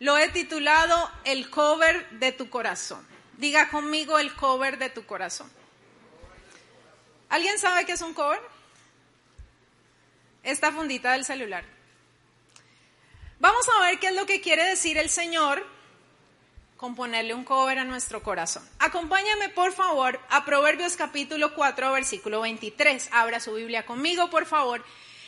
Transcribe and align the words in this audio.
Lo 0.00 0.16
he 0.16 0.28
titulado 0.28 1.10
El 1.24 1.50
cover 1.50 2.08
de 2.10 2.32
tu 2.32 2.48
corazón. 2.50 3.06
Diga 3.36 3.68
conmigo 3.70 4.18
el 4.18 4.34
cover 4.34 4.78
de 4.78 4.90
tu 4.90 5.06
corazón. 5.06 5.50
¿Alguien 7.28 7.58
sabe 7.58 7.84
qué 7.84 7.92
es 7.92 8.00
un 8.00 8.14
cover? 8.14 8.40
Esta 10.42 10.72
fundita 10.72 11.12
del 11.12 11.24
celular. 11.24 11.64
Vamos 13.38 13.66
a 13.76 13.82
ver 13.82 13.98
qué 13.98 14.08
es 14.08 14.14
lo 14.14 14.26
que 14.26 14.40
quiere 14.40 14.64
decir 14.64 14.98
el 14.98 15.10
Señor 15.10 15.64
con 16.76 16.94
ponerle 16.94 17.34
un 17.34 17.44
cover 17.44 17.78
a 17.78 17.84
nuestro 17.84 18.22
corazón. 18.22 18.66
Acompáñame 18.78 19.48
por 19.48 19.72
favor 19.72 20.18
a 20.30 20.44
Proverbios 20.44 20.96
capítulo 20.96 21.54
4, 21.54 21.92
versículo 21.92 22.40
23. 22.40 23.10
Abra 23.12 23.40
su 23.40 23.54
Biblia 23.54 23.84
conmigo, 23.84 24.30
por 24.30 24.46
favor. 24.46 24.84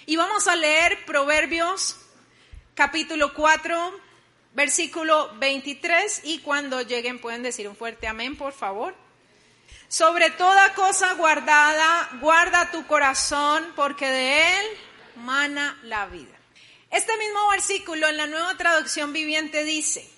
Y 0.06 0.17
vamos 0.17 0.48
a 0.48 0.56
leer 0.56 1.05
Proverbios 1.05 1.97
capítulo 2.75 3.34
4, 3.34 4.09
versículo 4.53 5.33
23. 5.39 6.23
Y 6.25 6.39
cuando 6.41 6.83
lleguen 6.83 7.20
pueden 7.20 7.43
decir 7.43 7.69
un 7.69 7.77
fuerte 7.77 8.06
amén, 8.06 8.37
por 8.37 8.53
favor. 8.53 8.95
Sobre 9.89 10.31
toda 10.31 10.75
cosa 10.75 11.15
guardada, 11.15 12.09
guarda 12.20 12.70
tu 12.70 12.87
corazón, 12.87 13.73
porque 13.75 14.09
de 14.09 14.59
él 14.59 14.67
mana 15.17 15.79
la 15.83 16.07
vida. 16.07 16.39
Este 16.91 17.17
mismo 17.19 17.51
versículo 17.51 18.09
en 18.09 18.17
la 18.17 18.27
nueva 18.27 18.57
traducción 18.57 19.12
viviente 19.12 19.65
dice, 19.65 20.09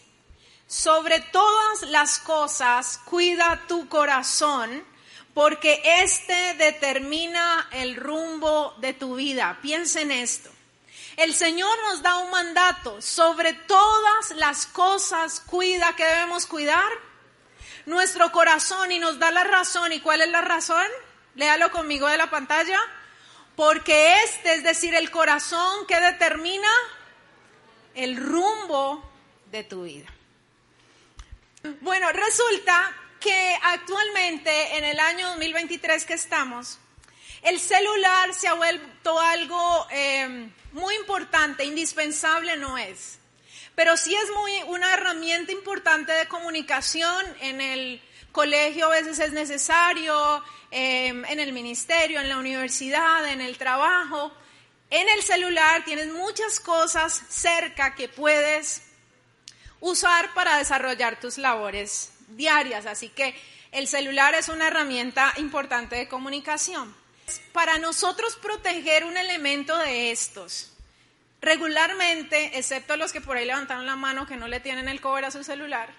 sobre 0.66 1.20
todas 1.20 1.82
las 1.88 2.18
cosas 2.18 2.98
cuida 3.04 3.64
tu 3.66 3.88
corazón, 3.88 4.84
porque 5.34 5.82
este 5.84 6.54
determina 6.54 7.68
el 7.72 7.96
rumbo 7.96 8.74
de 8.78 8.92
tu 8.92 9.16
vida. 9.16 9.58
Piensa 9.62 10.02
en 10.02 10.12
esto. 10.12 10.51
El 11.16 11.34
Señor 11.34 11.76
nos 11.88 12.02
da 12.02 12.18
un 12.18 12.30
mandato, 12.30 13.02
sobre 13.02 13.52
todas 13.52 14.30
las 14.36 14.66
cosas 14.66 15.40
cuida 15.40 15.94
que 15.94 16.04
debemos 16.04 16.46
cuidar 16.46 16.90
nuestro 17.86 18.32
corazón 18.32 18.92
y 18.92 18.98
nos 18.98 19.18
da 19.18 19.30
la 19.30 19.44
razón. 19.44 19.92
¿Y 19.92 20.00
cuál 20.00 20.22
es 20.22 20.30
la 20.30 20.40
razón? 20.40 20.86
Léalo 21.34 21.70
conmigo 21.70 22.08
de 22.08 22.16
la 22.16 22.30
pantalla. 22.30 22.80
Porque 23.56 24.22
este, 24.24 24.54
es 24.54 24.62
decir, 24.62 24.94
el 24.94 25.10
corazón 25.10 25.86
que 25.86 26.00
determina 26.00 26.70
el 27.94 28.16
rumbo 28.16 29.06
de 29.50 29.64
tu 29.64 29.82
vida. 29.82 30.08
Bueno, 31.80 32.10
resulta 32.12 32.92
que 33.20 33.56
actualmente, 33.62 34.78
en 34.78 34.84
el 34.84 34.98
año 34.98 35.28
2023 35.28 36.04
que 36.06 36.14
estamos, 36.14 36.78
el 37.42 37.60
celular 37.60 38.34
se 38.34 38.48
ha 38.48 38.54
vuelto 38.54 39.20
algo 39.20 39.86
eh, 39.90 40.48
muy 40.72 40.94
importante, 40.96 41.64
indispensable 41.64 42.56
no 42.56 42.78
es, 42.78 43.18
pero 43.74 43.96
sí 43.96 44.14
es 44.14 44.30
muy 44.34 44.52
una 44.68 44.92
herramienta 44.94 45.52
importante 45.52 46.12
de 46.12 46.26
comunicación 46.28 47.24
en 47.40 47.60
el 47.60 48.02
colegio 48.32 48.86
a 48.86 48.90
veces 48.90 49.18
es 49.18 49.32
necesario, 49.32 50.42
eh, 50.70 51.08
en 51.08 51.38
el 51.38 51.52
ministerio, 51.52 52.20
en 52.20 52.28
la 52.28 52.38
universidad, 52.38 53.28
en 53.28 53.40
el 53.40 53.58
trabajo. 53.58 54.32
En 54.90 55.08
el 55.08 55.22
celular 55.22 55.84
tienes 55.84 56.08
muchas 56.08 56.58
cosas 56.58 57.22
cerca 57.28 57.94
que 57.94 58.08
puedes 58.08 58.82
usar 59.80 60.34
para 60.34 60.56
desarrollar 60.56 61.20
tus 61.20 61.38
labores 61.38 62.12
diarias. 62.28 62.86
Así 62.86 63.10
que 63.10 63.34
el 63.70 63.86
celular 63.86 64.34
es 64.34 64.48
una 64.48 64.68
herramienta 64.68 65.32
importante 65.36 65.96
de 65.96 66.08
comunicación. 66.08 66.94
Para 67.52 67.78
nosotros 67.78 68.36
proteger 68.36 69.04
un 69.04 69.16
elemento 69.16 69.76
de 69.78 70.10
estos, 70.10 70.72
regularmente, 71.40 72.58
excepto 72.58 72.96
los 72.96 73.12
que 73.12 73.20
por 73.20 73.36
ahí 73.36 73.44
levantaron 73.44 73.86
la 73.86 73.96
mano 73.96 74.26
que 74.26 74.36
no 74.36 74.48
le 74.48 74.60
tienen 74.60 74.88
el 74.88 75.00
cover 75.00 75.24
a 75.24 75.30
su 75.30 75.44
celular, 75.44 75.90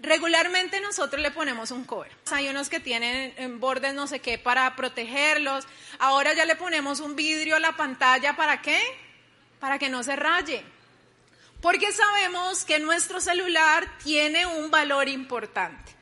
regularmente 0.00 0.80
nosotros 0.80 1.22
le 1.22 1.30
ponemos 1.30 1.70
un 1.70 1.84
cover. 1.84 2.12
Hay 2.30 2.48
unos 2.48 2.68
que 2.68 2.80
tienen 2.80 3.34
en 3.36 3.60
bordes 3.60 3.94
no 3.94 4.06
sé 4.06 4.20
qué 4.20 4.38
para 4.38 4.76
protegerlos. 4.76 5.66
Ahora 5.98 6.34
ya 6.34 6.44
le 6.44 6.56
ponemos 6.56 7.00
un 7.00 7.16
vidrio 7.16 7.56
a 7.56 7.60
la 7.60 7.76
pantalla 7.76 8.36
para 8.36 8.60
qué? 8.60 8.80
Para 9.60 9.78
que 9.78 9.88
no 9.88 10.02
se 10.02 10.16
raye. 10.16 10.62
Porque 11.62 11.90
sabemos 11.92 12.64
que 12.64 12.78
nuestro 12.78 13.20
celular 13.20 13.86
tiene 14.04 14.46
un 14.46 14.70
valor 14.70 15.08
importante. 15.08 15.95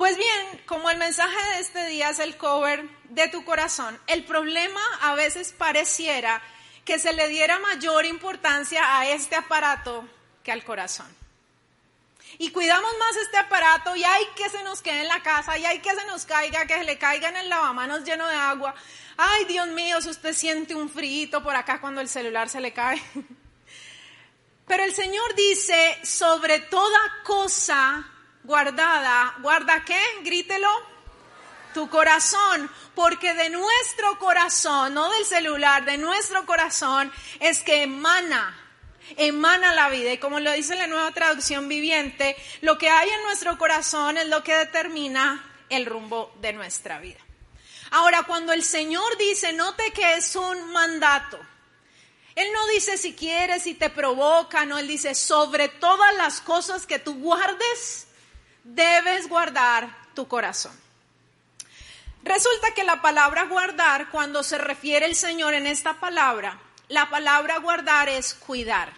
Pues 0.00 0.16
bien, 0.16 0.62
como 0.64 0.88
el 0.88 0.96
mensaje 0.96 1.36
de 1.52 1.60
este 1.60 1.84
día 1.88 2.08
es 2.08 2.20
el 2.20 2.38
cover 2.38 2.88
de 3.10 3.28
tu 3.28 3.44
corazón, 3.44 4.00
el 4.06 4.24
problema 4.24 4.80
a 5.02 5.14
veces 5.14 5.52
pareciera 5.52 6.40
que 6.86 6.98
se 6.98 7.12
le 7.12 7.28
diera 7.28 7.58
mayor 7.58 8.06
importancia 8.06 8.98
a 8.98 9.06
este 9.10 9.36
aparato 9.36 10.08
que 10.42 10.52
al 10.52 10.64
corazón. 10.64 11.06
Y 12.38 12.50
cuidamos 12.50 12.90
más 12.98 13.14
este 13.16 13.36
aparato 13.36 13.94
y 13.94 14.02
hay 14.02 14.24
que 14.36 14.48
se 14.48 14.62
nos 14.62 14.80
quede 14.80 15.02
en 15.02 15.08
la 15.08 15.22
casa 15.22 15.58
y 15.58 15.66
hay 15.66 15.80
que 15.80 15.94
se 15.94 16.06
nos 16.06 16.24
caiga, 16.24 16.64
que 16.64 16.78
se 16.78 16.84
le 16.84 16.96
caiga 16.96 17.28
en 17.28 17.36
el 17.36 17.50
lavamanos 17.50 18.02
lleno 18.02 18.26
de 18.26 18.36
agua. 18.36 18.74
Ay, 19.18 19.44
Dios 19.44 19.68
mío, 19.68 20.00
si 20.00 20.08
usted 20.08 20.32
siente 20.32 20.74
un 20.74 20.88
frío 20.88 21.42
por 21.42 21.54
acá 21.54 21.78
cuando 21.78 22.00
el 22.00 22.08
celular 22.08 22.48
se 22.48 22.62
le 22.62 22.72
cae. 22.72 23.02
Pero 24.66 24.82
el 24.82 24.94
Señor 24.94 25.34
dice, 25.34 25.98
sobre 26.02 26.58
toda 26.60 27.00
cosa 27.22 28.09
guardada, 28.44 29.34
¿guarda 29.40 29.84
qué? 29.84 30.00
Grítelo. 30.22 30.68
Tu 31.74 31.88
corazón, 31.88 32.68
porque 32.96 33.32
de 33.34 33.48
nuestro 33.48 34.18
corazón, 34.18 34.92
no 34.94 35.08
del 35.10 35.24
celular, 35.24 35.84
de 35.84 35.98
nuestro 35.98 36.44
corazón 36.44 37.12
es 37.38 37.60
que 37.60 37.84
emana, 37.84 38.58
emana 39.16 39.72
la 39.72 39.88
vida. 39.88 40.12
Y 40.12 40.18
como 40.18 40.40
lo 40.40 40.50
dice 40.50 40.74
la 40.74 40.88
nueva 40.88 41.12
traducción 41.12 41.68
viviente, 41.68 42.36
lo 42.62 42.76
que 42.76 42.90
hay 42.90 43.08
en 43.08 43.22
nuestro 43.22 43.56
corazón 43.56 44.18
es 44.18 44.26
lo 44.26 44.42
que 44.42 44.56
determina 44.56 45.44
el 45.68 45.86
rumbo 45.86 46.34
de 46.40 46.52
nuestra 46.52 46.98
vida. 46.98 47.20
Ahora, 47.92 48.24
cuando 48.24 48.52
el 48.52 48.64
Señor 48.64 49.16
dice, 49.16 49.52
note 49.52 49.92
que 49.92 50.14
es 50.14 50.34
un 50.34 50.72
mandato, 50.72 51.38
él 52.34 52.48
no 52.52 52.66
dice 52.68 52.96
si 52.96 53.14
quieres, 53.14 53.64
si 53.64 53.74
te 53.74 53.90
provoca, 53.90 54.64
no, 54.64 54.78
Él 54.78 54.88
dice 54.88 55.14
sobre 55.14 55.68
todas 55.68 56.14
las 56.16 56.40
cosas 56.40 56.86
que 56.86 56.98
tú 56.98 57.14
guardes, 57.14 58.06
debes 58.64 59.28
guardar 59.28 59.88
tu 60.14 60.28
corazón. 60.28 60.78
Resulta 62.22 62.74
que 62.74 62.84
la 62.84 63.00
palabra 63.00 63.44
guardar, 63.44 64.10
cuando 64.10 64.42
se 64.42 64.58
refiere 64.58 65.06
el 65.06 65.16
Señor 65.16 65.54
en 65.54 65.66
esta 65.66 66.00
palabra, 66.00 66.60
la 66.88 67.08
palabra 67.08 67.58
guardar 67.58 68.08
es 68.08 68.34
cuidar. 68.34 68.92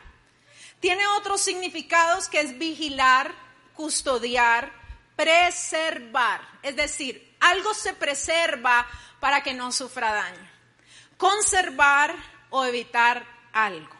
Tiene 0.81 1.07
otros 1.19 1.41
significados 1.41 2.29
que 2.29 2.41
es 2.41 2.59
vigilar, 2.59 3.33
custodiar, 3.75 4.73
preservar. 5.15 6.41
Es 6.63 6.75
decir, 6.75 7.37
algo 7.39 7.75
se 7.75 7.93
preserva 7.93 8.87
para 9.21 9.43
que 9.43 9.55
no 9.55 9.71
sufra 9.71 10.13
daño. 10.13 10.51
Conservar 11.17 12.15
o 12.51 12.65
evitar 12.65 13.25
algo. 13.53 13.97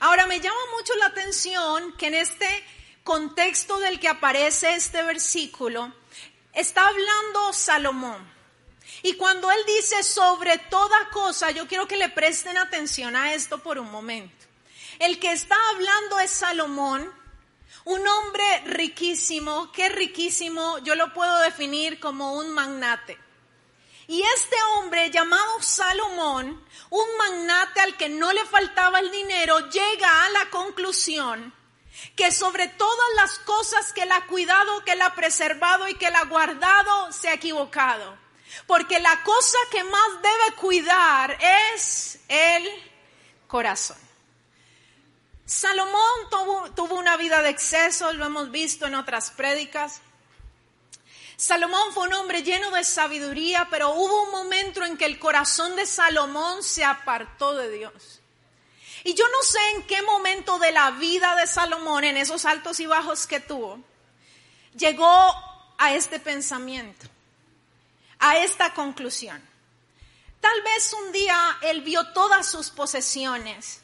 Ahora 0.00 0.26
me 0.26 0.40
llama 0.40 0.58
mucho 0.76 0.94
la 0.96 1.06
atención 1.06 1.96
que 1.96 2.08
en 2.08 2.14
este 2.14 2.64
contexto 3.08 3.78
del 3.78 3.98
que 3.98 4.08
aparece 4.08 4.74
este 4.74 5.02
versículo 5.02 5.90
está 6.52 6.86
hablando 6.86 7.54
Salomón. 7.54 8.22
Y 9.02 9.14
cuando 9.14 9.50
él 9.50 9.60
dice 9.66 10.02
sobre 10.02 10.58
toda 10.58 11.08
cosa, 11.08 11.50
yo 11.50 11.66
quiero 11.66 11.88
que 11.88 11.96
le 11.96 12.10
presten 12.10 12.58
atención 12.58 13.16
a 13.16 13.32
esto 13.32 13.62
por 13.62 13.78
un 13.78 13.90
momento. 13.90 14.44
El 14.98 15.18
que 15.18 15.32
está 15.32 15.56
hablando 15.70 16.20
es 16.20 16.30
Salomón, 16.32 17.10
un 17.86 18.06
hombre 18.06 18.44
riquísimo, 18.66 19.72
que 19.72 19.88
riquísimo, 19.88 20.76
yo 20.80 20.94
lo 20.94 21.14
puedo 21.14 21.38
definir 21.38 21.98
como 22.00 22.34
un 22.34 22.50
magnate. 22.50 23.16
Y 24.06 24.20
este 24.20 24.56
hombre 24.74 25.10
llamado 25.10 25.62
Salomón, 25.62 26.62
un 26.90 27.16
magnate 27.16 27.80
al 27.80 27.96
que 27.96 28.10
no 28.10 28.34
le 28.34 28.44
faltaba 28.44 29.00
el 29.00 29.10
dinero, 29.10 29.70
llega 29.70 30.26
a 30.26 30.28
la 30.28 30.50
conclusión 30.50 31.56
que 32.16 32.32
sobre 32.32 32.68
todas 32.68 33.08
las 33.16 33.38
cosas 33.40 33.92
que 33.92 34.02
él 34.02 34.12
ha 34.12 34.26
cuidado, 34.26 34.84
que 34.84 34.92
él 34.92 35.02
ha 35.02 35.14
preservado 35.14 35.88
y 35.88 35.94
que 35.94 36.06
él 36.06 36.16
ha 36.16 36.24
guardado, 36.24 37.12
se 37.12 37.28
ha 37.28 37.34
equivocado. 37.34 38.16
Porque 38.66 38.98
la 38.98 39.22
cosa 39.22 39.58
que 39.70 39.84
más 39.84 40.22
debe 40.22 40.56
cuidar 40.56 41.38
es 41.40 42.18
el 42.28 42.68
corazón. 43.46 43.98
Salomón 45.44 46.30
tuvo, 46.30 46.70
tuvo 46.72 46.96
una 46.96 47.16
vida 47.16 47.42
de 47.42 47.50
exceso, 47.50 48.12
lo 48.12 48.26
hemos 48.26 48.50
visto 48.50 48.86
en 48.86 48.94
otras 48.94 49.30
prédicas. 49.30 50.02
Salomón 51.36 51.92
fue 51.92 52.08
un 52.08 52.14
hombre 52.14 52.42
lleno 52.42 52.70
de 52.72 52.84
sabiduría, 52.84 53.68
pero 53.70 53.92
hubo 53.92 54.24
un 54.24 54.30
momento 54.32 54.84
en 54.84 54.96
que 54.96 55.06
el 55.06 55.18
corazón 55.18 55.76
de 55.76 55.86
Salomón 55.86 56.62
se 56.62 56.84
apartó 56.84 57.54
de 57.54 57.70
Dios. 57.70 58.20
Y 59.04 59.14
yo 59.14 59.24
no 59.28 59.42
sé 59.42 59.58
en 59.76 59.82
qué 59.84 60.02
momento 60.02 60.58
de 60.58 60.72
la 60.72 60.90
vida 60.92 61.36
de 61.36 61.46
Salomón, 61.46 62.04
en 62.04 62.16
esos 62.16 62.44
altos 62.44 62.80
y 62.80 62.86
bajos 62.86 63.26
que 63.26 63.40
tuvo, 63.40 63.80
llegó 64.74 65.34
a 65.78 65.94
este 65.94 66.18
pensamiento, 66.18 67.06
a 68.18 68.38
esta 68.38 68.74
conclusión. 68.74 69.42
Tal 70.40 70.62
vez 70.62 70.92
un 70.92 71.12
día 71.12 71.58
él 71.62 71.82
vio 71.82 72.12
todas 72.12 72.50
sus 72.50 72.70
posesiones 72.70 73.82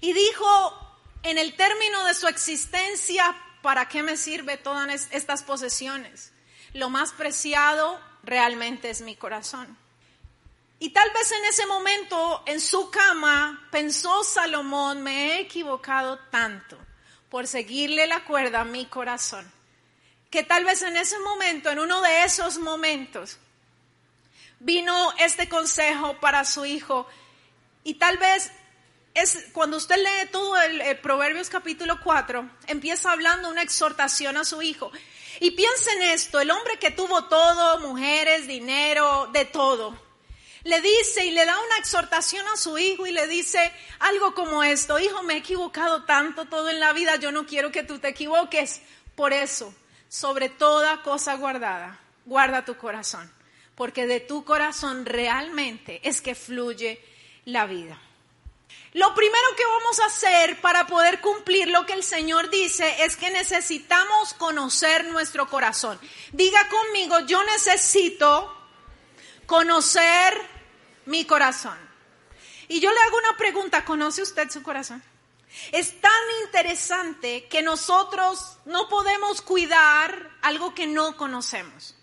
y 0.00 0.12
dijo, 0.12 0.98
en 1.22 1.38
el 1.38 1.56
término 1.56 2.04
de 2.04 2.14
su 2.14 2.28
existencia, 2.28 3.36
¿para 3.62 3.88
qué 3.88 4.02
me 4.02 4.16
sirve 4.16 4.56
todas 4.56 5.08
estas 5.10 5.42
posesiones? 5.42 6.32
lo 6.76 6.90
más 6.90 7.12
preciado 7.12 8.00
realmente 8.22 8.90
es 8.90 9.00
mi 9.00 9.16
corazón. 9.16 9.76
Y 10.78 10.90
tal 10.90 11.10
vez 11.10 11.32
en 11.32 11.44
ese 11.46 11.66
momento, 11.66 12.42
en 12.46 12.60
su 12.60 12.90
cama, 12.90 13.66
pensó 13.70 14.22
Salomón, 14.22 15.02
me 15.02 15.32
he 15.32 15.40
equivocado 15.40 16.18
tanto 16.30 16.78
por 17.30 17.46
seguirle 17.46 18.06
la 18.06 18.24
cuerda 18.24 18.60
a 18.60 18.64
mi 18.64 18.86
corazón, 18.86 19.50
que 20.30 20.42
tal 20.42 20.64
vez 20.64 20.82
en 20.82 20.96
ese 20.96 21.18
momento, 21.20 21.70
en 21.70 21.78
uno 21.78 22.02
de 22.02 22.24
esos 22.24 22.58
momentos, 22.58 23.38
vino 24.60 25.12
este 25.18 25.48
consejo 25.48 26.18
para 26.20 26.44
su 26.44 26.64
hijo. 26.64 27.06
Y 27.82 27.94
tal 27.94 28.18
vez 28.18 28.50
es 29.14 29.46
cuando 29.52 29.78
usted 29.78 29.96
lee 29.96 30.30
todo 30.30 30.60
el, 30.60 30.98
Proverbios 30.98 31.48
capítulo 31.48 32.00
4, 32.02 32.50
empieza 32.66 33.12
hablando 33.12 33.48
una 33.48 33.62
exhortación 33.62 34.36
a 34.36 34.44
su 34.44 34.60
hijo. 34.60 34.90
Y 35.40 35.52
piensa 35.52 35.92
en 35.94 36.02
esto, 36.02 36.40
el 36.40 36.50
hombre 36.50 36.78
que 36.78 36.90
tuvo 36.90 37.24
todo, 37.24 37.80
mujeres, 37.80 38.46
dinero, 38.46 39.28
de 39.32 39.46
todo, 39.46 40.05
le 40.66 40.80
dice 40.80 41.24
y 41.24 41.30
le 41.30 41.44
da 41.44 41.58
una 41.60 41.78
exhortación 41.78 42.46
a 42.48 42.56
su 42.56 42.76
hijo 42.76 43.06
y 43.06 43.12
le 43.12 43.28
dice 43.28 43.72
algo 44.00 44.34
como 44.34 44.64
esto, 44.64 44.98
hijo, 44.98 45.22
me 45.22 45.34
he 45.34 45.38
equivocado 45.38 46.04
tanto 46.04 46.46
todo 46.46 46.70
en 46.70 46.80
la 46.80 46.92
vida, 46.92 47.16
yo 47.16 47.30
no 47.30 47.46
quiero 47.46 47.70
que 47.70 47.84
tú 47.84 48.00
te 48.00 48.08
equivoques. 48.08 48.82
Por 49.14 49.32
eso, 49.32 49.72
sobre 50.08 50.48
toda 50.48 51.02
cosa 51.02 51.36
guardada, 51.36 52.00
guarda 52.24 52.64
tu 52.64 52.76
corazón, 52.76 53.32
porque 53.76 54.08
de 54.08 54.18
tu 54.18 54.44
corazón 54.44 55.06
realmente 55.06 56.00
es 56.02 56.20
que 56.20 56.34
fluye 56.34 57.00
la 57.44 57.66
vida. 57.66 58.00
Lo 58.92 59.14
primero 59.14 59.46
que 59.56 59.64
vamos 59.64 60.00
a 60.00 60.06
hacer 60.06 60.60
para 60.60 60.86
poder 60.88 61.20
cumplir 61.20 61.68
lo 61.68 61.86
que 61.86 61.92
el 61.92 62.02
Señor 62.02 62.50
dice 62.50 63.04
es 63.04 63.16
que 63.16 63.30
necesitamos 63.30 64.34
conocer 64.34 65.04
nuestro 65.04 65.48
corazón. 65.48 66.00
Diga 66.32 66.66
conmigo, 66.68 67.20
yo 67.20 67.44
necesito 67.44 68.52
conocer 69.46 70.55
mi 71.06 71.24
corazón. 71.24 71.78
Y 72.68 72.80
yo 72.80 72.92
le 72.92 73.00
hago 73.00 73.18
una 73.18 73.36
pregunta, 73.36 73.84
¿conoce 73.84 74.22
usted 74.22 74.50
su 74.50 74.62
corazón? 74.62 75.02
Es 75.72 76.00
tan 76.00 76.12
interesante 76.44 77.46
que 77.48 77.62
nosotros 77.62 78.58
no 78.66 78.88
podemos 78.88 79.40
cuidar 79.42 80.30
algo 80.42 80.74
que 80.74 80.86
no 80.86 81.16
conocemos. 81.16 81.94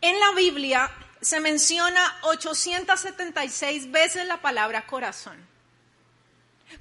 En 0.00 0.18
la 0.18 0.32
Biblia 0.32 0.90
se 1.20 1.40
menciona 1.40 2.18
876 2.22 3.90
veces 3.90 4.26
la 4.26 4.40
palabra 4.40 4.86
corazón. 4.86 5.46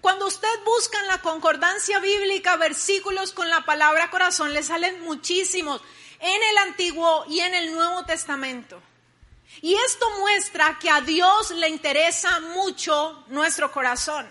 Cuando 0.02 0.28
usted 0.28 0.64
busca 0.66 1.00
en 1.00 1.08
la 1.08 1.22
concordancia 1.22 2.00
bíblica 2.00 2.56
versículos 2.58 3.32
con 3.32 3.50
la 3.50 3.66
palabra 3.66 4.10
corazón, 4.10 4.54
le 4.54 4.64
salen 4.64 5.02
muchísimos 5.02 5.82
en 6.20 6.44
el 6.52 6.58
Antiguo 6.58 7.26
y 7.28 7.40
en 7.40 7.54
el 7.54 7.74
Nuevo 7.74 8.06
Testamento. 8.06 8.82
Y 9.62 9.74
esto 9.76 10.10
muestra 10.20 10.78
que 10.80 10.90
a 10.90 11.02
Dios 11.02 11.52
le 11.52 11.70
interesa 11.70 12.40
mucho 12.40 13.24
nuestro 13.28 13.72
corazón. 13.72 14.28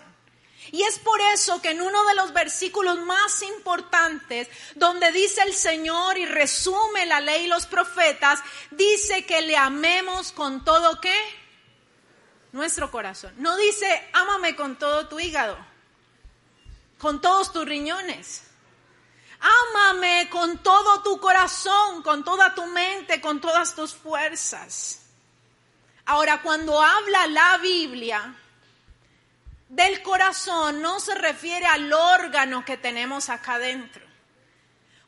Y 0.71 0.83
es 0.83 0.99
por 0.99 1.19
eso 1.21 1.61
que 1.61 1.71
en 1.71 1.81
uno 1.81 2.03
de 2.05 2.15
los 2.15 2.33
versículos 2.33 2.99
más 2.99 3.41
importantes, 3.41 4.49
donde 4.75 5.11
dice 5.11 5.41
el 5.43 5.53
Señor 5.53 6.17
y 6.17 6.25
resume 6.25 7.05
la 7.05 7.21
ley 7.21 7.45
y 7.45 7.47
los 7.47 7.65
profetas, 7.65 8.39
dice 8.71 9.25
que 9.25 9.41
le 9.41 9.55
amemos 9.55 10.31
con 10.31 10.65
todo 10.65 10.99
qué? 10.99 11.17
Nuestro 12.51 12.91
corazón. 12.91 13.33
No 13.37 13.55
dice, 13.55 14.09
ámame 14.13 14.55
con 14.55 14.77
todo 14.77 15.07
tu 15.07 15.19
hígado, 15.19 15.57
con 16.97 17.21
todos 17.21 17.53
tus 17.53 17.65
riñones. 17.65 18.43
Ámame 19.39 20.29
con 20.31 20.63
todo 20.63 21.03
tu 21.03 21.19
corazón, 21.19 22.01
con 22.01 22.23
toda 22.23 22.55
tu 22.55 22.65
mente, 22.65 23.21
con 23.21 23.39
todas 23.39 23.75
tus 23.75 23.93
fuerzas. 23.93 25.06
Ahora, 26.07 26.41
cuando 26.41 26.81
habla 26.81 27.27
la 27.27 27.57
Biblia, 27.57 28.33
del 29.67 30.01
corazón 30.01 30.81
no 30.81 31.01
se 31.01 31.13
refiere 31.15 31.65
al 31.65 31.91
órgano 31.91 32.63
que 32.63 32.77
tenemos 32.77 33.29
acá 33.29 33.55
adentro. 33.55 34.05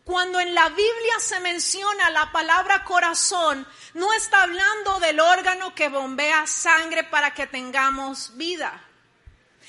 Cuando 0.04 0.42
en 0.42 0.54
la 0.54 0.68
Biblia 0.68 1.20
se 1.20 1.40
menciona 1.40 2.10
la 2.10 2.34
palabra 2.34 2.84
corazón, 2.84 3.66
no 3.94 4.12
está 4.12 4.44
hablando 4.44 5.00
del 5.00 5.22
órgano 5.22 5.74
que 5.74 5.88
bombea 5.88 6.46
sangre 6.46 7.06
para 7.06 7.34
que 7.34 7.48
tengamos 7.48 8.36
vida. 8.36 8.84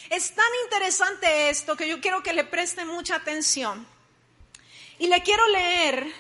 Es 0.08 0.34
tan 0.34 0.50
interesante 0.64 1.48
esto 1.48 1.76
que 1.76 1.86
yo 1.86 2.00
quiero 2.00 2.24
que 2.24 2.32
le 2.32 2.42
preste 2.42 2.84
mucha 2.84 3.14
atención. 3.14 3.86
Y 4.98 5.06
le 5.06 5.22
quiero 5.22 5.46
leer 5.46 6.12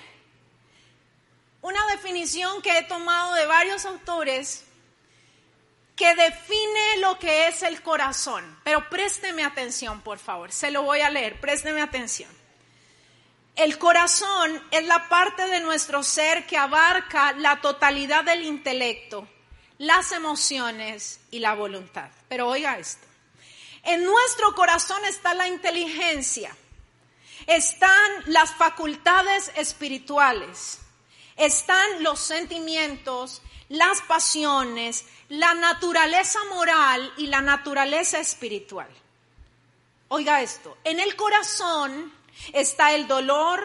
una 1.62 1.84
definición 1.86 2.62
que 2.62 2.78
he 2.78 2.82
tomado 2.84 3.34
de 3.34 3.46
varios 3.46 3.84
autores 3.86 4.66
que 6.00 6.14
define 6.14 6.96
lo 7.00 7.18
que 7.18 7.48
es 7.48 7.62
el 7.62 7.82
corazón. 7.82 8.58
Pero 8.64 8.88
présteme 8.88 9.44
atención, 9.44 10.00
por 10.00 10.18
favor. 10.18 10.50
Se 10.50 10.70
lo 10.70 10.80
voy 10.80 11.02
a 11.02 11.10
leer. 11.10 11.38
Présteme 11.42 11.82
atención. 11.82 12.30
El 13.54 13.76
corazón 13.76 14.62
es 14.70 14.86
la 14.86 15.10
parte 15.10 15.46
de 15.48 15.60
nuestro 15.60 16.02
ser 16.02 16.46
que 16.46 16.56
abarca 16.56 17.32
la 17.32 17.60
totalidad 17.60 18.24
del 18.24 18.44
intelecto, 18.44 19.28
las 19.76 20.12
emociones 20.12 21.20
y 21.30 21.40
la 21.40 21.52
voluntad. 21.52 22.08
Pero 22.30 22.48
oiga 22.48 22.78
esto. 22.78 23.06
En 23.82 24.02
nuestro 24.02 24.54
corazón 24.54 25.04
está 25.04 25.34
la 25.34 25.48
inteligencia, 25.48 26.56
están 27.46 28.10
las 28.24 28.54
facultades 28.54 29.52
espirituales, 29.54 30.78
están 31.36 32.02
los 32.02 32.20
sentimientos, 32.20 33.42
las 33.70 34.02
pasiones, 34.02 35.04
la 35.28 35.54
naturaleza 35.54 36.40
moral 36.50 37.12
y 37.16 37.28
la 37.28 37.40
naturaleza 37.40 38.18
espiritual. 38.18 38.88
Oiga 40.08 40.42
esto, 40.42 40.76
en 40.82 40.98
el 40.98 41.14
corazón 41.14 42.12
está 42.52 42.92
el 42.94 43.06
dolor, 43.06 43.62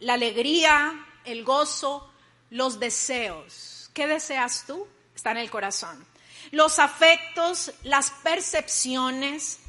la 0.00 0.14
alegría, 0.14 1.06
el 1.24 1.42
gozo, 1.42 2.12
los 2.50 2.78
deseos. 2.78 3.90
¿Qué 3.94 4.06
deseas 4.06 4.64
tú? 4.66 4.86
Está 5.16 5.30
en 5.30 5.38
el 5.38 5.50
corazón. 5.50 6.06
Los 6.50 6.78
afectos, 6.78 7.72
las 7.82 8.10
percepciones, 8.10 9.60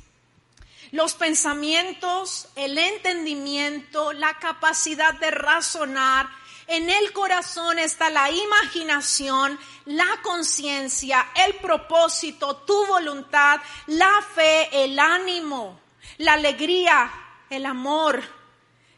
los 0.92 1.14
pensamientos, 1.14 2.50
el 2.58 2.78
entendimiento, 2.78 4.12
la 4.12 4.38
capacidad 4.38 5.14
de 5.14 5.32
razonar, 5.32 6.30
en 6.72 6.90
el 6.90 7.12
corazón 7.12 7.80
está 7.80 8.10
la 8.10 8.32
imaginación, 8.32 9.60
la 9.86 10.08
conciencia, 10.24 11.28
el 11.46 11.56
propósito, 11.56 12.58
tu 12.58 12.86
voluntad, 12.88 13.60
la 13.88 14.22
fe, 14.34 14.84
el 14.84 14.98
ánimo, 14.98 15.80
la 16.18 16.34
alegría, 16.34 17.12
el 17.50 17.66
amor, 17.66 18.24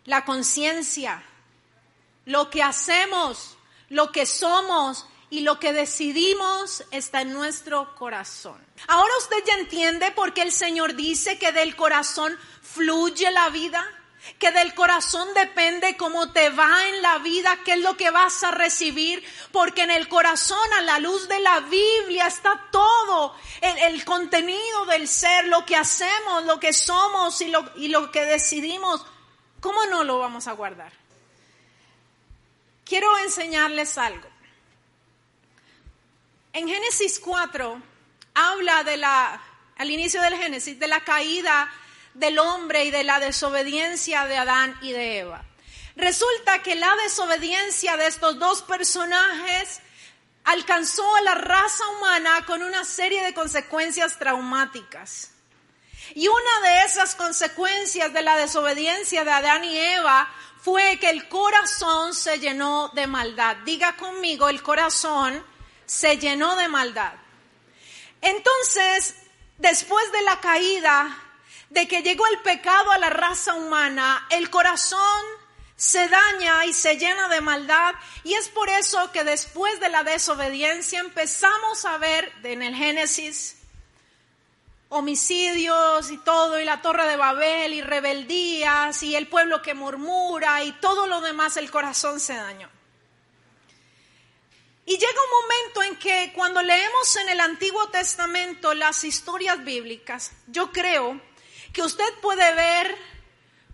la 0.06 0.24
conciencia, 0.24 1.24
lo 2.26 2.50
que 2.50 2.62
hacemos, 2.62 3.58
lo 3.90 4.12
que 4.12 4.26
somos 4.26 5.08
y 5.32 5.40
lo 5.40 5.60
que 5.60 5.74
decidimos 5.74 6.84
está 6.92 7.22
en 7.22 7.34
nuestro 7.34 7.96
corazón. 7.96 8.64
Ahora 8.88 9.12
usted 9.18 9.38
ya 9.48 9.56
entiende 9.56 10.12
por 10.12 10.32
qué 10.34 10.44
el 10.44 10.52
Señor 10.52 10.94
dice 10.94 11.40
que 11.40 11.52
del 11.52 11.76
corazón 11.76 12.38
fluye 12.62 13.32
la 13.32 13.50
vida. 13.50 13.84
Que 14.40 14.52
del 14.52 14.74
corazón 14.74 15.34
depende 15.34 15.98
cómo 15.98 16.32
te 16.32 16.50
va 16.50 16.88
en 16.88 17.02
la 17.02 17.18
vida, 17.20 17.60
qué 17.66 17.74
es 17.74 17.80
lo 17.80 17.98
que 17.98 18.10
vas 18.10 18.44
a 18.44 18.52
recibir, 18.52 19.24
porque 19.52 19.84
en 19.84 19.92
el 19.92 20.08
corazón, 20.08 20.74
a 20.74 20.82
la 20.82 21.00
luz 21.00 21.28
de 21.28 21.40
la 21.40 21.60
Biblia, 21.62 22.28
está 22.28 22.70
todo 22.72 23.36
el, 23.62 24.04
contenido 24.06 24.86
del 24.86 25.08
ser, 25.08 25.48
lo 25.48 25.66
que 25.66 25.76
hacemos, 25.76 26.46
lo 26.46 26.60
que 26.60 26.74
somos 26.74 27.42
y 27.42 27.50
lo, 27.50 27.70
y 27.76 27.90
lo 27.90 28.12
que 28.12 28.26
decidimos. 28.26 29.06
¿Cómo 29.60 29.86
no 29.88 30.04
lo 30.04 30.20
vamos 30.20 30.48
a 30.48 30.54
guardar? 30.54 30.92
Quiero 32.86 33.18
enseñarles 33.20 33.98
algo. 33.98 34.30
En 36.54 36.68
Génesis 36.68 37.20
4 37.20 37.82
habla 38.36 38.84
de 38.84 38.98
la, 38.98 39.42
al 39.78 39.92
inicio 39.92 40.22
del 40.22 40.36
Génesis, 40.36 40.80
de 40.80 40.88
la 40.88 41.04
caída 41.04 41.70
del 42.14 42.40
hombre 42.40 42.86
y 42.86 42.92
de 42.92 43.04
la 43.04 43.20
desobediencia 43.20 44.26
de 44.26 44.38
Adán 44.38 44.78
y 44.82 44.92
de 44.92 45.20
Eva. 45.20 45.44
Resulta 45.96 46.64
que 46.64 46.76
la 46.76 46.94
desobediencia 47.04 47.98
de 47.98 48.08
estos 48.08 48.40
dos 48.40 48.62
personajes 48.64 49.82
alcanzó 50.44 51.16
a 51.16 51.22
la 51.22 51.36
raza 51.36 51.88
humana 51.98 52.46
con 52.46 52.64
una 52.64 52.84
serie 52.84 53.24
de 53.24 53.34
consecuencias 53.34 54.18
traumáticas. 54.18 55.32
Y 56.16 56.28
una 56.28 56.70
de 56.70 56.86
esas 56.86 57.16
consecuencias 57.16 58.12
de 58.14 58.22
la 58.22 58.36
desobediencia 58.36 59.24
de 59.24 59.32
Adán 59.32 59.64
y 59.64 59.78
Eva 59.78 60.30
fue 60.62 60.98
que 61.00 61.10
el 61.10 61.28
corazón 61.28 62.14
se 62.14 62.40
llenó 62.40 62.90
de 62.94 63.08
maldad. 63.08 63.58
Diga 63.66 63.96
conmigo, 63.96 64.50
el 64.50 64.62
corazón 64.62 65.44
se 65.86 66.18
llenó 66.18 66.56
de 66.56 66.68
maldad. 66.68 67.14
Entonces, 68.22 69.16
después 69.58 70.12
de 70.12 70.22
la 70.22 70.40
caída, 70.40 71.23
de 71.74 71.88
que 71.88 72.04
llegó 72.04 72.24
el 72.28 72.40
pecado 72.42 72.92
a 72.92 73.00
la 73.00 73.10
raza 73.10 73.56
humana, 73.56 74.28
el 74.30 74.52
corazón 74.52 75.26
se 75.76 76.08
daña 76.08 76.66
y 76.66 76.74
se 76.74 76.98
llena 76.98 77.28
de 77.30 77.42
maldad 77.42 77.96
y 78.24 78.36
es 78.36 78.48
por 78.48 78.70
eso 78.70 79.12
que 79.12 79.24
después 79.24 79.80
de 79.80 79.90
la 79.90 80.04
desobediencia 80.04 81.00
empezamos 81.00 81.84
a 81.86 81.98
ver 81.98 82.32
en 82.44 82.62
el 82.62 82.76
Génesis 82.76 83.58
homicidios 84.90 86.12
y 86.12 86.20
todo 86.20 86.60
y 86.60 86.64
la 86.64 86.84
torre 86.84 87.08
de 87.08 87.18
Babel 87.18 87.74
y 87.74 87.82
rebeldías 87.82 89.02
y 89.02 89.16
el 89.16 89.28
pueblo 89.28 89.64
que 89.64 89.74
murmura 89.74 90.64
y 90.64 90.74
todo 90.74 91.08
lo 91.08 91.22
demás 91.22 91.58
el 91.58 91.72
corazón 91.72 92.20
se 92.20 92.36
dañó. 92.36 92.70
Y 94.86 94.92
llega 94.92 95.08
un 95.08 95.42
momento 95.42 95.84
en 95.84 95.96
que 95.96 96.34
cuando 96.36 96.62
leemos 96.62 97.16
en 97.16 97.30
el 97.30 97.40
Antiguo 97.40 97.90
Testamento 97.90 98.76
las 98.76 99.04
historias 99.04 99.64
bíblicas, 99.64 100.34
yo 100.46 100.72
creo 100.72 101.20
que 101.74 101.82
usted 101.82 102.08
puede 102.22 102.54
ver 102.56 102.96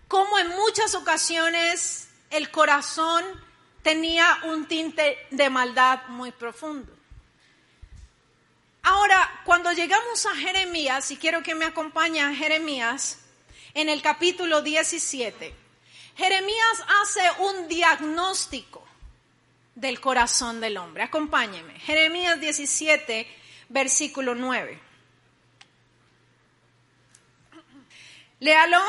cómo 0.08 0.38
en 0.38 0.48
muchas 0.48 0.94
ocasiones 0.94 2.08
el 2.30 2.50
corazón 2.50 3.24
tenía 3.82 4.40
un 4.44 4.66
tinte 4.66 5.18
de 5.30 5.50
maldad 5.50 6.00
muy 6.08 6.32
profundo. 6.32 6.92
Ahora, 8.82 9.42
cuando 9.44 9.72
llegamos 9.72 10.24
a 10.26 10.34
Jeremías, 10.34 11.10
y 11.10 11.18
quiero 11.18 11.42
que 11.42 11.54
me 11.54 11.66
acompañe 11.66 12.22
a 12.22 12.34
Jeremías, 12.34 13.18
en 13.74 13.88
el 13.88 14.00
capítulo 14.00 14.62
17, 14.62 15.54
Jeremías 16.16 16.84
hace 17.02 17.20
un 17.40 17.68
diagnóstico 17.68 18.82
del 19.74 20.00
corazón 20.00 20.60
del 20.60 20.78
hombre. 20.78 21.02
Acompáñeme. 21.02 21.78
Jeremías 21.78 22.40
17, 22.40 23.26
versículo 23.68 24.34
9. 24.34 24.89
Léalo. 28.40 28.82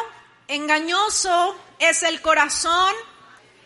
Engañoso 0.48 1.55
es 1.79 2.03
el 2.03 2.22
corazón 2.22 2.93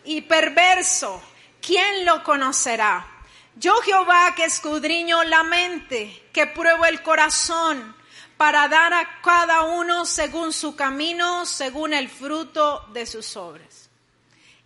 y 0.03 0.21
perverso. 0.21 1.19
¿Quién 1.59 2.05
lo 2.05 2.23
conocerá? 2.23 3.07
Yo 3.55 3.73
Jehová 3.81 4.35
que 4.35 4.45
escudriño 4.45 5.23
la 5.23 5.41
mente, 5.43 6.29
que 6.31 6.45
pruebo 6.45 6.85
el 6.85 7.01
corazón, 7.01 7.95
para 8.37 8.67
dar 8.67 8.93
a 8.93 9.21
cada 9.21 9.63
uno 9.63 10.05
según 10.05 10.53
su 10.53 10.75
camino, 10.75 11.45
según 11.47 11.93
el 11.93 12.07
fruto 12.09 12.85
de 12.93 13.07
sus 13.07 13.35
obras. 13.35 13.89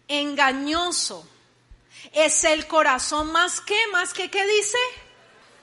Engañoso 0.07 1.25
es 2.11 2.43
el 2.43 2.67
corazón 2.67 3.31
más 3.31 3.61
que, 3.61 3.79
más 3.93 4.13
que, 4.13 4.29
¿qué 4.29 4.45
dice? 4.45 4.77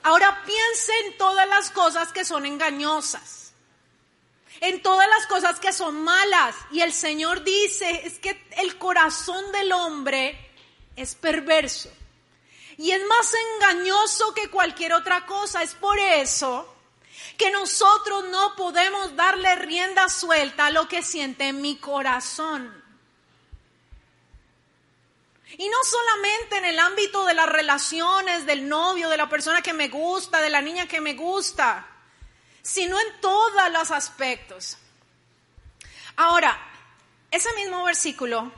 Ahora 0.05 0.43
piense 0.47 0.93
en 1.07 1.19
todas 1.19 1.49
las 1.49 1.71
cosas 1.71 2.13
que 2.13 2.25
son 2.25 2.47
engañosas, 2.47 3.46
en 4.61 4.83
todas 4.83 5.09
las 5.09 5.27
cosas 5.27 5.61
que 5.61 5.73
son 5.73 6.03
malas. 6.03 6.55
Y 6.71 6.81
el 6.81 6.93
Señor 6.93 7.45
dice, 7.45 8.03
es 8.05 8.19
que 8.19 8.47
el 8.59 8.79
corazón 8.79 9.53
del 9.53 9.73
hombre 9.73 10.39
es 10.97 11.15
perverso. 11.15 11.91
Y 12.79 12.91
es 12.91 13.05
más 13.07 13.33
engañoso 13.55 14.35
que 14.35 14.51
cualquier 14.51 14.93
otra 14.93 15.27
cosa. 15.27 15.63
Es 15.63 15.75
por 15.75 15.99
eso 15.99 16.75
que 17.37 17.51
nosotros 17.51 18.25
no 18.31 18.55
podemos 18.57 19.15
darle 19.17 19.55
rienda 19.57 20.09
suelta 20.09 20.67
a 20.67 20.71
lo 20.71 20.89
que 20.89 21.03
siente 21.03 21.49
en 21.49 21.61
mi 21.61 21.77
corazón. 21.77 22.85
Y 25.59 25.69
no 25.69 25.77
solamente 25.85 26.59
en 26.59 26.65
el 26.67 26.79
ámbito 26.79 27.25
de 27.25 27.35
las 27.35 27.49
relaciones, 27.49 28.45
del 28.45 28.69
novio, 28.69 29.09
de 29.09 29.17
la 29.17 29.29
persona 29.29 29.63
que 29.63 29.73
me 29.73 29.89
gusta, 29.89 30.41
de 30.41 30.51
la 30.51 30.61
niña 30.61 30.87
que 30.87 31.01
me 31.01 31.15
gusta, 31.15 31.87
sino 32.67 32.99
en 32.99 33.21
todos 33.21 33.73
los 33.73 33.93
aspectos. 33.93 34.77
Ahora, 36.17 36.59
ese 37.31 37.53
mismo 37.55 37.85
versículo 37.85 38.53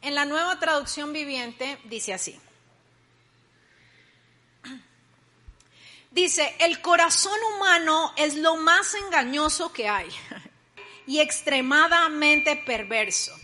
en 0.00 0.14
la 0.14 0.24
nueva 0.24 0.58
traducción 0.58 1.12
viviente 1.12 1.78
dice 1.84 2.14
así. 2.14 2.40
Dice, 6.10 6.56
el 6.60 6.80
corazón 6.80 7.38
humano 7.54 8.14
es 8.16 8.36
lo 8.36 8.56
más 8.56 8.94
engañoso 8.94 9.70
que 9.70 9.86
hay 9.86 10.08
y 11.06 11.20
extremadamente 11.20 12.56
perverso. 12.56 13.38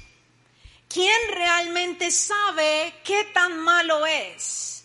¿Quién 0.89 1.21
realmente 1.33 2.11
sabe 2.11 2.95
qué 3.05 3.25
tan 3.35 3.59
malo 3.59 4.07
es? 4.07 4.85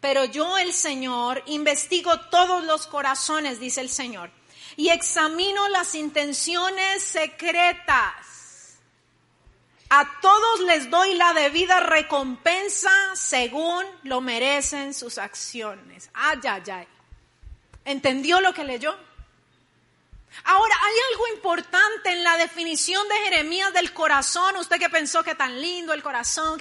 Pero 0.00 0.24
yo, 0.24 0.56
el 0.56 0.72
Señor, 0.72 1.42
investigo 1.46 2.18
todos 2.30 2.64
los 2.64 2.86
corazones, 2.86 3.60
dice 3.60 3.82
el 3.82 3.90
Señor, 3.90 4.37
y 4.78 4.90
examino 4.90 5.68
las 5.70 5.96
intenciones 5.96 7.02
secretas. 7.02 8.78
A 9.90 10.20
todos 10.20 10.60
les 10.60 10.88
doy 10.88 11.14
la 11.14 11.34
debida 11.34 11.80
recompensa 11.80 12.92
según 13.14 13.84
lo 14.04 14.20
merecen 14.20 14.94
sus 14.94 15.18
acciones. 15.18 16.10
Ay, 16.14 16.38
ay, 16.48 16.62
ay. 16.72 16.88
¿Entendió 17.84 18.40
lo 18.40 18.54
que 18.54 18.62
leyó? 18.62 18.96
Ahora, 20.44 20.74
hay 20.80 20.94
algo 21.10 21.26
importante 21.34 22.10
en 22.12 22.22
la 22.22 22.36
definición 22.36 23.08
de 23.08 23.16
Jeremías 23.30 23.72
del 23.72 23.92
corazón. 23.92 24.58
Usted 24.58 24.78
que 24.78 24.88
pensó 24.88 25.24
que 25.24 25.34
tan 25.34 25.60
lindo 25.60 25.92
el 25.92 26.04
corazón. 26.04 26.56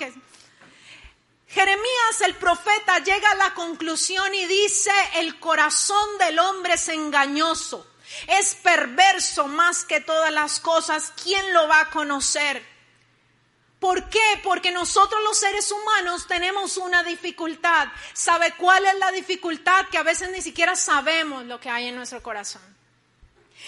Jeremías 1.48 2.22
el 2.26 2.34
profeta 2.34 2.98
llega 2.98 3.30
a 3.30 3.36
la 3.36 3.54
conclusión 3.54 4.34
y 4.34 4.46
dice, 4.48 4.92
el 5.18 5.40
corazón 5.40 6.18
del 6.18 6.40
hombre 6.40 6.74
es 6.74 6.90
engañoso, 6.90 7.86
es 8.28 8.56
perverso 8.56 9.48
más 9.48 9.86
que 9.86 10.02
todas 10.02 10.32
las 10.32 10.60
cosas. 10.60 11.14
¿Quién 11.24 11.54
lo 11.54 11.68
va 11.68 11.82
a 11.82 11.90
conocer? 11.90 12.64
¿Por 13.80 14.10
qué? 14.10 14.42
Porque 14.44 14.72
nosotros 14.72 15.22
los 15.24 15.38
seres 15.38 15.72
humanos 15.72 16.26
tenemos 16.28 16.78
una 16.78 17.04
dificultad. 17.04 17.90
¿Sabe 18.14 18.54
cuál 18.58 18.86
es 18.86 18.96
la 18.96 19.12
dificultad? 19.12 19.88
Que 19.90 20.00
a 20.00 20.04
veces 20.04 20.32
ni 20.32 20.42
siquiera 20.42 20.76
sabemos 20.76 21.46
lo 21.46 21.60
que 21.60 21.70
hay 21.70 21.88
en 21.88 21.96
nuestro 21.96 22.24
corazón. 22.24 22.62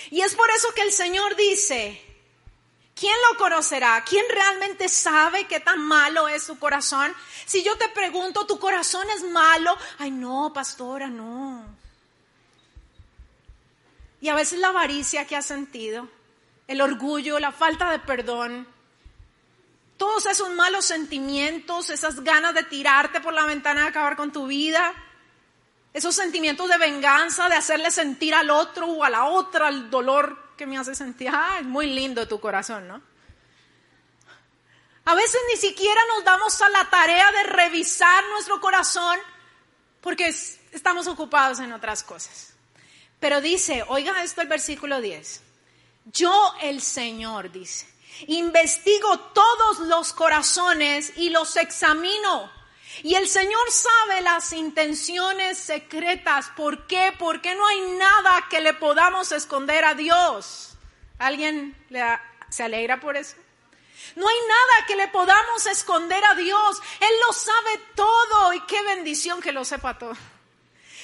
Y 0.10 0.22
es 0.22 0.34
por 0.36 0.50
eso 0.50 0.74
que 0.74 0.82
el 0.82 0.92
Señor 0.92 1.36
dice, 1.36 2.04
¿quién 2.96 3.16
lo 3.30 3.38
conocerá? 3.38 4.04
¿Quién 4.04 4.26
realmente 4.30 4.90
sabe 4.90 5.46
qué 5.46 5.60
tan 5.60 5.80
malo 5.80 6.28
es 6.28 6.44
su 6.44 6.58
corazón? 6.58 7.14
Si 7.46 7.64
yo 7.64 7.78
te 7.78 7.90
pregunto, 7.90 8.48
¿tu 8.48 8.58
corazón 8.60 9.08
es 9.12 9.24
malo? 9.24 9.78
Ay, 10.00 10.10
no, 10.10 10.52
pastora, 10.54 11.08
no. 11.08 11.69
Y 14.22 14.30
a 14.30 14.36
veces 14.36 14.60
la 14.60 14.70
avaricia 14.70 15.26
que 15.26 15.36
has 15.36 15.46
sentido, 15.46 16.08
el 16.68 16.82
orgullo, 16.82 17.40
la 17.40 17.52
falta 17.52 17.92
de 17.92 18.00
perdón, 18.00 18.68
todos 19.98 20.26
esos 20.28 20.50
malos 20.52 20.86
sentimientos, 20.86 21.90
esas 21.90 22.24
ganas 22.24 22.54
de 22.54 22.64
tirarte 22.64 23.20
por 23.20 23.34
la 23.34 23.46
ventana 23.46 23.82
de 23.82 23.88
acabar 23.90 24.16
con 24.16 24.32
tu 24.32 24.48
vida, 24.48 24.94
esos 25.94 26.16
sentimientos 26.16 26.70
de 26.70 26.78
venganza, 26.78 27.50
de 27.50 27.56
hacerle 27.56 27.92
sentir 27.92 28.34
al 28.34 28.50
otro 28.50 28.88
o 28.88 29.04
a 29.04 29.10
la 29.10 29.26
otra 29.26 29.70
el 29.70 29.90
dolor 29.90 30.56
que 30.56 30.66
me 30.66 30.78
hace 30.78 30.96
sentir. 30.96 31.30
Ah, 31.34 31.58
es 31.60 31.66
muy 31.66 31.88
lindo 31.88 32.28
tu 32.28 32.40
corazón, 32.40 32.88
¿no? 32.88 33.02
A 35.06 35.16
veces 35.16 35.42
ni 35.52 35.58
siquiera 35.58 36.00
nos 36.16 36.24
damos 36.24 36.62
a 36.62 36.70
la 36.70 36.90
tarea 36.90 37.32
de 37.32 37.44
revisar 37.44 38.24
nuestro 38.30 38.62
corazón 38.62 39.18
porque 40.02 40.28
estamos 40.28 41.08
ocupados 41.08 41.60
en 41.60 41.74
otras 41.74 42.04
cosas. 42.04 42.49
Pero 43.20 43.42
dice, 43.42 43.84
oiga 43.88 44.24
esto 44.24 44.42
el 44.42 44.48
versículo 44.48 45.02
10, 45.02 45.42
yo 46.06 46.54
el 46.62 46.82
Señor 46.82 47.52
dice, 47.52 47.88
Investigo 48.28 49.18
todos 49.20 49.80
los 49.80 50.14
corazones 50.14 51.14
y 51.16 51.30
los 51.30 51.56
examino. 51.56 52.52
Y 53.04 53.16
el 53.16 53.30
Señor 53.30 53.72
sabe 53.72 54.22
las 54.22 54.52
intenciones 54.52 55.58
secretas. 55.58 56.52
¿Por 56.56 56.86
qué? 56.88 57.14
Porque 57.18 57.56
no 57.56 57.66
hay 57.66 57.82
nada 57.92 58.46
que 58.50 58.60
le 58.60 58.74
podamos 58.74 59.32
esconder 59.32 59.86
a 59.86 59.94
Dios. 59.94 60.76
¿Alguien 61.18 61.78
se 62.50 62.64
alegra 62.64 63.00
por 63.00 63.16
eso? 63.16 63.36
No 64.16 64.28
hay 64.28 64.38
nada 64.48 64.88
que 64.88 64.96
le 64.96 65.08
podamos 65.10 65.66
esconder 65.68 66.24
a 66.26 66.36
Dios. 66.36 66.82
Él 67.00 67.16
lo 67.26 67.34
sabe 67.34 67.82
todo 67.96 68.54
y 68.54 68.62
qué 68.62 68.82
bendición 68.84 69.42
que 69.42 69.52
lo 69.52 69.64
sepa 69.64 69.98
todo. 69.98 70.16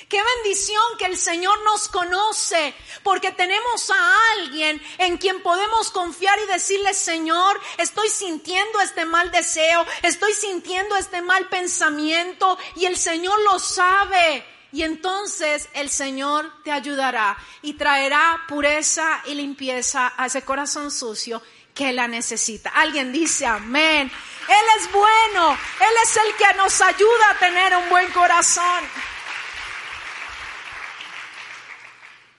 Qué 0.09 0.21
bendición 0.21 0.83
que 0.99 1.05
el 1.05 1.17
Señor 1.17 1.59
nos 1.63 1.87
conoce, 1.87 2.75
porque 3.01 3.31
tenemos 3.31 3.89
a 3.89 4.31
alguien 4.33 4.79
en 4.99 5.17
quien 5.17 5.41
podemos 5.41 5.89
confiar 5.89 6.37
y 6.39 6.51
decirle, 6.51 6.93
Señor, 6.93 7.59
estoy 7.77 8.09
sintiendo 8.09 8.79
este 8.81 9.05
mal 9.05 9.31
deseo, 9.31 9.85
estoy 10.03 10.33
sintiendo 10.33 10.95
este 10.95 11.23
mal 11.23 11.49
pensamiento 11.49 12.57
y 12.75 12.85
el 12.85 12.97
Señor 12.97 13.39
lo 13.41 13.57
sabe. 13.57 14.45
Y 14.71 14.83
entonces 14.83 15.69
el 15.73 15.89
Señor 15.89 16.51
te 16.63 16.71
ayudará 16.71 17.37
y 17.61 17.73
traerá 17.73 18.43
pureza 18.47 19.21
y 19.25 19.33
limpieza 19.33 20.13
a 20.17 20.27
ese 20.27 20.43
corazón 20.43 20.91
sucio 20.91 21.41
que 21.73 21.93
la 21.93 22.07
necesita. 22.07 22.69
Alguien 22.69 23.11
dice 23.11 23.45
amén. 23.45 24.11
Él 24.47 24.65
es 24.77 24.91
bueno. 24.91 25.51
Él 25.79 25.93
es 26.03 26.17
el 26.17 26.35
que 26.35 26.53
nos 26.57 26.79
ayuda 26.81 27.29
a 27.31 27.39
tener 27.39 27.75
un 27.75 27.89
buen 27.89 28.11
corazón. 28.11 28.83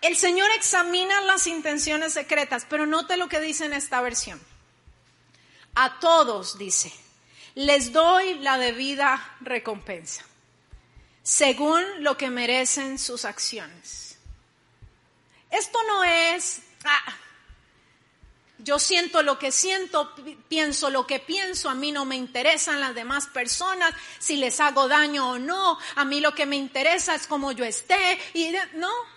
El 0.06 0.16
Señor 0.16 0.48
examina 0.52 1.20
las 1.22 1.48
intenciones 1.48 2.12
secretas, 2.12 2.64
pero 2.70 2.86
note 2.86 3.16
lo 3.16 3.28
que 3.28 3.40
dice 3.40 3.64
en 3.64 3.72
esta 3.72 4.00
versión. 4.00 4.40
A 5.74 5.98
todos, 5.98 6.56
dice, 6.58 6.92
les 7.56 7.92
doy 7.92 8.34
la 8.34 8.56
debida 8.56 9.36
recompensa, 9.40 10.24
según 11.24 11.82
lo 12.04 12.16
que 12.16 12.30
merecen 12.30 13.00
sus 13.00 13.24
acciones. 13.24 14.16
Esto 15.50 15.76
no 15.88 16.04
es, 16.04 16.60
ah, 16.84 17.16
yo 18.58 18.78
siento 18.78 19.24
lo 19.24 19.40
que 19.40 19.50
siento, 19.50 20.14
pienso 20.48 20.88
lo 20.88 21.04
que 21.04 21.18
pienso, 21.18 21.68
a 21.68 21.74
mí 21.74 21.90
no 21.90 22.04
me 22.04 22.14
interesan 22.14 22.78
las 22.78 22.94
demás 22.94 23.26
personas, 23.26 23.92
si 24.20 24.36
les 24.36 24.60
hago 24.60 24.86
daño 24.86 25.30
o 25.30 25.38
no, 25.40 25.80
a 25.96 26.04
mí 26.04 26.20
lo 26.20 26.32
que 26.32 26.46
me 26.46 26.54
interesa 26.54 27.16
es 27.16 27.26
cómo 27.26 27.50
yo 27.50 27.64
esté 27.64 28.20
y 28.34 28.54
no. 28.74 29.15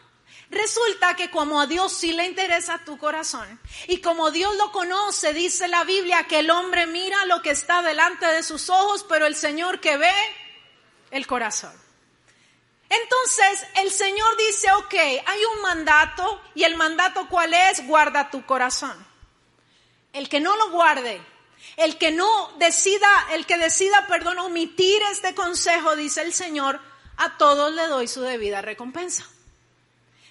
Resulta 0.51 1.15
que 1.15 1.29
como 1.29 1.62
a 1.62 1.68
Dios 1.68 1.94
sí 1.94 2.12
le 2.12 2.25
interesa 2.25 2.79
tu 2.84 2.98
corazón 2.98 3.60
y 3.88 4.00
como 4.00 4.32
Dios 4.32 4.56
lo 4.56 4.72
conoce, 4.72 5.32
dice 5.34 5.68
la 5.68 5.84
Biblia 5.84 6.25
que 6.27 6.39
el 6.39 6.50
hombre 6.50 6.88
mira 6.88 7.24
lo 7.25 7.44
que 7.44 7.51
está 7.51 7.84
delante 7.84 8.25
de 8.25 8.41
sus 8.41 8.70
ojos, 8.70 9.06
pero 9.08 9.27
el 9.27 9.36
Señor 9.36 9.79
que 9.79 9.98
ve 9.98 10.12
el 11.12 11.27
corazón. 11.27 11.74
Entonces 12.89 13.68
el 13.75 13.91
Señor 13.91 14.36
dice, 14.38 14.72
ok, 14.72 14.94
hay 15.25 15.46
un 15.56 15.62
mandato 15.62 16.41
y 16.56 16.63
el 16.63 16.75
mandato 16.75 17.27
cuál 17.29 17.53
es, 17.53 17.86
guarda 17.86 18.32
tu 18.32 18.44
corazón. 18.48 19.06
El 20.13 20.29
que 20.29 20.39
no 20.39 20.56
lo 20.58 20.72
guarde, 20.72 21.22
el 21.77 22.00
que 22.00 22.10
no 22.10 22.51
decida, 22.58 23.08
el 23.34 23.46
que 23.46 23.60
decida, 23.60 24.08
perdón, 24.08 24.39
omitir 24.39 25.00
este 25.12 25.36
consejo, 25.36 25.96
dice 25.96 26.24
el 26.24 26.34
Señor, 26.34 26.79
a 27.18 27.38
todos 27.38 27.72
le 27.74 27.86
doy 27.86 28.08
su 28.08 28.22
debida 28.22 28.63
recompensa. 28.63 29.29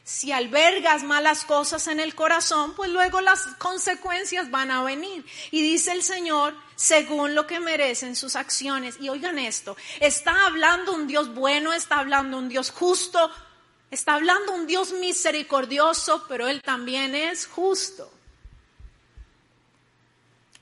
Si 0.09 0.33
albergas 0.33 1.03
malas 1.03 1.45
cosas 1.45 1.87
en 1.87 2.01
el 2.01 2.15
corazón, 2.15 2.73
pues 2.75 2.91
luego 2.91 3.21
las 3.21 3.43
consecuencias 3.59 4.51
van 4.51 4.71
a 4.71 4.83
venir. 4.83 5.23
Y 5.51 5.61
dice 5.61 5.93
el 5.93 6.03
Señor, 6.03 6.57
según 6.77 7.35
lo 7.35 7.47
que 7.47 7.61
merecen 7.61 8.17
sus 8.17 8.35
acciones. 8.35 8.97
Y 9.03 9.11
oigan 9.11 9.39
esto, 9.39 9.77
está 10.01 10.47
hablando 10.47 10.95
un 10.95 11.09
Dios 11.09 11.35
bueno, 11.35 11.75
está 11.75 11.99
hablando 11.99 12.39
un 12.39 12.49
Dios 12.49 12.71
justo, 12.71 13.31
está 13.91 14.15
hablando 14.15 14.53
un 14.53 14.67
Dios 14.67 14.93
misericordioso, 14.93 16.25
pero 16.27 16.49
Él 16.49 16.63
también 16.63 17.15
es 17.15 17.47
justo. 17.47 18.11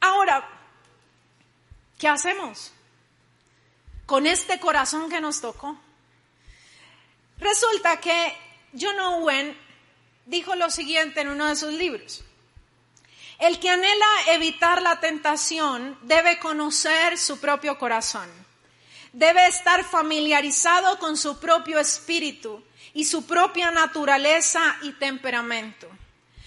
Ahora, 0.00 0.44
¿qué 2.00 2.08
hacemos 2.08 2.72
con 4.06 4.26
este 4.26 4.58
corazón 4.58 5.08
que 5.08 5.20
nos 5.20 5.40
tocó? 5.40 5.78
Resulta 7.38 8.00
que 8.00 8.45
John 8.78 8.98
Owen 9.00 9.56
dijo 10.26 10.54
lo 10.54 10.70
siguiente 10.70 11.20
en 11.20 11.28
uno 11.28 11.46
de 11.46 11.56
sus 11.56 11.72
libros. 11.72 12.24
El 13.38 13.58
que 13.60 13.70
anhela 13.70 14.06
evitar 14.28 14.80
la 14.82 15.00
tentación 15.00 15.98
debe 16.02 16.38
conocer 16.38 17.18
su 17.18 17.38
propio 17.38 17.78
corazón. 17.78 18.28
Debe 19.12 19.46
estar 19.46 19.84
familiarizado 19.84 20.98
con 20.98 21.16
su 21.16 21.38
propio 21.38 21.78
espíritu 21.78 22.62
y 22.94 23.04
su 23.04 23.26
propia 23.26 23.70
naturaleza 23.70 24.76
y 24.82 24.92
temperamento 24.92 25.88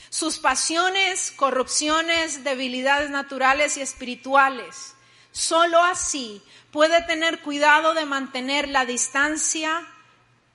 sus 0.09 0.39
pasiones, 0.39 1.31
corrupciones, 1.35 2.43
debilidades 2.43 3.09
naturales 3.09 3.77
y 3.77 3.81
espirituales. 3.81 4.95
Solo 5.31 5.83
así 5.83 6.41
puede 6.71 7.03
tener 7.03 7.41
cuidado 7.41 7.93
de 7.93 8.05
mantener 8.05 8.67
la 8.67 8.85
distancia, 8.85 9.87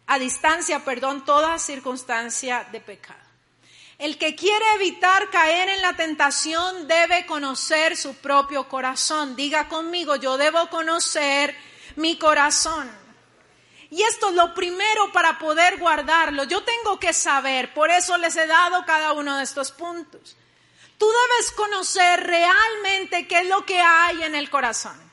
a 0.07 0.19
distancia, 0.19 0.85
perdón, 0.85 1.25
toda 1.25 1.59
circunstancia 1.59 2.67
de 2.73 2.81
pecado. 2.81 3.21
El 3.99 4.19
que 4.19 4.35
quiere 4.35 4.64
evitar 4.75 5.31
caer 5.31 5.69
en 5.69 5.83
la 5.83 5.95
tentación 5.95 6.88
debe 6.88 7.27
conocer 7.27 7.97
su 7.97 8.17
propio 8.17 8.69
corazón. 8.69 9.37
Diga 9.37 9.69
conmigo, 9.69 10.17
yo 10.17 10.37
debo 10.37 10.69
conocer 10.69 11.57
mi 11.97 12.19
corazón. 12.19 12.90
Y 13.90 14.03
esto 14.03 14.31
es 14.31 14.35
lo 14.35 14.53
primero 14.53 15.12
para 15.12 15.38
poder 15.38 15.79
guardarlo. 15.79 16.43
Yo 16.45 16.64
tengo 16.64 16.99
que 16.99 17.12
saber, 17.12 17.73
por 17.73 17.90
eso 17.90 18.19
les 18.19 18.35
he 18.37 18.47
dado 18.47 18.85
cada 18.85 19.12
uno 19.12 19.37
de 19.37 19.45
estos 19.45 19.71
puntos. 19.71 20.37
Tú 20.99 21.07
debes 21.07 21.53
conocer 21.53 22.27
realmente 22.27 23.29
qué 23.29 23.40
es 23.40 23.49
lo 23.49 23.64
que 23.64 23.81
hay 23.81 24.25
en 24.25 24.35
el 24.35 24.51
corazón. 24.51 25.04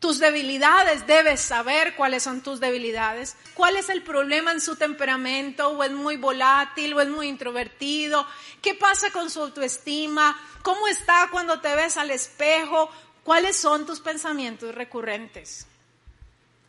Tus 0.00 0.18
debilidades, 0.18 1.06
debes 1.06 1.40
saber 1.40 1.94
cuáles 1.94 2.24
son 2.24 2.40
tus 2.40 2.58
debilidades, 2.58 3.36
cuál 3.54 3.76
es 3.76 3.88
el 3.88 4.02
problema 4.02 4.50
en 4.50 4.60
su 4.60 4.74
temperamento, 4.76 5.68
o 5.68 5.84
es 5.84 5.92
muy 5.92 6.16
volátil, 6.16 6.94
o 6.94 7.00
es 7.00 7.08
muy 7.08 7.28
introvertido, 7.28 8.26
qué 8.60 8.74
pasa 8.74 9.12
con 9.12 9.30
su 9.30 9.40
autoestima, 9.42 10.36
cómo 10.62 10.88
está 10.88 11.28
cuando 11.30 11.60
te 11.60 11.74
ves 11.76 11.96
al 11.96 12.10
espejo, 12.10 12.90
cuáles 13.22 13.56
son 13.56 13.86
tus 13.86 14.00
pensamientos 14.00 14.74
recurrentes 14.74 15.66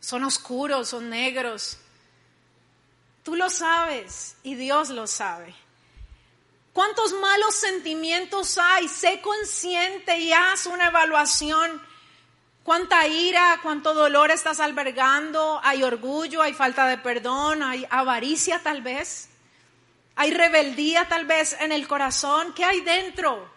son 0.02 0.24
oscuros, 0.24 0.88
son 0.88 1.08
negros. 1.08 1.78
Tú 3.22 3.36
lo 3.36 3.48
sabes 3.48 4.34
y 4.42 4.56
Dios 4.56 4.90
lo 4.90 5.06
sabe. 5.06 5.54
¿Cuántos 6.72 7.12
malos 7.12 7.54
sentimientos 7.54 8.58
hay? 8.58 8.88
Sé 8.88 9.20
consciente 9.20 10.18
y 10.18 10.32
haz 10.32 10.66
una 10.66 10.88
evaluación. 10.88 11.80
¿Cuánta 12.64 13.08
ira, 13.08 13.58
cuánto 13.60 13.92
dolor 13.92 14.30
estás 14.30 14.60
albergando? 14.60 15.60
¿Hay 15.64 15.82
orgullo, 15.82 16.42
hay 16.42 16.54
falta 16.54 16.86
de 16.86 16.96
perdón, 16.96 17.62
hay 17.62 17.84
avaricia 17.90 18.62
tal 18.62 18.82
vez? 18.82 19.30
¿Hay 20.14 20.30
rebeldía 20.30 21.08
tal 21.08 21.26
vez 21.26 21.56
en 21.58 21.72
el 21.72 21.88
corazón? 21.88 22.52
¿Qué 22.54 22.64
hay 22.64 22.80
dentro? 22.82 23.50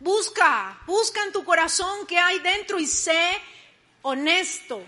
Busca, 0.00 0.78
busca 0.86 1.22
en 1.24 1.32
tu 1.32 1.44
corazón 1.44 2.06
qué 2.06 2.18
hay 2.18 2.38
dentro 2.38 2.78
y 2.78 2.86
sé 2.86 3.30
honesto. 4.00 4.82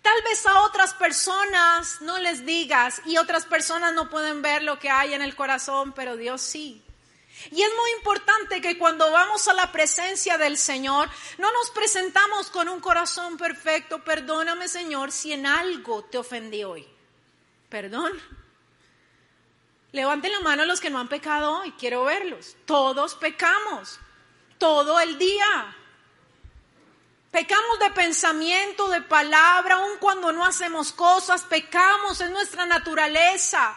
Tal 0.00 0.22
vez 0.22 0.46
a 0.46 0.62
otras 0.62 0.94
personas 0.94 2.00
no 2.00 2.18
les 2.18 2.46
digas 2.46 3.02
y 3.04 3.18
otras 3.18 3.44
personas 3.44 3.92
no 3.92 4.08
pueden 4.08 4.40
ver 4.40 4.62
lo 4.62 4.78
que 4.78 4.88
hay 4.88 5.12
en 5.12 5.20
el 5.20 5.36
corazón, 5.36 5.92
pero 5.92 6.16
Dios 6.16 6.40
sí. 6.40 6.82
Y 7.50 7.62
es 7.62 7.70
muy 7.74 7.90
importante 7.98 8.60
que 8.60 8.78
cuando 8.78 9.10
vamos 9.10 9.48
a 9.48 9.54
la 9.54 9.72
presencia 9.72 10.36
del 10.38 10.58
Señor, 10.58 11.08
no 11.38 11.52
nos 11.52 11.70
presentamos 11.70 12.50
con 12.50 12.68
un 12.68 12.80
corazón 12.80 13.36
perfecto. 13.36 14.04
Perdóname, 14.04 14.68
Señor, 14.68 15.10
si 15.10 15.32
en 15.32 15.46
algo 15.46 16.04
te 16.04 16.18
ofendí 16.18 16.64
hoy. 16.64 16.86
Perdón. 17.68 18.12
Levanten 19.92 20.32
la 20.32 20.40
mano 20.40 20.64
los 20.64 20.80
que 20.80 20.90
no 20.90 20.98
han 20.98 21.08
pecado 21.08 21.60
hoy. 21.60 21.72
Quiero 21.72 22.04
verlos. 22.04 22.56
Todos 22.66 23.14
pecamos. 23.14 23.98
Todo 24.58 25.00
el 25.00 25.18
día. 25.18 25.76
Pecamos 27.30 27.78
de 27.78 27.90
pensamiento, 27.90 28.88
de 28.88 29.02
palabra, 29.02 29.76
aun 29.76 29.98
cuando 30.00 30.32
no 30.32 30.44
hacemos 30.44 30.90
cosas, 30.90 31.42
pecamos, 31.42 32.20
en 32.20 32.32
nuestra 32.32 32.66
naturaleza. 32.66 33.76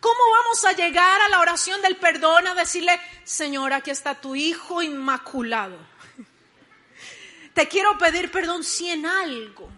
¿Cómo 0.00 0.18
vamos 0.30 0.64
a 0.64 0.72
llegar 0.72 1.20
a 1.20 1.28
la 1.28 1.40
oración 1.40 1.82
del 1.82 1.96
perdón 1.96 2.46
a 2.46 2.54
decirle, 2.54 3.00
Señor, 3.24 3.72
aquí 3.72 3.90
está 3.90 4.14
tu 4.14 4.36
Hijo 4.36 4.82
inmaculado? 4.82 5.76
Te 7.54 7.66
quiero 7.66 7.98
pedir 7.98 8.30
perdón 8.30 8.62
si 8.62 8.88
en 8.90 9.06
algo. 9.06 9.68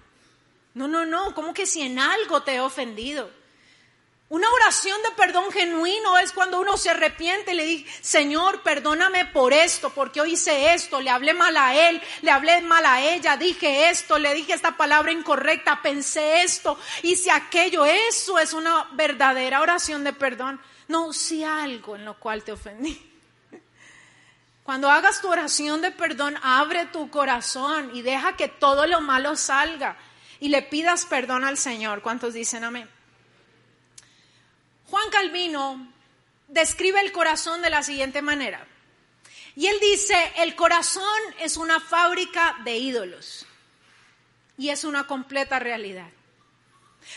No, 0.74 0.87
no, 0.87 1.06
no, 1.06 1.35
¿cómo 1.35 1.54
que 1.54 1.66
si 1.66 1.83
en 1.83 1.98
algo 1.98 2.42
te 2.42 2.54
he 2.54 2.61
ofendido? 2.61 3.30
Una 4.30 4.48
oración 4.48 4.96
de 5.02 5.10
perdón 5.16 5.50
genuino 5.50 6.16
es 6.16 6.30
cuando 6.30 6.60
uno 6.60 6.76
se 6.76 6.88
arrepiente 6.88 7.50
y 7.50 7.56
le 7.56 7.64
dice, 7.64 7.90
Señor, 8.00 8.62
perdóname 8.62 9.24
por 9.24 9.52
esto, 9.52 9.90
porque 9.90 10.20
hoy 10.20 10.34
hice 10.34 10.72
esto, 10.72 11.00
le 11.00 11.10
hablé 11.10 11.34
mal 11.34 11.56
a 11.56 11.74
él, 11.74 12.00
le 12.22 12.30
hablé 12.30 12.62
mal 12.62 12.86
a 12.86 13.02
ella, 13.02 13.36
dije 13.36 13.88
esto, 13.88 14.20
le 14.20 14.32
dije 14.32 14.52
esta 14.52 14.76
palabra 14.76 15.10
incorrecta, 15.10 15.82
pensé 15.82 16.42
esto, 16.42 16.78
hice 17.02 17.32
aquello. 17.32 17.84
Eso 17.84 18.38
es 18.38 18.52
una 18.52 18.88
verdadera 18.92 19.62
oración 19.62 20.04
de 20.04 20.12
perdón. 20.12 20.60
No 20.86 21.12
si 21.12 21.42
algo 21.42 21.96
en 21.96 22.04
lo 22.04 22.16
cual 22.20 22.44
te 22.44 22.52
ofendí. 22.52 23.12
Cuando 24.62 24.90
hagas 24.90 25.20
tu 25.20 25.28
oración 25.28 25.80
de 25.80 25.90
perdón, 25.90 26.36
abre 26.44 26.86
tu 26.86 27.10
corazón 27.10 27.90
y 27.94 28.02
deja 28.02 28.36
que 28.36 28.46
todo 28.46 28.86
lo 28.86 29.00
malo 29.00 29.34
salga 29.34 29.96
y 30.38 30.50
le 30.50 30.62
pidas 30.62 31.04
perdón 31.04 31.44
al 31.44 31.58
Señor. 31.58 32.00
¿Cuántos 32.00 32.32
dicen 32.32 32.62
amén? 32.62 32.99
Juan 34.90 35.09
Calvino 35.11 35.87
describe 36.48 37.00
el 37.00 37.12
corazón 37.12 37.62
de 37.62 37.70
la 37.70 37.85
siguiente 37.85 38.22
manera. 38.22 38.66
Y 39.55 39.68
él 39.68 39.79
dice, 39.81 40.16
el 40.38 40.57
corazón 40.57 41.05
es 41.38 41.57
una 41.57 41.79
fábrica 41.79 42.57
de 42.64 42.76
ídolos. 42.76 43.46
Y 44.59 44.70
es 44.70 44.83
una 44.85 45.07
completa 45.07 45.61
realidad. 45.61 46.09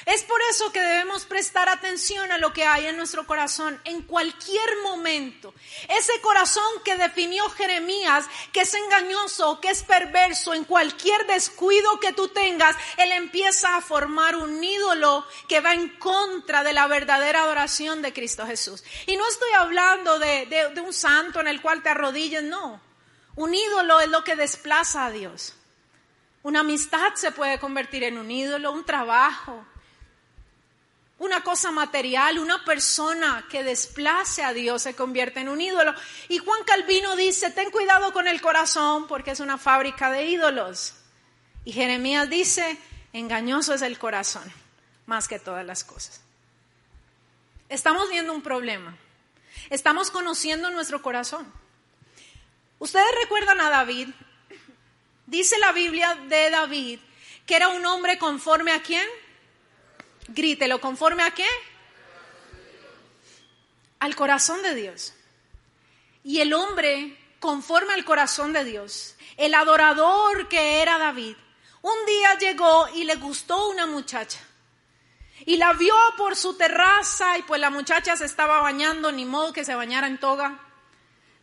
Es 0.06 0.24
por 0.24 0.42
eso 0.50 0.72
que 0.72 0.82
debemos 0.82 1.26
prestar 1.26 1.70
atención 1.70 2.32
a 2.32 2.38
lo 2.38 2.52
que 2.52 2.66
hay 2.66 2.88
en 2.88 2.98
nuestro 2.98 3.26
corazón 3.26 3.80
en 3.86 4.02
cualquier 4.02 4.70
momento. 4.84 5.54
Ese 5.88 6.20
corazón 6.22 6.64
que 6.84 6.98
definió 6.98 7.50
Jeremías, 7.52 8.26
que 8.52 8.62
es 8.62 8.74
engañoso, 8.74 9.62
que 9.62 9.70
es 9.70 9.84
perverso, 9.84 10.54
en 10.54 10.66
cualquier 10.66 11.26
descuido 11.28 12.00
que 12.00 12.12
tú 12.12 12.28
tengas, 12.28 12.76
él 12.98 13.12
empieza 13.12 13.78
a 13.78 13.82
formar 13.82 14.36
un 14.36 14.64
ídolo 14.64 15.26
que 15.48 15.62
va 15.62 15.74
en 15.74 15.90
contra 15.98 16.64
de 16.64 16.74
la 16.74 16.88
verdadera 16.88 17.44
adoración 17.44 18.02
de 18.02 18.14
Cristo 18.14 18.46
Jesús. 18.46 18.84
Y 19.06 19.16
no 19.16 19.28
estoy 19.28 19.52
hablando 19.54 20.20
de, 20.20 20.46
de 20.74 20.82
un 20.82 20.94
santo 20.94 21.40
en 21.40 21.48
el 21.48 21.62
cual 21.62 21.82
te 21.82 21.90
arrodilles, 21.90 22.44
no. 22.44 22.82
Un 23.36 23.54
ídolo 23.54 24.00
es 24.02 24.10
lo 24.10 24.24
que 24.24 24.36
desplaza 24.36 25.06
a 25.06 25.12
Dios. 25.12 25.56
Una 26.44 26.60
amistad 26.60 27.14
se 27.16 27.32
puede 27.32 27.58
convertir 27.58 28.04
en 28.04 28.18
un 28.18 28.30
ídolo, 28.30 28.74
un 28.74 28.86
trabajo, 28.86 29.66
una 31.24 31.42
cosa 31.42 31.72
material, 31.72 32.38
una 32.38 32.66
persona 32.66 33.46
que 33.50 33.64
desplace 33.64 34.44
a 34.44 34.54
Dios 34.54 34.82
se 34.82 34.94
convierte 34.94 35.40
en 35.40 35.48
un 35.48 35.62
ídolo. 35.62 35.94
Y 36.28 36.38
Juan 36.38 36.64
Calvino 36.66 37.16
dice, 37.16 37.50
ten 37.52 37.72
cuidado 37.72 38.12
con 38.12 38.28
el 38.28 38.42
corazón 38.42 39.08
porque 39.08 39.32
es 39.32 39.40
una 39.40 39.58
fábrica 39.58 40.12
de 40.12 40.26
ídolos. 40.26 40.96
Y 41.64 41.72
Jeremías 41.72 42.30
dice, 42.30 42.78
engañoso 43.14 43.74
es 43.74 43.82
el 43.82 43.98
corazón 43.98 44.44
más 45.06 45.28
que 45.30 45.40
todas 45.40 45.66
las 45.66 45.84
cosas. 45.84 46.22
Estamos 47.70 48.10
viendo 48.10 48.34
un 48.34 48.42
problema. 48.42 48.98
Estamos 49.70 50.12
conociendo 50.12 50.72
nuestro 50.72 51.02
corazón. 51.02 51.52
Ustedes 52.80 53.08
recuerdan 53.22 53.62
a 53.62 53.70
David. 53.70 54.10
Dice 55.26 55.58
la 55.60 55.72
Biblia 55.72 56.16
de 56.28 56.50
David 56.50 57.00
que 57.46 57.56
era 57.56 57.70
un 57.70 57.86
hombre 57.86 58.18
conforme 58.18 58.72
a 58.72 58.82
quién? 58.82 59.06
Grítelo, 60.28 60.80
¿conforme 60.80 61.24
a 61.24 61.32
qué? 61.32 61.48
Al 64.00 64.16
corazón 64.16 64.62
de 64.62 64.76
Dios. 64.76 65.14
Y 66.24 66.40
el 66.40 66.54
hombre, 66.54 67.18
conforme 67.40 67.94
al 67.94 68.06
corazón 68.06 68.54
de 68.54 68.64
Dios, 68.64 69.16
el 69.38 69.54
adorador 69.54 70.48
que 70.48 70.82
era 70.82 70.98
David, 70.98 71.36
un 71.82 72.06
día 72.06 72.38
llegó 72.40 72.88
y 72.96 73.04
le 73.04 73.16
gustó 73.16 73.70
una 73.70 73.86
muchacha. 73.86 74.40
Y 75.46 75.58
la 75.58 75.74
vio 75.74 75.96
por 76.18 76.38
su 76.38 76.56
terraza 76.56 77.38
y 77.38 77.42
pues 77.42 77.60
la 77.60 77.70
muchacha 77.70 78.16
se 78.16 78.26
estaba 78.26 78.62
bañando, 78.62 79.12
ni 79.12 79.26
modo 79.26 79.52
que 79.52 79.66
se 79.66 79.76
bañara 79.76 80.08
en 80.08 80.18
toga, 80.18 80.60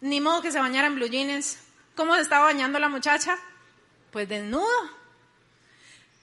ni 0.01 0.21
modo 0.21 0.41
que 0.41 0.53
se 0.53 0.59
bañara 0.59 0.87
en 0.87 0.95
blue 0.95 1.09
jeans. 1.09 1.59
¿Cómo 1.95 2.15
se 2.15 2.23
estaba 2.23 2.47
bañando 2.47 2.79
la 2.79 2.89
muchacha? 2.89 3.37
Pues 4.11 4.27
desnudo. 4.29 5.00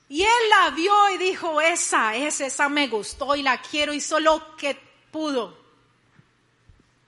Y 0.10 0.24
él 0.24 0.50
la 0.50 0.70
vio 0.70 1.10
y 1.10 1.17
dijo, 1.17 1.60
esa 1.60 2.15
es, 2.15 2.39
esa 2.39 2.70
me 2.70 2.88
gustó 2.88 3.36
y 3.36 3.43
la 3.43 3.62
quiero 3.62 3.93
y 3.93 4.00
solo 4.00 4.56
que 4.56 4.80
pudo. 5.12 5.58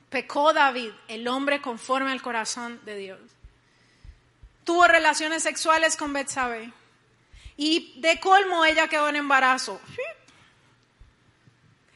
Pecó 0.09 0.53
David, 0.53 0.91
el 1.07 1.27
hombre 1.27 1.61
conforme 1.61 2.11
al 2.11 2.21
corazón 2.21 2.81
de 2.83 2.97
Dios. 2.97 3.19
Tuvo 4.63 4.87
relaciones 4.87 5.43
sexuales 5.43 5.95
con 5.95 6.13
Betsabé. 6.13 6.73
Y 7.55 7.99
de 7.99 8.19
colmo 8.19 8.65
ella 8.65 8.87
quedó 8.87 9.09
en 9.09 9.17
embarazo. 9.17 9.79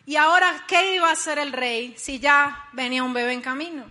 Y 0.06 0.16
ahora, 0.16 0.66
¿qué 0.68 0.96
iba 0.96 1.10
a 1.10 1.13
hacer 1.13 1.39
el 1.39 1.54
rey 1.54 1.96
si 1.98 2.20
ya 2.20 2.70
venía 2.74 3.04
un 3.04 3.13
bebé 3.13 3.34
en 3.34 3.42
camino? 3.42 3.89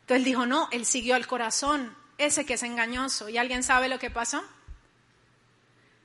Entonces 0.00 0.24
dijo, 0.24 0.46
no, 0.46 0.68
él 0.72 0.86
siguió 0.86 1.14
al 1.14 1.26
corazón, 1.26 1.94
ese 2.18 2.44
que 2.44 2.54
es 2.54 2.62
engañoso. 2.62 3.28
¿Y 3.28 3.38
alguien 3.38 3.62
sabe 3.62 3.88
lo 3.88 3.98
que 3.98 4.10
pasó? 4.10 4.42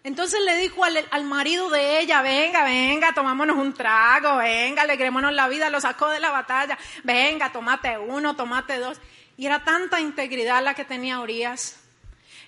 Entonces 0.05 0.39
le 0.41 0.55
dijo 0.57 0.83
al, 0.83 1.23
marido 1.23 1.67
de 1.71 1.99
ella, 1.99 2.21
venga, 2.21 2.63
venga, 2.63 3.11
tomámonos 3.13 3.57
un 3.57 3.73
trago, 3.73 4.37
venga, 4.37 4.83
alegrémonos 4.83 5.33
la 5.33 5.47
vida, 5.47 5.71
lo 5.71 5.81
sacó 5.81 6.09
de 6.09 6.19
la 6.19 6.29
batalla, 6.29 6.77
venga, 7.03 7.51
tomate 7.51 7.97
uno, 7.97 8.35
tomate 8.35 8.77
dos. 8.77 9.01
Y 9.35 9.47
era 9.47 9.63
tanta 9.63 9.99
integridad 9.99 10.63
la 10.63 10.75
que 10.75 10.85
tenía 10.85 11.19
Urias. 11.21 11.77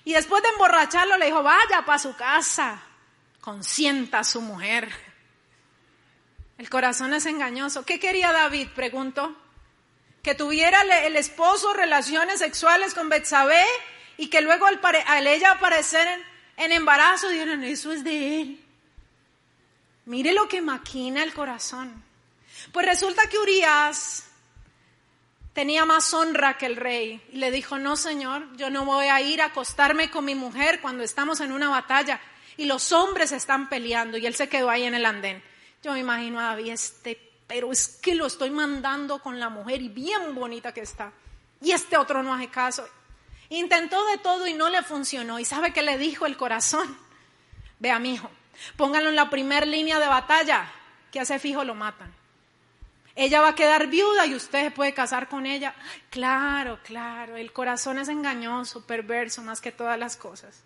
Y 0.04 0.12
después 0.12 0.40
de 0.44 0.50
emborracharlo 0.50 1.18
le 1.18 1.26
dijo, 1.26 1.42
vaya 1.42 1.84
para 1.84 1.98
su 1.98 2.14
casa, 2.14 2.80
consienta 3.40 4.20
a 4.20 4.24
su 4.24 4.40
mujer. 4.40 4.88
El 6.58 6.70
corazón 6.70 7.12
es 7.12 7.26
engañoso. 7.26 7.84
¿Qué 7.84 7.98
quería 7.98 8.30
David? 8.30 8.68
Preguntó. 8.72 9.36
Que 10.22 10.36
tuviera 10.36 10.82
el 10.82 11.16
esposo 11.16 11.72
relaciones 11.72 12.38
sexuales 12.38 12.94
con 12.94 13.08
Betsabé 13.08 13.64
y 14.16 14.28
que 14.28 14.42
luego 14.42 14.66
al, 14.66 14.80
al 15.08 15.26
ella 15.26 15.50
aparecer 15.50 16.06
en 16.06 16.27
en 16.58 16.72
embarazo, 16.72 17.28
dijeron, 17.28 17.62
eso 17.62 17.92
es 17.92 18.02
de 18.02 18.40
él. 18.40 18.64
Mire 20.06 20.32
lo 20.32 20.48
que 20.48 20.60
maquina 20.60 21.22
el 21.22 21.32
corazón. 21.32 22.02
Pues 22.72 22.84
resulta 22.84 23.28
que 23.28 23.38
Urias 23.38 24.24
tenía 25.52 25.84
más 25.84 26.12
honra 26.12 26.58
que 26.58 26.66
el 26.66 26.76
rey 26.76 27.22
y 27.32 27.36
le 27.36 27.52
dijo, 27.52 27.78
no 27.78 27.96
señor, 27.96 28.44
yo 28.56 28.70
no 28.70 28.84
voy 28.84 29.06
a 29.06 29.20
ir 29.20 29.40
a 29.40 29.46
acostarme 29.46 30.10
con 30.10 30.24
mi 30.24 30.34
mujer 30.34 30.80
cuando 30.80 31.04
estamos 31.04 31.40
en 31.40 31.52
una 31.52 31.68
batalla 31.68 32.20
y 32.56 32.64
los 32.64 32.90
hombres 32.90 33.30
están 33.30 33.68
peleando 33.68 34.18
y 34.18 34.26
él 34.26 34.34
se 34.34 34.48
quedó 34.48 34.68
ahí 34.68 34.82
en 34.82 34.94
el 34.94 35.06
andén. 35.06 35.42
Yo 35.82 35.92
me 35.92 36.00
imagino 36.00 36.40
a 36.40 36.44
David, 36.44 36.72
este, 36.72 37.20
pero 37.46 37.70
es 37.70 37.86
que 38.02 38.16
lo 38.16 38.26
estoy 38.26 38.50
mandando 38.50 39.20
con 39.22 39.38
la 39.38 39.48
mujer 39.48 39.80
y 39.80 39.88
bien 39.88 40.34
bonita 40.34 40.74
que 40.74 40.80
está. 40.80 41.12
Y 41.60 41.70
este 41.70 41.96
otro 41.96 42.22
no 42.24 42.34
hace 42.34 42.48
caso. 42.48 42.88
Intentó 43.50 44.04
de 44.06 44.18
todo 44.18 44.46
y 44.46 44.54
no 44.54 44.68
le 44.68 44.82
funcionó. 44.82 45.38
¿Y 45.38 45.44
sabe 45.44 45.72
qué 45.72 45.82
le 45.82 45.98
dijo 45.98 46.26
el 46.26 46.36
corazón? 46.36 46.98
Vea, 47.78 47.98
mi 47.98 48.14
hijo, 48.14 48.30
póngalo 48.76 49.08
en 49.08 49.16
la 49.16 49.30
primera 49.30 49.64
línea 49.64 49.98
de 49.98 50.06
batalla, 50.06 50.70
que 51.10 51.20
hace 51.20 51.38
fijo 51.38 51.64
lo 51.64 51.74
matan. 51.74 52.12
Ella 53.14 53.40
va 53.40 53.48
a 53.48 53.54
quedar 53.54 53.88
viuda 53.88 54.26
y 54.26 54.34
usted 54.34 54.64
se 54.64 54.70
puede 54.70 54.94
casar 54.94 55.28
con 55.28 55.44
ella. 55.44 55.74
Claro, 56.10 56.78
claro, 56.84 57.36
el 57.36 57.52
corazón 57.52 57.98
es 57.98 58.08
engañoso, 58.08 58.86
perverso 58.86 59.42
más 59.42 59.60
que 59.60 59.72
todas 59.72 59.98
las 59.98 60.16
cosas. 60.16 60.62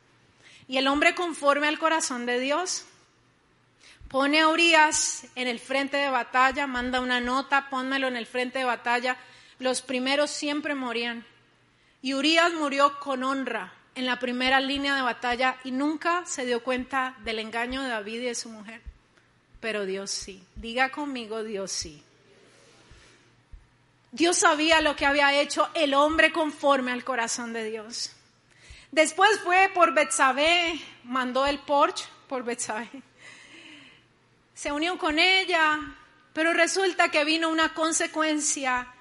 Y 0.68 0.76
el 0.76 0.86
hombre 0.86 1.14
conforme 1.14 1.68
al 1.68 1.78
corazón 1.78 2.26
de 2.26 2.38
Dios 2.40 2.84
pone 4.08 4.40
a 4.40 4.48
Urias 4.48 5.26
en 5.34 5.48
el 5.48 5.60
frente 5.60 5.96
de 5.96 6.10
batalla, 6.10 6.66
manda 6.66 7.00
una 7.00 7.20
nota, 7.20 7.70
pónmelo 7.70 8.08
en 8.08 8.16
el 8.16 8.26
frente 8.26 8.58
de 8.58 8.66
batalla. 8.66 9.16
Los 9.58 9.80
primeros 9.80 10.30
siempre 10.30 10.74
morían. 10.74 11.24
Y 12.02 12.14
Urias 12.14 12.52
murió 12.52 12.98
con 12.98 13.22
honra 13.22 13.72
en 13.94 14.06
la 14.06 14.18
primera 14.18 14.60
línea 14.60 14.96
de 14.96 15.02
batalla 15.02 15.56
y 15.64 15.70
nunca 15.70 16.26
se 16.26 16.44
dio 16.44 16.62
cuenta 16.62 17.16
del 17.24 17.38
engaño 17.38 17.82
de 17.82 17.88
David 17.88 18.20
y 18.20 18.26
de 18.26 18.34
su 18.34 18.48
mujer. 18.48 18.82
Pero 19.60 19.86
Dios 19.86 20.10
sí. 20.10 20.42
Diga 20.56 20.90
conmigo, 20.90 21.44
Dios 21.44 21.70
sí. 21.70 22.02
Dios 24.10 24.36
sabía 24.36 24.80
lo 24.80 24.96
que 24.96 25.06
había 25.06 25.32
hecho 25.40 25.70
el 25.74 25.94
hombre 25.94 26.32
conforme 26.32 26.92
al 26.92 27.04
corazón 27.04 27.52
de 27.52 27.70
Dios. 27.70 28.12
Después 28.90 29.38
fue 29.40 29.70
por 29.72 29.94
Betsabé, 29.94 30.78
mandó 31.04 31.46
el 31.46 31.58
Porsche 31.60 32.04
por 32.28 32.44
Betsabé. 32.44 32.90
Se 34.54 34.70
unió 34.70 34.98
con 34.98 35.18
ella, 35.18 35.78
pero 36.34 36.52
resulta 36.52 37.10
que 37.10 37.24
vino 37.24 37.48
una 37.48 37.72
consecuencia 37.72 38.91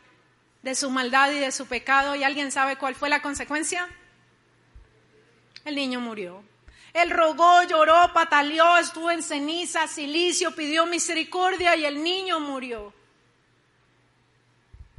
de 0.61 0.75
su 0.75 0.89
maldad 0.89 1.31
y 1.31 1.39
de 1.39 1.51
su 1.51 1.65
pecado. 1.65 2.15
¿Y 2.15 2.23
alguien 2.23 2.51
sabe 2.51 2.77
cuál 2.77 2.95
fue 2.95 3.09
la 3.09 3.21
consecuencia? 3.21 3.87
El 5.65 5.75
niño 5.75 5.99
murió. 5.99 6.43
Él 6.93 7.09
rogó, 7.09 7.63
lloró, 7.63 8.11
pataleó, 8.13 8.77
estuvo 8.77 9.09
en 9.11 9.23
ceniza, 9.23 9.87
silicio, 9.87 10.53
pidió 10.55 10.85
misericordia 10.85 11.75
y 11.75 11.85
el 11.85 12.03
niño 12.03 12.39
murió. 12.39 12.93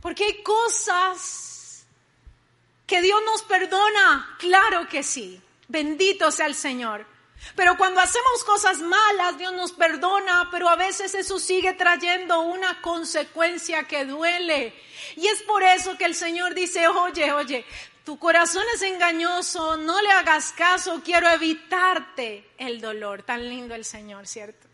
Porque 0.01 0.25
hay 0.25 0.43
cosas 0.43 1.87
que 2.87 3.03
Dios 3.03 3.21
nos 3.25 3.43
perdona. 3.43 4.37
Claro 4.39 4.89
que 4.89 5.03
sí. 5.03 5.41
Bendito 5.69 6.31
sea 6.31 6.47
el 6.47 6.55
Señor. 6.55 7.07
Pero 7.57 7.77
cuando 7.77 8.01
hacemos 8.01 8.45
cosas 8.45 8.81
malas, 8.81 9.37
Dios 9.37 9.53
nos 9.53 9.73
perdona, 9.73 10.49
pero 10.51 10.69
a 10.69 10.77
veces 10.77 11.15
eso 11.15 11.39
sigue 11.39 11.75
trayendo 11.75 12.41
una 12.41 12.81
consecuencia 12.81 13.85
que 13.85 14.05
duele. 14.05 14.75
Y 15.17 15.27
es 15.27 15.43
por 15.43 15.63
eso 15.63 15.99
que 15.99 16.07
el 16.07 16.15
Señor 16.15 16.55
dice, 16.55 16.89
oye, 16.89 17.33
oye, 17.33 17.67
tu 18.05 18.19
corazón 18.19 18.65
es 18.75 18.83
engañoso, 18.83 19.77
no 19.77 20.01
le 20.01 20.11
hagas 20.13 20.53
caso, 20.53 21.03
quiero 21.05 21.29
evitarte 21.29 22.49
el 22.59 22.81
dolor. 22.81 23.23
Tan 23.23 23.49
lindo 23.49 23.75
el 23.75 23.85
Señor, 23.85 24.27
¿cierto? 24.27 24.67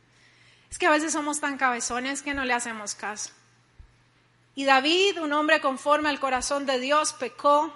Es 0.71 0.79
que 0.79 0.87
a 0.87 0.91
veces 0.91 1.13
somos 1.13 1.41
tan 1.41 1.59
cabezones 1.59 2.23
que 2.23 2.35
no 2.35 2.45
le 2.45 2.55
hacemos 2.55 2.95
caso. 2.95 3.31
Y 4.55 4.65
David, 4.65 5.21
un 5.21 5.33
hombre 5.33 5.61
conforme 5.61 6.09
al 6.09 6.21
corazón 6.21 6.67
de 6.67 6.79
Dios, 6.79 7.13
pecó. 7.13 7.73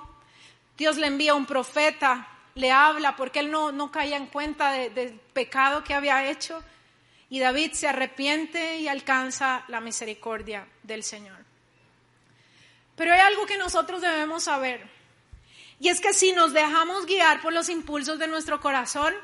Dios 0.77 0.97
le 0.97 1.07
envía 1.07 1.35
un 1.35 1.47
profeta 1.47 2.29
le 2.55 2.71
habla 2.71 3.17
porque 3.17 3.41
él 3.41 3.51
no, 3.51 3.73
no 3.73 3.91
caía 3.91 4.17
en 4.17 4.27
cuenta 4.27 4.73
del 4.73 5.21
pecado 5.33 5.85
que 5.85 5.95
había 5.95 6.29
hecho. 6.31 6.63
Y 7.29 7.41
David 7.41 7.73
se 7.73 7.89
arrepiente 7.89 8.77
y 8.79 8.89
alcanza 8.89 9.65
la 9.69 9.81
misericordia 9.81 10.67
del 10.83 11.03
Señor. 11.03 11.39
Pero 12.97 13.13
hay 13.13 13.21
algo 13.21 13.47
que 13.47 13.57
nosotros 13.57 14.03
debemos 14.03 14.45
saber. 14.45 14.87
Y 15.81 15.89
es 15.89 16.01
que 16.01 16.13
si 16.13 16.33
nos 16.33 16.53
dejamos 16.53 17.07
guiar 17.07 17.41
por 17.41 17.53
los 17.53 17.69
impulsos 17.69 18.19
de 18.19 18.29
nuestro 18.29 18.61
corazón, 18.61 19.15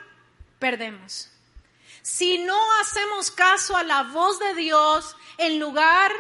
perdemos. 0.59 1.31
Si 2.03 2.38
no 2.38 2.57
hacemos 2.81 3.31
caso 3.31 3.77
a 3.77 3.83
la 3.83 4.05
voz 4.05 4.38
de 4.38 4.55
Dios, 4.55 5.14
en 5.37 5.61
lugar, 5.61 6.11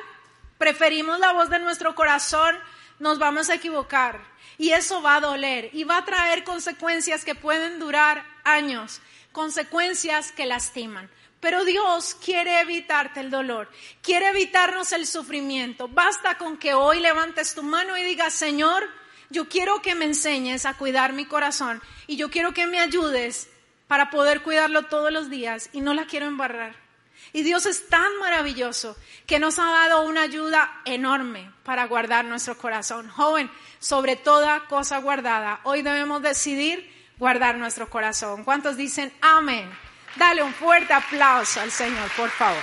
preferimos 0.58 1.18
la 1.18 1.32
voz 1.32 1.48
de 1.48 1.58
nuestro 1.58 1.94
corazón, 1.94 2.56
nos 2.98 3.18
vamos 3.18 3.48
a 3.48 3.54
equivocar. 3.54 4.20
Y 4.58 4.72
eso 4.72 5.00
va 5.00 5.16
a 5.16 5.20
doler 5.20 5.70
y 5.72 5.84
va 5.84 5.98
a 5.98 6.04
traer 6.04 6.44
consecuencias 6.44 7.24
que 7.24 7.36
pueden 7.36 7.78
durar 7.78 8.26
años, 8.44 9.00
consecuencias 9.32 10.32
que 10.32 10.46
lastiman. 10.46 11.08
Pero 11.40 11.64
Dios 11.64 12.16
quiere 12.22 12.60
evitarte 12.60 13.20
el 13.20 13.30
dolor, 13.30 13.70
quiere 14.02 14.28
evitarnos 14.30 14.92
el 14.92 15.06
sufrimiento. 15.06 15.86
Basta 15.86 16.36
con 16.36 16.56
que 16.56 16.74
hoy 16.74 16.98
levantes 16.98 17.54
tu 17.54 17.62
mano 17.62 17.96
y 17.96 18.02
digas, 18.02 18.34
Señor, 18.34 18.88
yo 19.30 19.48
quiero 19.48 19.80
que 19.80 19.94
me 19.94 20.06
enseñes 20.06 20.66
a 20.66 20.74
cuidar 20.74 21.12
mi 21.12 21.24
corazón 21.24 21.80
y 22.08 22.16
yo 22.16 22.30
quiero 22.30 22.52
que 22.52 22.66
me 22.66 22.80
ayudes 22.80 23.48
para 23.86 24.10
poder 24.10 24.42
cuidarlo 24.42 24.86
todos 24.86 25.12
los 25.12 25.30
días 25.30 25.70
y 25.72 25.80
no 25.80 25.94
la 25.94 26.06
quiero 26.06 26.26
embarrar. 26.26 26.87
Y 27.32 27.42
Dios 27.42 27.66
es 27.66 27.88
tan 27.88 28.16
maravilloso 28.18 28.96
que 29.26 29.38
nos 29.38 29.58
ha 29.58 29.70
dado 29.70 30.02
una 30.02 30.22
ayuda 30.22 30.80
enorme 30.84 31.52
para 31.62 31.86
guardar 31.86 32.24
nuestro 32.24 32.56
corazón. 32.56 33.08
Joven, 33.08 33.50
sobre 33.78 34.16
toda 34.16 34.66
cosa 34.66 34.98
guardada, 34.98 35.60
hoy 35.64 35.82
debemos 35.82 36.22
decidir 36.22 36.90
guardar 37.18 37.56
nuestro 37.56 37.90
corazón. 37.90 38.44
¿Cuántos 38.44 38.76
dicen 38.76 39.12
amén? 39.20 39.70
Dale 40.16 40.42
un 40.42 40.54
fuerte 40.54 40.94
aplauso 40.94 41.60
al 41.60 41.70
Señor, 41.70 42.10
por 42.16 42.30
favor. 42.30 42.62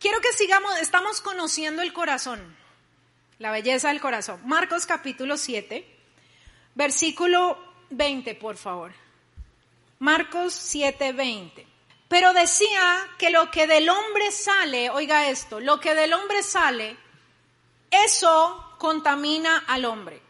Quiero 0.00 0.20
que 0.20 0.32
sigamos, 0.32 0.78
estamos 0.78 1.20
conociendo 1.20 1.82
el 1.82 1.92
corazón, 1.92 2.56
la 3.38 3.50
belleza 3.50 3.88
del 3.88 4.00
corazón. 4.00 4.40
Marcos 4.46 4.86
capítulo 4.86 5.36
7 5.36 5.97
Versículo 6.78 7.58
20, 7.90 8.36
por 8.36 8.56
favor. 8.56 8.92
Marcos 9.98 10.54
7, 10.54 11.12
20. 11.12 11.66
Pero 12.06 12.32
decía 12.32 13.04
que 13.18 13.30
lo 13.30 13.50
que 13.50 13.66
del 13.66 13.88
hombre 13.88 14.30
sale, 14.30 14.88
oiga 14.88 15.28
esto, 15.28 15.58
lo 15.58 15.80
que 15.80 15.96
del 15.96 16.12
hombre 16.12 16.44
sale, 16.44 16.96
eso 17.90 18.76
contamina 18.78 19.64
al 19.66 19.86
hombre. 19.86 20.22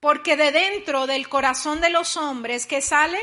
Porque 0.00 0.36
de 0.36 0.50
dentro 0.50 1.06
del 1.06 1.28
corazón 1.28 1.80
de 1.80 1.90
los 1.90 2.16
hombres 2.16 2.66
que 2.66 2.80
sale 2.80 3.20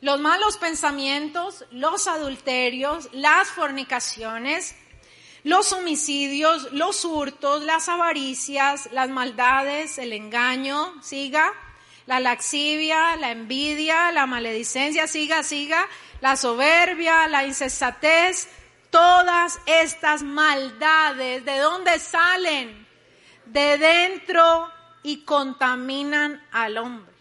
los 0.00 0.18
malos 0.18 0.56
pensamientos, 0.56 1.64
los 1.70 2.08
adulterios, 2.08 3.10
las 3.12 3.46
fornicaciones, 3.46 4.74
los 5.48 5.72
homicidios, 5.72 6.70
los 6.72 7.06
hurtos, 7.06 7.62
las 7.62 7.88
avaricias, 7.88 8.90
las 8.92 9.08
maldades, 9.08 9.96
el 9.96 10.12
engaño, 10.12 11.02
siga, 11.02 11.54
la 12.04 12.20
laxivia, 12.20 13.16
la 13.16 13.30
envidia, 13.30 14.12
la 14.12 14.26
maledicencia, 14.26 15.06
siga, 15.06 15.42
siga, 15.42 15.88
la 16.20 16.36
soberbia, 16.36 17.26
la 17.28 17.46
insensatez, 17.46 18.46
todas 18.90 19.58
estas 19.64 20.22
maldades, 20.22 21.46
¿de 21.46 21.56
dónde 21.56 21.98
salen? 21.98 22.86
De 23.46 23.78
dentro 23.78 24.70
y 25.02 25.24
contaminan 25.24 26.46
al 26.52 26.76
hombre. 26.76 27.14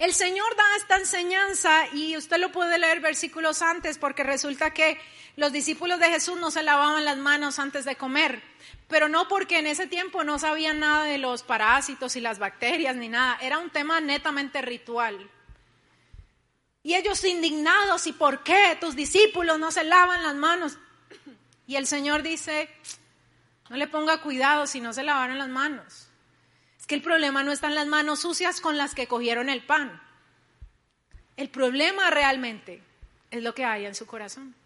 El 0.00 0.14
Señor 0.14 0.56
da 0.56 0.64
esta 0.78 0.96
enseñanza 0.96 1.86
y 1.92 2.16
usted 2.16 2.38
lo 2.38 2.50
puede 2.50 2.76
leer 2.78 2.98
versículos 2.98 3.62
antes 3.62 3.98
porque 3.98 4.24
resulta 4.24 4.72
que 4.72 4.98
los 5.38 5.52
discípulos 5.52 6.00
de 6.00 6.10
Jesús 6.10 6.36
no 6.36 6.50
se 6.50 6.64
lavaban 6.64 7.04
las 7.04 7.16
manos 7.16 7.60
antes 7.60 7.84
de 7.84 7.94
comer, 7.94 8.42
pero 8.88 9.08
no 9.08 9.28
porque 9.28 9.60
en 9.60 9.68
ese 9.68 9.86
tiempo 9.86 10.24
no 10.24 10.36
sabían 10.40 10.80
nada 10.80 11.04
de 11.04 11.16
los 11.16 11.44
parásitos 11.44 12.16
y 12.16 12.20
las 12.20 12.40
bacterias 12.40 12.96
ni 12.96 13.08
nada, 13.08 13.38
era 13.40 13.58
un 13.58 13.70
tema 13.70 14.00
netamente 14.00 14.62
ritual. 14.62 15.30
Y 16.82 16.96
ellos 16.96 17.22
indignados, 17.22 18.08
¿y 18.08 18.12
por 18.12 18.42
qué 18.42 18.76
tus 18.80 18.96
discípulos 18.96 19.60
no 19.60 19.70
se 19.70 19.84
lavan 19.84 20.24
las 20.24 20.34
manos? 20.34 20.76
Y 21.68 21.76
el 21.76 21.86
Señor 21.86 22.24
dice, 22.24 22.68
no 23.70 23.76
le 23.76 23.86
ponga 23.86 24.20
cuidado 24.20 24.66
si 24.66 24.80
no 24.80 24.92
se 24.92 25.04
lavaron 25.04 25.38
las 25.38 25.48
manos. 25.48 26.08
Es 26.80 26.86
que 26.88 26.96
el 26.96 27.02
problema 27.02 27.44
no 27.44 27.52
está 27.52 27.68
en 27.68 27.76
las 27.76 27.86
manos 27.86 28.22
sucias 28.22 28.60
con 28.60 28.76
las 28.76 28.92
que 28.92 29.06
cogieron 29.06 29.48
el 29.50 29.64
pan. 29.64 30.02
El 31.36 31.48
problema 31.48 32.10
realmente 32.10 32.82
es 33.30 33.40
lo 33.44 33.54
que 33.54 33.64
hay 33.64 33.86
en 33.86 33.94
su 33.94 34.04
corazón. 34.04 34.56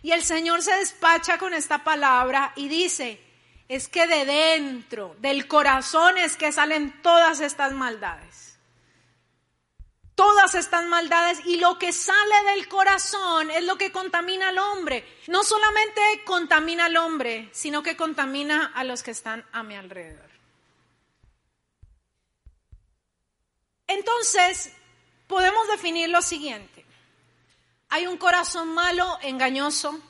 Y 0.00 0.12
el 0.12 0.24
Señor 0.24 0.62
se 0.62 0.74
despacha 0.76 1.38
con 1.38 1.52
esta 1.52 1.84
palabra 1.84 2.52
y 2.56 2.68
dice, 2.68 3.20
es 3.68 3.88
que 3.88 4.06
de 4.06 4.24
dentro, 4.24 5.16
del 5.18 5.46
corazón 5.46 6.18
es 6.18 6.36
que 6.36 6.52
salen 6.52 7.02
todas 7.02 7.40
estas 7.40 7.72
maldades. 7.72 8.58
Todas 10.14 10.54
estas 10.54 10.84
maldades 10.84 11.40
y 11.46 11.56
lo 11.56 11.78
que 11.78 11.92
sale 11.92 12.52
del 12.54 12.68
corazón 12.68 13.50
es 13.50 13.64
lo 13.64 13.76
que 13.76 13.90
contamina 13.90 14.48
al 14.48 14.58
hombre. 14.58 15.04
No 15.26 15.42
solamente 15.42 16.00
contamina 16.24 16.84
al 16.86 16.96
hombre, 16.96 17.48
sino 17.52 17.82
que 17.82 17.96
contamina 17.96 18.72
a 18.74 18.84
los 18.84 19.02
que 19.02 19.10
están 19.10 19.44
a 19.52 19.62
mi 19.62 19.74
alrededor. 19.74 20.30
Entonces, 23.86 24.72
podemos 25.26 25.66
definir 25.68 26.08
lo 26.08 26.22
siguiente. 26.22 26.71
Hay 27.94 28.06
un 28.06 28.16
corazón 28.16 28.68
malo, 28.72 29.18
engañoso. 29.20 30.00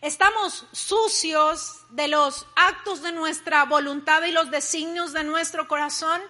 Estamos 0.00 0.64
sucios 0.70 1.78
de 1.90 2.06
los 2.06 2.46
actos 2.54 3.02
de 3.02 3.10
nuestra 3.10 3.64
voluntad 3.64 4.22
y 4.22 4.30
los 4.30 4.52
designios 4.52 5.12
de 5.12 5.24
nuestro 5.24 5.66
corazón 5.66 6.22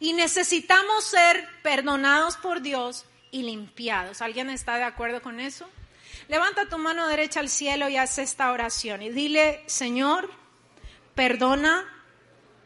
y 0.00 0.14
necesitamos 0.14 1.04
ser 1.04 1.48
perdonados 1.62 2.36
por 2.38 2.60
Dios 2.60 3.04
y 3.30 3.44
limpiados. 3.44 4.20
¿Alguien 4.20 4.50
está 4.50 4.78
de 4.78 4.82
acuerdo 4.82 5.22
con 5.22 5.38
eso? 5.38 5.70
Levanta 6.26 6.68
tu 6.68 6.76
mano 6.76 7.06
derecha 7.06 7.38
al 7.38 7.48
cielo 7.48 7.88
y 7.88 7.96
haz 7.96 8.18
esta 8.18 8.50
oración 8.50 9.02
y 9.02 9.10
dile, 9.10 9.62
Señor, 9.66 10.28
perdona 11.14 11.86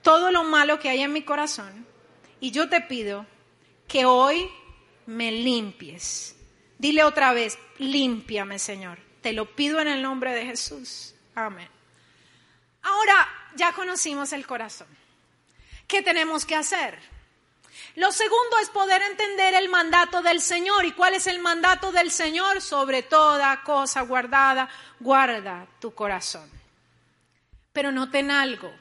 todo 0.00 0.30
lo 0.30 0.44
malo 0.44 0.78
que 0.78 0.88
hay 0.88 1.02
en 1.02 1.12
mi 1.12 1.24
corazón 1.24 1.86
y 2.40 2.52
yo 2.52 2.70
te 2.70 2.80
pido 2.80 3.26
que 3.86 4.06
hoy 4.06 4.48
me 5.04 5.30
limpies 5.30 6.39
Dile 6.80 7.04
otra 7.04 7.34
vez, 7.34 7.58
límpiame, 7.76 8.58
Señor. 8.58 8.98
Te 9.20 9.34
lo 9.34 9.54
pido 9.54 9.80
en 9.80 9.88
el 9.88 10.00
nombre 10.00 10.32
de 10.32 10.46
Jesús. 10.46 11.14
Amén. 11.34 11.68
Ahora 12.80 13.28
ya 13.54 13.74
conocimos 13.74 14.32
el 14.32 14.46
corazón. 14.46 14.86
¿Qué 15.86 16.00
tenemos 16.00 16.46
que 16.46 16.56
hacer? 16.56 16.98
Lo 17.96 18.10
segundo 18.12 18.56
es 18.62 18.70
poder 18.70 19.02
entender 19.02 19.52
el 19.52 19.68
mandato 19.68 20.22
del 20.22 20.40
Señor. 20.40 20.86
¿Y 20.86 20.92
cuál 20.92 21.12
es 21.12 21.26
el 21.26 21.38
mandato 21.38 21.92
del 21.92 22.10
Señor? 22.10 22.62
Sobre 22.62 23.02
toda 23.02 23.62
cosa 23.62 24.00
guardada, 24.00 24.70
guarda 25.00 25.66
tu 25.80 25.92
corazón. 25.92 26.50
Pero 27.74 27.92
noten 27.92 28.30
algo. 28.30 28.72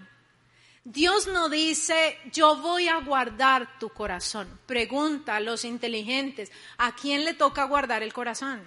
Dios 0.91 1.27
no 1.27 1.49
dice, 1.49 2.17
yo 2.31 2.55
voy 2.55 2.87
a 2.87 2.97
guardar 2.97 3.77
tu 3.77 3.89
corazón. 3.89 4.59
Pregunta 4.65 5.35
a 5.35 5.39
los 5.39 5.63
inteligentes, 5.63 6.51
¿a 6.79 6.95
quién 6.95 7.25
le 7.25 7.35
toca 7.35 7.65
guardar 7.65 8.01
el 8.01 8.11
corazón? 8.11 8.63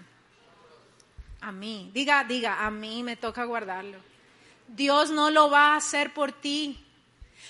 A 1.40 1.50
mí. 1.50 1.90
Diga, 1.92 2.22
diga, 2.22 2.64
a 2.64 2.70
mí 2.70 3.02
me 3.02 3.16
toca 3.16 3.42
guardarlo. 3.42 3.98
Dios 4.68 5.10
no 5.10 5.32
lo 5.32 5.50
va 5.50 5.72
a 5.72 5.78
hacer 5.78 6.14
por 6.14 6.30
ti. 6.30 6.86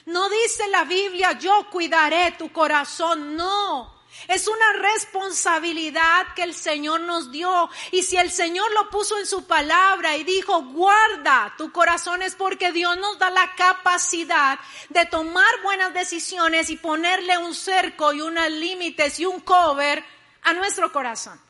No 0.06 0.30
dice 0.30 0.66
la 0.68 0.84
Biblia, 0.84 1.38
yo 1.38 1.68
cuidaré 1.70 2.34
tu 2.38 2.50
corazón. 2.50 3.36
No. 3.36 3.92
Es 4.28 4.48
una 4.48 4.72
responsabilidad 4.74 6.34
que 6.34 6.42
el 6.42 6.54
Señor 6.54 7.00
nos 7.00 7.30
dio. 7.30 7.68
Y 7.90 8.02
si 8.02 8.16
el 8.16 8.30
Señor 8.30 8.72
lo 8.72 8.90
puso 8.90 9.18
en 9.18 9.26
su 9.26 9.46
palabra 9.46 10.16
y 10.16 10.24
dijo, 10.24 10.62
guarda 10.62 11.54
tu 11.56 11.72
corazón 11.72 12.22
es 12.22 12.34
porque 12.34 12.72
Dios 12.72 12.96
nos 12.98 13.18
da 13.18 13.30
la 13.30 13.54
capacidad 13.54 14.58
de 14.88 15.06
tomar 15.06 15.62
buenas 15.62 15.94
decisiones 15.94 16.70
y 16.70 16.76
ponerle 16.76 17.38
un 17.38 17.54
cerco 17.54 18.12
y 18.12 18.20
unos 18.20 18.50
límites 18.50 19.20
y 19.20 19.26
un 19.26 19.40
cover 19.40 20.04
a 20.42 20.52
nuestro 20.52 20.92
corazón. 20.92 21.40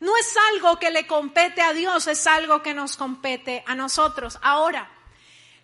No 0.00 0.16
es 0.16 0.36
algo 0.52 0.78
que 0.78 0.90
le 0.90 1.06
compete 1.06 1.62
a 1.62 1.72
Dios, 1.72 2.06
es 2.08 2.26
algo 2.26 2.62
que 2.62 2.74
nos 2.74 2.96
compete 2.96 3.64
a 3.66 3.74
nosotros. 3.74 4.38
Ahora, 4.42 4.90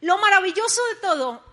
lo 0.00 0.18
maravilloso 0.18 0.80
de 0.94 0.94
todo 0.96 1.49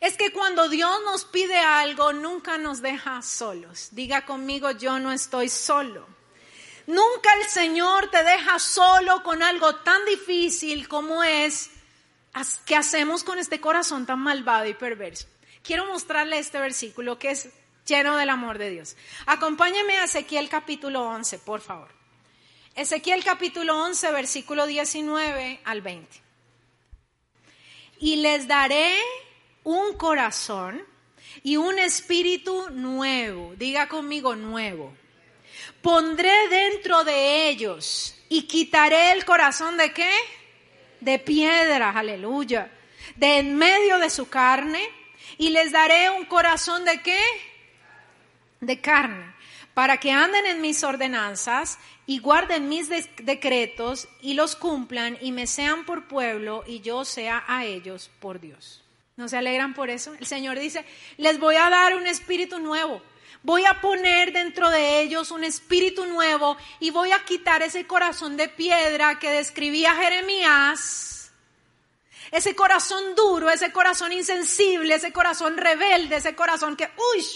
es 0.00 0.16
que 0.16 0.32
cuando 0.32 0.68
Dios 0.68 0.90
nos 1.04 1.26
pide 1.26 1.58
algo, 1.58 2.12
nunca 2.14 2.56
nos 2.56 2.80
deja 2.80 3.20
solos. 3.20 3.88
Diga 3.92 4.24
conmigo, 4.24 4.70
yo 4.70 4.98
no 4.98 5.12
estoy 5.12 5.50
solo. 5.50 6.06
Nunca 6.86 7.34
el 7.42 7.48
Señor 7.48 8.10
te 8.10 8.24
deja 8.24 8.58
solo 8.58 9.22
con 9.22 9.42
algo 9.42 9.76
tan 9.76 10.02
difícil 10.06 10.88
como 10.88 11.22
es 11.22 11.70
que 12.64 12.76
hacemos 12.76 13.24
con 13.24 13.38
este 13.38 13.60
corazón 13.60 14.06
tan 14.06 14.20
malvado 14.20 14.66
y 14.66 14.74
perverso. 14.74 15.26
Quiero 15.62 15.84
mostrarle 15.86 16.38
este 16.38 16.58
versículo 16.58 17.18
que 17.18 17.32
es 17.32 17.50
lleno 17.84 18.16
del 18.16 18.30
amor 18.30 18.56
de 18.56 18.70
Dios. 18.70 18.96
Acompáñeme 19.26 19.98
a 19.98 20.04
Ezequiel 20.04 20.48
capítulo 20.48 21.02
11, 21.02 21.38
por 21.40 21.60
favor. 21.60 21.90
Ezequiel 22.74 23.22
capítulo 23.22 23.76
11, 23.84 24.12
versículo 24.12 24.66
19 24.66 25.60
al 25.64 25.82
20. 25.82 26.22
Y 27.98 28.16
les 28.16 28.48
daré 28.48 28.96
un 29.64 29.94
corazón 29.94 30.82
y 31.42 31.56
un 31.56 31.78
espíritu 31.78 32.70
nuevo. 32.70 33.54
Diga 33.56 33.88
conmigo 33.88 34.36
nuevo. 34.36 34.92
Pondré 35.82 36.48
dentro 36.48 37.04
de 37.04 37.48
ellos 37.48 38.14
y 38.28 38.42
quitaré 38.42 39.12
el 39.12 39.24
corazón 39.24 39.76
de 39.76 39.92
qué? 39.92 40.12
De 41.00 41.18
piedra, 41.18 41.90
aleluya. 41.90 42.70
De 43.16 43.38
en 43.38 43.56
medio 43.56 43.98
de 43.98 44.10
su 44.10 44.28
carne 44.28 44.80
y 45.38 45.50
les 45.50 45.72
daré 45.72 46.10
un 46.10 46.26
corazón 46.26 46.84
de 46.84 47.00
qué? 47.00 47.20
De 48.60 48.80
carne. 48.80 49.34
Para 49.74 49.98
que 49.98 50.10
anden 50.10 50.46
en 50.46 50.60
mis 50.60 50.84
ordenanzas 50.84 51.78
y 52.06 52.18
guarden 52.18 52.68
mis 52.68 52.88
decretos 52.88 54.08
y 54.20 54.34
los 54.34 54.56
cumplan 54.56 55.16
y 55.20 55.32
me 55.32 55.46
sean 55.46 55.86
por 55.86 56.08
pueblo 56.08 56.64
y 56.66 56.80
yo 56.80 57.04
sea 57.04 57.44
a 57.46 57.64
ellos 57.64 58.10
por 58.20 58.40
Dios. 58.40 58.79
¿No 59.20 59.28
se 59.28 59.36
alegran 59.36 59.74
por 59.74 59.90
eso? 59.90 60.14
El 60.14 60.24
Señor 60.24 60.58
dice, 60.58 60.82
les 61.18 61.38
voy 61.38 61.54
a 61.54 61.68
dar 61.68 61.94
un 61.94 62.06
espíritu 62.06 62.58
nuevo. 62.58 63.02
Voy 63.42 63.66
a 63.66 63.78
poner 63.82 64.32
dentro 64.32 64.70
de 64.70 65.02
ellos 65.02 65.30
un 65.30 65.44
espíritu 65.44 66.06
nuevo 66.06 66.56
y 66.78 66.90
voy 66.90 67.12
a 67.12 67.22
quitar 67.26 67.60
ese 67.60 67.86
corazón 67.86 68.38
de 68.38 68.48
piedra 68.48 69.18
que 69.18 69.28
describía 69.28 69.94
Jeremías. 69.94 71.32
Ese 72.30 72.56
corazón 72.56 73.14
duro, 73.14 73.50
ese 73.50 73.70
corazón 73.72 74.10
insensible, 74.12 74.94
ese 74.94 75.12
corazón 75.12 75.58
rebelde, 75.58 76.16
ese 76.16 76.34
corazón 76.34 76.74
que, 76.74 76.88
uy, 77.14 77.26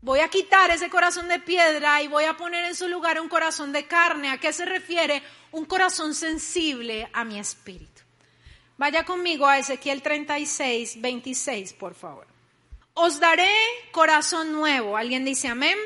voy 0.00 0.20
a 0.20 0.28
quitar 0.28 0.70
ese 0.70 0.88
corazón 0.88 1.26
de 1.26 1.40
piedra 1.40 2.00
y 2.02 2.06
voy 2.06 2.22
a 2.22 2.36
poner 2.36 2.66
en 2.66 2.76
su 2.76 2.86
lugar 2.86 3.20
un 3.20 3.28
corazón 3.28 3.72
de 3.72 3.88
carne. 3.88 4.30
¿A 4.30 4.38
qué 4.38 4.52
se 4.52 4.64
refiere? 4.64 5.24
Un 5.50 5.64
corazón 5.64 6.14
sensible 6.14 7.10
a 7.12 7.24
mi 7.24 7.40
espíritu. 7.40 7.89
Vaya 8.80 9.04
conmigo 9.04 9.46
a 9.46 9.58
Ezequiel 9.58 10.00
36, 10.00 11.02
26, 11.02 11.74
por 11.74 11.94
favor. 11.94 12.26
Os 12.94 13.20
daré 13.20 13.52
corazón 13.92 14.52
nuevo. 14.52 14.96
¿Alguien 14.96 15.22
dice 15.22 15.48
amén? 15.48 15.76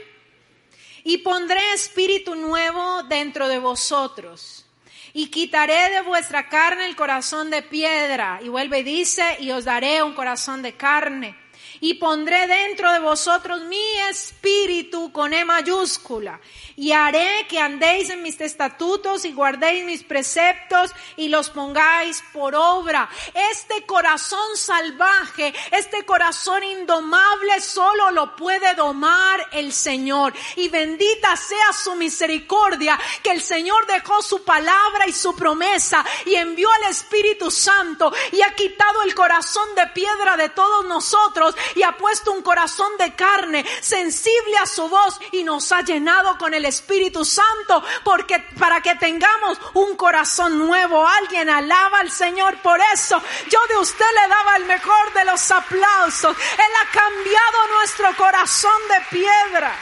Y 1.03 1.19
pondré 1.19 1.73
espíritu 1.73 2.37
nuevo 2.37 3.03
dentro 3.03 3.49
de 3.49 3.59
vosotros. 3.59 4.65
Y 5.13 5.27
quitaré 5.27 5.91
de 5.91 6.03
vuestra 6.03 6.49
carne 6.49 6.87
el 6.87 6.95
corazón 6.95 7.51
de 7.51 7.63
piedra. 7.63 8.39
Y 8.45 8.49
vuelve 8.49 8.79
y 8.79 8.85
dice, 8.85 9.39
y 9.41 9.51
os 9.51 9.65
daré 9.65 10.01
un 10.05 10.15
corazón 10.15 10.63
de 10.63 10.77
carne 10.77 11.37
y 11.85 11.93
pondré 11.93 12.47
dentro 12.47 12.91
de 12.93 12.99
vosotros 12.99 13.61
mi 13.65 13.99
espíritu 14.09 15.13
con 15.13 15.35
E 15.35 15.45
mayúscula 15.45 16.41
y 16.77 16.93
haré 16.93 17.47
que 17.47 17.61
andéis 17.61 18.09
en 18.09 18.23
mis 18.23 18.41
estatutos 18.41 19.27
y 19.27 19.33
guardéis 19.33 19.85
mis 19.85 20.03
preceptos 20.03 20.93
y 21.19 21.29
los 21.29 21.51
pongáis 21.51 22.25
por 22.33 22.55
obra. 22.55 23.11
Este 23.53 23.85
corazón 23.85 24.57
salvaje, 24.57 25.53
este 25.73 26.07
corazón 26.07 26.65
indomable 26.65 27.61
solo 27.61 28.11
lo 28.13 28.35
puede 28.35 28.75
domar 28.75 29.47
el 29.53 29.71
Señor. 29.71 30.33
Y 30.57 30.71
bendita 30.71 31.37
sea 31.37 31.73
su 31.75 31.97
misericordia 31.97 32.99
que 33.23 33.33
el 33.33 33.43
Señor 33.43 33.87
dejó 33.87 34.23
su 34.23 34.43
palabra 34.43 35.07
y 35.07 35.13
su 35.13 35.37
promesa 35.37 36.03
y 36.25 36.35
envió 36.35 36.73
al 36.73 36.91
Espíritu 36.91 37.51
Santo 37.51 38.11
y 38.33 38.41
ha 38.41 38.55
quitado 38.55 39.03
el 39.03 39.15
corazón 39.15 39.75
de 39.75 39.87
piedra 39.89 40.39
de 40.39 40.49
todos 40.49 40.87
nosotros 40.87 41.55
y 41.75 41.83
ha 41.83 41.97
puesto 41.97 42.33
un 42.33 42.43
corazón 42.43 42.97
de 42.99 43.15
carne 43.15 43.65
sensible 43.81 44.57
a 44.61 44.67
su 44.67 44.89
voz 44.89 45.19
y 45.33 45.45
nos 45.45 45.71
ha 45.73 45.83
llenado 45.83 46.37
con 46.39 46.55
el 46.55 46.65
Espíritu 46.65 47.25
Santo 47.25 47.83
porque 48.05 48.39
para 48.59 48.81
que 48.81 48.95
tengamos 48.97 49.59
un 49.75 49.97
corazón 49.97 50.59
nuevo. 50.59 51.07
Alguien 51.07 51.51
alaba 51.51 51.99
al 51.99 52.11
Señor 52.11 52.57
por 52.59 52.81
eso. 52.93 53.23
Yo 53.49 53.59
de 53.69 53.77
usted 53.79 54.07
le 54.23 54.29
daba 54.29 54.57
el 54.57 54.65
mejor 54.65 55.13
de 55.13 55.25
los 55.25 55.51
aplausos. 55.51 56.37
Él 56.37 56.73
ha 56.83 56.87
cambiado 56.91 57.67
nuestro 57.79 58.15
corazón 58.17 58.81
de 58.89 59.19
piedra. 59.19 59.75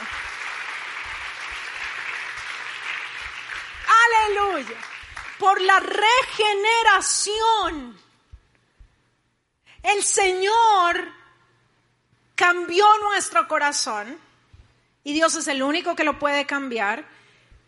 Aleluya. 4.05 4.77
Por 5.37 5.61
la 5.61 5.79
regeneración. 5.79 8.01
El 9.83 10.03
Señor 10.03 11.22
cambió 12.35 12.85
nuestro 13.03 13.47
corazón 13.47 14.17
y 15.03 15.13
Dios 15.13 15.35
es 15.35 15.47
el 15.47 15.61
único 15.61 15.95
que 15.95 16.03
lo 16.03 16.19
puede 16.19 16.45
cambiar 16.45 17.05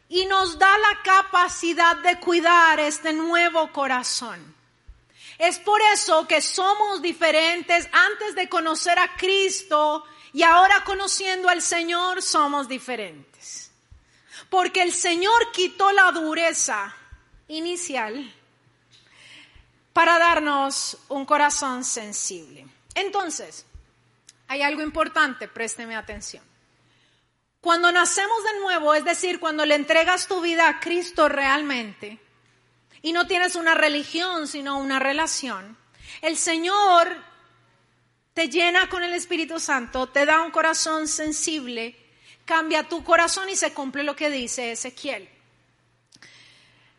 y 0.07 0.25
nos 0.25 0.57
da 0.57 0.77
la 0.77 1.01
capacidad 1.03 1.97
de 1.97 2.19
cuidar 2.19 2.79
este 2.79 3.13
nuevo 3.13 3.71
corazón. 3.71 4.55
Es 5.37 5.59
por 5.59 5.81
eso 5.93 6.27
que 6.27 6.41
somos 6.41 7.01
diferentes 7.01 7.89
antes 7.91 8.35
de 8.35 8.47
conocer 8.47 8.97
a 8.97 9.15
Cristo 9.15 10.05
y 10.31 10.43
ahora 10.43 10.83
conociendo 10.85 11.49
al 11.49 11.61
Señor 11.61 12.21
somos 12.21 12.67
diferentes. 12.67 13.71
Porque 14.49 14.81
el 14.81 14.93
Señor 14.93 15.51
quitó 15.51 15.91
la 15.91 16.11
dureza 16.11 16.95
inicial 17.47 18.33
para 19.91 20.19
darnos 20.19 20.97
un 21.09 21.25
corazón 21.25 21.83
sensible. 21.83 22.67
Entonces, 22.93 23.65
hay 24.47 24.61
algo 24.61 24.81
importante, 24.81 25.47
présteme 25.47 25.95
atención. 25.95 26.43
Cuando 27.61 27.91
nacemos 27.91 28.43
de 28.43 28.59
nuevo, 28.59 28.93
es 28.93 29.03
decir, 29.03 29.39
cuando 29.39 29.65
le 29.65 29.75
entregas 29.75 30.27
tu 30.27 30.41
vida 30.41 30.69
a 30.69 30.79
Cristo 30.79 31.27
realmente, 31.29 32.19
y 33.01 33.11
no 33.11 33.27
tienes 33.27 33.55
una 33.55 33.73
religión, 33.73 34.47
sino 34.47 34.77
una 34.77 34.99
relación, 34.99 35.77
el 36.21 36.37
Señor 36.37 37.15
te 38.33 38.49
llena 38.49 38.89
con 38.89 39.01
el 39.01 39.13
Espíritu 39.13 39.59
Santo, 39.59 40.07
te 40.07 40.25
da 40.25 40.41
un 40.41 40.51
corazón 40.51 41.07
sensible, 41.07 41.95
cambia 42.45 42.87
tu 42.87 43.03
corazón 43.03 43.49
y 43.49 43.55
se 43.55 43.73
cumple 43.73 44.03
lo 44.03 44.15
que 44.15 44.29
dice 44.29 44.71
Ezequiel. 44.71 45.29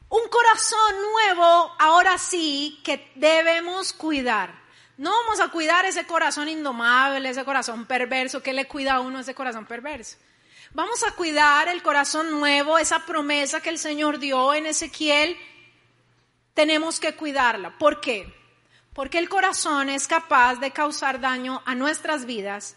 Un 0.09 0.29
corazón 0.29 0.95
nuevo, 1.13 1.75
ahora 1.79 2.19
sí, 2.19 2.81
que 2.85 3.11
debemos 3.17 3.93
cuidar. 3.93 4.66
No 4.99 5.11
vamos 5.11 5.41
a 5.41 5.49
cuidar 5.49 5.85
ese 5.85 6.07
corazón 6.07 6.49
indomable, 6.49 7.29
ese 7.29 7.45
corazón 7.45 7.85
perverso. 7.85 8.43
¿Qué 8.43 8.53
le 8.53 8.67
cuida 8.67 8.95
a 8.95 9.01
uno 9.01 9.21
ese 9.21 9.35
corazón 9.35 9.67
perverso? 9.67 10.17
Vamos 10.73 11.05
a 11.05 11.13
cuidar 11.13 11.69
el 11.69 11.83
corazón 11.83 12.31
nuevo, 12.31 12.79
esa 12.79 13.05
promesa 13.05 13.61
que 13.61 13.71
el 13.71 13.79
Señor 13.79 14.19
dio 14.19 14.55
en 14.55 14.67
Ezequiel. 14.67 15.37
Tenemos 16.55 16.99
que 16.99 17.15
cuidarla. 17.15 17.77
¿Por 17.79 18.01
qué? 18.01 18.35
Porque 18.95 19.19
el 19.19 19.29
corazón 19.29 19.91
es 19.91 20.09
capaz 20.09 20.57
de 20.57 20.71
causar 20.71 21.21
daño 21.21 21.63
a 21.67 21.75
nuestras 21.75 22.25
vidas 22.25 22.77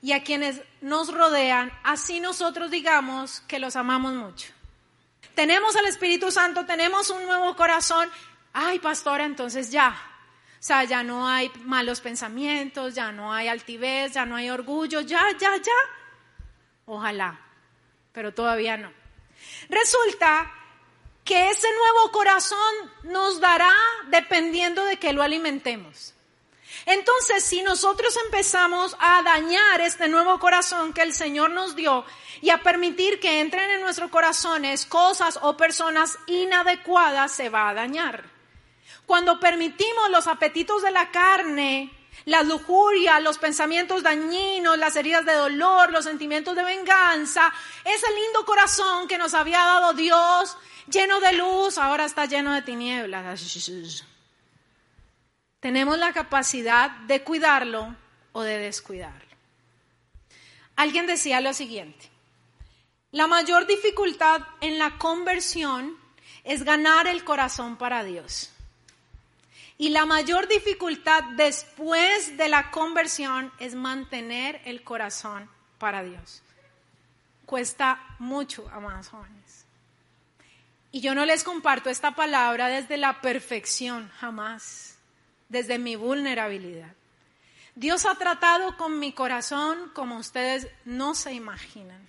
y 0.00 0.12
a 0.12 0.22
quienes 0.22 0.62
nos 0.80 1.12
rodean, 1.12 1.72
así 1.82 2.20
nosotros 2.20 2.70
digamos 2.70 3.40
que 3.48 3.58
los 3.58 3.74
amamos 3.74 4.12
mucho. 4.12 4.52
Tenemos 5.34 5.74
al 5.74 5.86
Espíritu 5.86 6.30
Santo, 6.30 6.64
tenemos 6.64 7.10
un 7.10 7.24
nuevo 7.26 7.56
corazón. 7.56 8.08
Ay, 8.52 8.78
pastora, 8.78 9.24
entonces 9.24 9.70
ya, 9.72 10.00
o 10.58 10.62
sea, 10.66 10.84
ya 10.84 11.02
no 11.02 11.28
hay 11.28 11.50
malos 11.64 12.00
pensamientos, 12.00 12.94
ya 12.94 13.12
no 13.12 13.32
hay 13.32 13.48
altivez, 13.48 14.12
ya 14.12 14.26
no 14.26 14.36
hay 14.36 14.50
orgullo, 14.50 15.00
ya, 15.02 15.22
ya, 15.38 15.56
ya. 15.56 15.72
Ojalá, 16.86 17.38
pero 18.12 18.32
todavía 18.32 18.76
no. 18.76 18.90
Resulta 19.68 20.52
que 21.24 21.50
ese 21.50 21.68
nuevo 21.72 22.12
corazón 22.12 22.74
nos 23.02 23.40
dará 23.40 23.72
dependiendo 24.08 24.84
de 24.84 24.96
que 24.96 25.12
lo 25.12 25.22
alimentemos. 25.22 26.14
Entonces, 26.86 27.42
si 27.42 27.62
nosotros 27.62 28.16
empezamos 28.26 28.96
a 29.00 29.22
dañar 29.22 29.80
este 29.80 30.08
nuevo 30.08 30.38
corazón 30.38 30.92
que 30.92 31.02
el 31.02 31.12
Señor 31.12 31.50
nos 31.50 31.74
dio 31.74 32.04
y 32.40 32.50
a 32.50 32.62
permitir 32.62 33.18
que 33.18 33.40
entren 33.40 33.70
en 33.70 33.80
nuestros 33.80 34.10
corazones 34.10 34.86
cosas 34.86 35.38
o 35.42 35.56
personas 35.56 36.18
inadecuadas, 36.26 37.32
se 37.32 37.48
va 37.48 37.68
a 37.68 37.74
dañar. 37.74 38.35
Cuando 39.06 39.38
permitimos 39.38 40.10
los 40.10 40.26
apetitos 40.26 40.82
de 40.82 40.90
la 40.90 41.10
carne, 41.10 41.92
la 42.24 42.42
lujuria, 42.42 43.20
los 43.20 43.38
pensamientos 43.38 44.02
dañinos, 44.02 44.76
las 44.78 44.96
heridas 44.96 45.24
de 45.24 45.34
dolor, 45.34 45.92
los 45.92 46.04
sentimientos 46.04 46.56
de 46.56 46.64
venganza, 46.64 47.52
ese 47.84 48.06
lindo 48.12 48.44
corazón 48.44 49.06
que 49.06 49.16
nos 49.16 49.34
había 49.34 49.58
dado 49.58 49.92
Dios, 49.92 50.56
lleno 50.90 51.20
de 51.20 51.34
luz, 51.34 51.78
ahora 51.78 52.04
está 52.04 52.26
lleno 52.26 52.52
de 52.52 52.62
tinieblas. 52.62 53.40
Tenemos 55.60 55.98
la 55.98 56.12
capacidad 56.12 56.90
de 56.90 57.22
cuidarlo 57.22 57.94
o 58.32 58.42
de 58.42 58.58
descuidarlo. 58.58 59.26
Alguien 60.74 61.06
decía 61.06 61.40
lo 61.40 61.54
siguiente, 61.54 62.10
la 63.12 63.28
mayor 63.28 63.66
dificultad 63.66 64.42
en 64.60 64.78
la 64.78 64.98
conversión 64.98 65.96
es 66.44 66.64
ganar 66.64 67.06
el 67.06 67.24
corazón 67.24 67.76
para 67.76 68.02
Dios. 68.04 68.50
Y 69.78 69.90
la 69.90 70.06
mayor 70.06 70.48
dificultad 70.48 71.22
después 71.36 72.36
de 72.36 72.48
la 72.48 72.70
conversión 72.70 73.52
es 73.58 73.74
mantener 73.74 74.60
el 74.64 74.82
corazón 74.82 75.50
para 75.78 76.02
Dios. 76.02 76.42
Cuesta 77.44 78.00
mucho, 78.18 78.68
amados 78.72 79.08
jóvenes. 79.08 79.66
Y 80.92 81.00
yo 81.00 81.14
no 81.14 81.26
les 81.26 81.44
comparto 81.44 81.90
esta 81.90 82.12
palabra 82.12 82.68
desde 82.68 82.96
la 82.96 83.20
perfección, 83.20 84.10
jamás 84.18 84.96
desde 85.48 85.78
mi 85.78 85.94
vulnerabilidad. 85.94 86.94
Dios 87.74 88.06
ha 88.06 88.14
tratado 88.14 88.76
con 88.78 88.98
mi 88.98 89.12
corazón 89.12 89.90
como 89.94 90.16
ustedes 90.16 90.68
no 90.86 91.14
se 91.14 91.34
imaginan. 91.34 92.00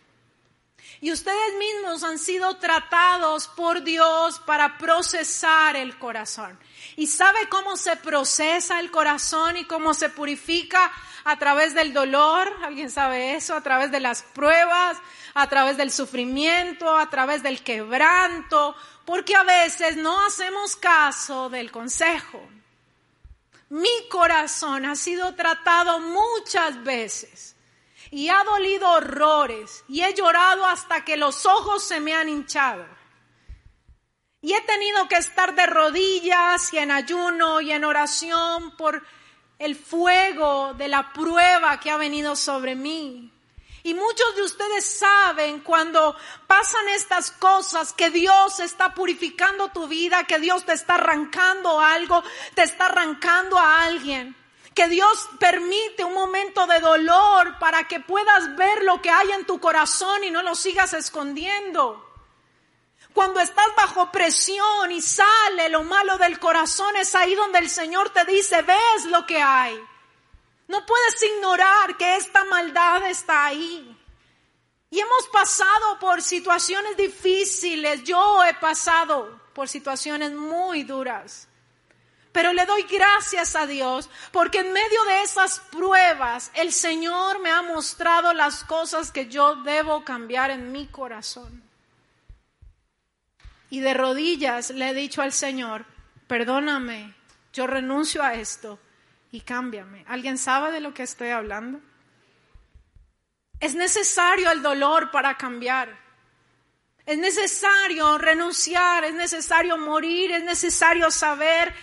Y 1.00 1.12
ustedes 1.12 1.54
mismos 1.60 2.04
han 2.04 2.18
sido 2.18 2.58
tratados 2.58 3.48
por 3.50 3.84
Dios 3.84 4.40
para 4.46 4.78
procesar 4.78 5.76
el 5.76 5.98
corazón. 6.00 6.58
¿Y 6.96 7.06
sabe 7.06 7.48
cómo 7.50 7.78
se 7.78 7.96
procesa 7.98 8.80
el 8.80 8.90
corazón 8.90 9.58
y 9.58 9.66
cómo 9.66 9.94
se 9.94 10.10
purifica 10.10 10.92
a 11.24 11.38
través 11.38 11.76
del 11.76 11.94
dolor? 11.94 12.52
¿Alguien 12.64 12.90
sabe 12.90 13.36
eso? 13.36 13.56
A 13.56 13.62
través 13.62 13.92
de 13.92 14.00
las 14.00 14.24
pruebas, 14.24 14.98
a 15.36 15.48
través 15.48 15.78
del 15.78 15.92
sufrimiento, 15.92 16.98
a 16.98 17.10
través 17.12 17.44
del 17.44 17.62
quebranto, 17.62 18.76
porque 19.06 19.36
a 19.36 19.44
veces 19.44 19.98
no 19.98 20.26
hacemos 20.26 20.76
caso 20.76 21.50
del 21.50 21.72
consejo. 21.72 22.42
Mi 23.70 24.10
corazón 24.10 24.86
ha 24.86 24.96
sido 24.96 25.36
tratado 25.36 26.00
muchas 26.00 26.84
veces 26.84 27.57
y 28.12 28.30
ha 28.30 28.44
dolido 28.44 28.90
horrores 28.90 29.84
y 29.88 30.02
he 30.02 30.14
llorado 30.14 30.66
hasta 30.66 31.04
que 31.04 31.18
los 31.18 31.46
ojos 31.46 31.84
se 31.84 32.00
me 32.00 32.14
han 32.14 32.30
hinchado. 32.30 32.86
Y 34.42 34.54
he 34.54 34.62
tenido 34.62 35.08
que 35.08 35.16
estar 35.16 35.56
de 35.56 35.66
rodillas 35.66 36.72
y 36.74 36.78
en 36.78 36.92
ayuno 36.92 37.60
y 37.60 37.72
en 37.72 37.84
oración 37.84 38.78
por 38.78 39.04
el 39.60 39.76
fuego 39.76 40.74
de 40.76 40.88
la 40.88 41.12
prueba 41.12 41.80
que 41.80 41.90
ha 41.90 41.98
venido 41.98 42.36
sobre 42.36 42.76
mí. 42.76 43.34
Y 43.84 43.94
muchos 43.94 44.36
de 44.36 44.44
ustedes 44.44 44.86
saben 44.86 45.62
cuando 45.62 46.16
pasan 46.46 46.90
estas 46.90 47.32
cosas 47.32 47.94
que 47.94 48.10
Dios 48.10 48.60
está 48.60 48.94
purificando 48.94 49.70
tu 49.70 49.88
vida, 49.88 50.26
que 50.26 50.40
Dios 50.40 50.66
te 50.66 50.74
está 50.74 50.96
arrancando 50.96 51.80
algo, 51.80 52.24
te 52.54 52.64
está 52.64 52.88
arrancando 52.88 53.58
a 53.58 53.84
alguien. 53.84 54.36
Que 54.78 54.88
Dios 54.88 55.28
permite 55.40 56.04
un 56.04 56.14
momento 56.14 56.68
de 56.68 56.80
dolor 56.80 57.58
para 57.58 57.88
que 57.88 58.00
puedas 58.00 58.56
ver 58.56 58.84
lo 58.84 59.02
que 59.02 59.10
hay 59.10 59.32
en 59.32 59.44
tu 59.44 59.60
corazón 59.60 60.24
y 60.24 60.30
no 60.30 60.44
lo 60.44 60.54
sigas 60.54 60.94
escondiendo. 60.94 62.08
Cuando 63.12 63.40
estás 63.40 63.66
bajo 63.76 64.12
presión 64.12 64.92
y 64.92 65.02
sale 65.02 65.70
lo 65.70 65.82
malo 65.82 66.20
del 66.20 66.38
corazón, 66.38 66.96
es 66.96 67.16
ahí 67.16 67.34
donde 67.34 67.58
el 67.58 67.72
Señor 67.72 68.12
te 68.12 68.24
dice, 68.26 68.62
ves 68.62 69.06
lo 69.06 69.26
que 69.26 69.42
hay. 69.42 69.84
No 70.68 70.86
puedes 70.86 71.24
ignorar 71.24 71.98
que 71.98 72.18
esta 72.18 72.46
maldad 72.46 73.10
está 73.10 73.46
ahí. 73.46 74.00
Y 74.92 75.00
hemos 75.00 75.28
pasado 75.30 75.98
por 75.98 76.22
situaciones 76.22 76.96
difíciles. 76.96 78.04
Yo 78.04 78.44
he 78.44 78.54
pasado 78.54 79.42
por 79.56 79.68
situaciones 79.68 80.34
muy 80.34 80.84
duras. 80.84 81.47
Pero 82.38 82.54
le 82.54 82.68
doy 82.68 82.84
gracias 82.84 83.56
a 83.56 83.66
Dios 83.66 84.12
porque 84.32 84.60
en 84.60 84.72
medio 84.72 85.04
de 85.06 85.24
esas 85.24 85.60
pruebas 85.72 86.52
el 86.54 86.72
Señor 86.72 87.40
me 87.40 87.50
ha 87.50 87.64
mostrado 87.64 88.32
las 88.32 88.64
cosas 88.64 89.12
que 89.12 89.26
yo 89.26 89.56
debo 89.64 90.06
cambiar 90.06 90.52
en 90.52 90.72
mi 90.72 90.86
corazón. 90.86 91.64
Y 93.72 93.80
de 93.80 93.96
rodillas 93.96 94.70
le 94.70 94.90
he 94.90 94.94
dicho 94.94 95.24
al 95.24 95.34
Señor, 95.34 95.88
perdóname, 96.28 97.16
yo 97.54 97.66
renuncio 97.66 98.22
a 98.22 98.36
esto 98.36 98.78
y 99.32 99.42
cámbiame. 99.42 100.06
¿Alguien 100.08 100.38
sabe 100.38 100.72
de 100.72 100.80
lo 100.80 100.94
que 100.94 101.02
estoy 101.02 101.30
hablando? 101.30 101.80
Es 103.60 103.74
necesario 103.74 104.52
el 104.52 104.62
dolor 104.62 105.10
para 105.10 105.38
cambiar. 105.38 105.98
Es 107.04 107.18
necesario 107.18 108.20
renunciar, 108.20 109.06
es 109.06 109.16
necesario 109.16 109.76
morir, 109.76 110.30
es 110.34 110.44
necesario 110.44 111.10
saber 111.10 111.74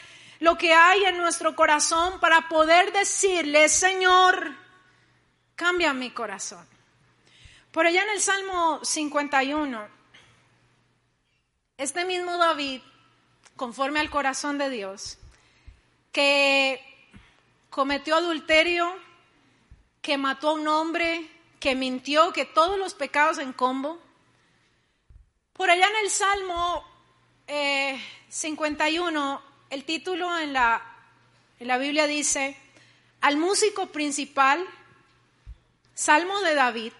lo 0.41 0.57
que 0.59 0.73
hay 0.73 1.05
en 1.05 1.19
nuestro 1.19 1.55
corazón 1.55 2.21
para 2.21 2.49
poder 2.49 2.93
decirle, 2.93 3.69
Señor, 3.69 4.55
cambia 5.55 5.93
mi 5.93 6.11
corazón. 6.11 6.67
Por 7.71 7.87
allá 7.87 8.03
en 8.03 8.11
el 8.11 8.21
Salmo 8.21 8.81
51, 8.85 9.89
este 11.77 12.05
mismo 12.05 12.37
David, 12.37 12.83
conforme 13.57 14.01
al 14.01 14.11
corazón 14.11 14.59
de 14.59 14.71
Dios, 14.71 15.19
que 16.13 16.81
cometió 17.71 18.15
adulterio, 18.17 18.95
que 20.01 20.17
mató 20.19 20.51
a 20.51 20.53
un 20.53 20.69
hombre, 20.69 21.29
que 21.59 21.75
mintió, 21.75 22.33
que 22.33 22.45
todos 22.45 22.79
los 22.79 22.95
pecados 22.95 23.39
en 23.39 23.53
combo. 23.53 23.99
Por 25.55 25.71
allá 25.71 25.89
en 25.89 25.97
el 26.05 26.11
Salmo 26.11 26.85
51, 28.29 29.35
eh, 29.35 29.54
el 29.75 29.85
título 29.85 30.39
en 30.39 30.53
la, 30.53 30.81
en 31.59 31.67
la 31.67 31.79
Biblia 31.79 32.07
dice, 32.07 32.57
al 33.21 33.37
músico 33.37 33.89
principal, 33.89 34.65
Salmo 35.95 36.41
de 36.43 36.55
David, 36.55 36.93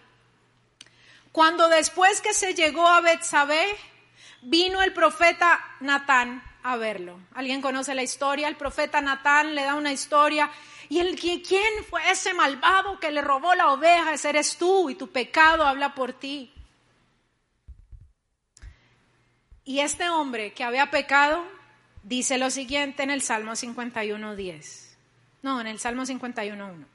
cuando 1.31 1.69
después 1.69 2.21
que 2.21 2.35
se 2.35 2.53
llegó 2.55 2.89
a 2.89 3.01
Betsabé, 3.01 3.65
vino 4.43 4.83
el 4.83 4.93
profeta 4.93 5.61
Natán 5.79 6.43
a 6.65 6.77
verlo. 6.77 7.21
¿Alguien 7.35 7.63
conoce 7.63 7.95
la 7.95 8.03
historia? 8.03 8.49
El 8.49 8.57
profeta 8.57 9.01
Natán 9.01 9.55
le 9.55 9.63
da 9.63 9.77
una 9.77 9.93
historia. 9.93 10.51
Y 10.89 10.99
el, 10.99 11.15
¿quién 11.17 11.85
fue 11.89 12.11
ese 12.11 12.35
malvado 12.35 12.99
que 12.99 13.13
le 13.13 13.23
robó 13.23 13.55
la 13.55 13.71
oveja? 13.71 14.15
Ese 14.15 14.31
eres 14.31 14.57
tú 14.57 14.91
y 14.91 14.97
tu 14.97 15.13
pecado 15.13 15.65
habla 15.65 15.95
por 15.95 16.13
ti. 16.13 16.53
Y 19.65 19.79
este 19.79 20.09
hombre 20.09 20.53
que 20.53 20.65
había 20.65 20.91
pecado 20.91 21.54
dice 22.05 22.39
lo 22.39 22.51
siguiente 22.51 23.03
en 23.03 23.11
el 23.11 23.23
Salmo 23.23 23.53
51.10. 23.53 24.97
No, 25.43 25.61
en 25.61 25.67
el 25.67 25.79
Salmo 25.79 26.05
51.1. 26.05 26.87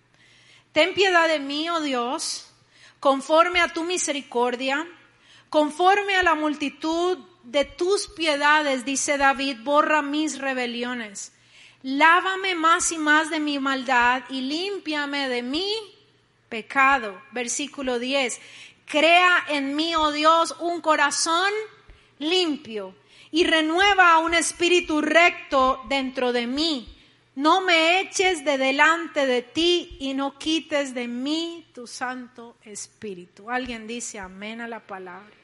Ten 0.71 0.93
piedad 0.93 1.27
de 1.27 1.39
mí, 1.39 1.69
oh 1.69 1.81
Dios, 1.81 2.51
conforme 2.99 3.59
a 3.59 3.73
tu 3.73 3.83
misericordia, 3.83 4.87
conforme 5.49 6.15
a 6.15 6.23
la 6.23 6.35
multitud 6.35 7.17
de 7.43 7.65
tus 7.65 8.07
piedades, 8.07 8.85
dice 8.85 9.17
David, 9.17 9.57
borra 9.63 10.01
mis 10.01 10.37
rebeliones. 10.37 11.33
Lávame 11.81 12.55
más 12.55 12.91
y 12.91 12.97
más 12.97 13.29
de 13.29 13.39
mi 13.39 13.57
maldad 13.57 14.23
y 14.29 14.41
límpiame 14.41 15.29
de 15.29 15.41
mi 15.41 15.71
pecado. 16.49 17.21
Versículo 17.31 17.99
10. 17.99 18.39
Crea 18.85 19.45
en 19.49 19.75
mí, 19.75 19.95
oh 19.95 20.11
Dios, 20.11 20.55
un 20.59 20.81
corazón 20.81 21.51
limpio 22.19 22.95
y 23.31 23.45
renueva 23.45 24.19
un 24.19 24.33
espíritu 24.33 25.01
recto 25.01 25.83
dentro 25.87 26.31
de 26.31 26.47
mí. 26.47 26.95
No 27.35 27.61
me 27.61 28.01
eches 28.01 28.43
de 28.43 28.57
delante 28.57 29.25
de 29.25 29.41
ti 29.41 29.97
y 29.99 30.13
no 30.13 30.37
quites 30.37 30.93
de 30.93 31.07
mí 31.07 31.65
tu 31.73 31.87
santo 31.87 32.57
espíritu. 32.63 33.49
Alguien 33.49 33.87
dice 33.87 34.19
amén 34.19 34.61
a 34.61 34.67
la 34.67 34.81
palabra. 34.81 35.35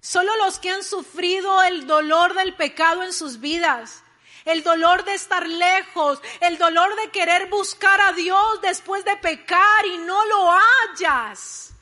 Solo 0.00 0.36
los 0.36 0.58
que 0.58 0.70
han 0.70 0.82
sufrido 0.82 1.62
el 1.62 1.86
dolor 1.86 2.34
del 2.34 2.54
pecado 2.54 3.02
en 3.02 3.12
sus 3.12 3.40
vidas, 3.40 4.02
el 4.44 4.62
dolor 4.62 5.04
de 5.04 5.14
estar 5.14 5.48
lejos, 5.48 6.20
el 6.40 6.58
dolor 6.58 6.94
de 6.96 7.10
querer 7.10 7.48
buscar 7.48 8.00
a 8.00 8.12
Dios 8.12 8.60
después 8.60 9.04
de 9.04 9.16
pecar 9.16 9.86
y 9.86 9.98
no 9.98 10.26
lo 10.26 10.50
hallas, 10.50 11.72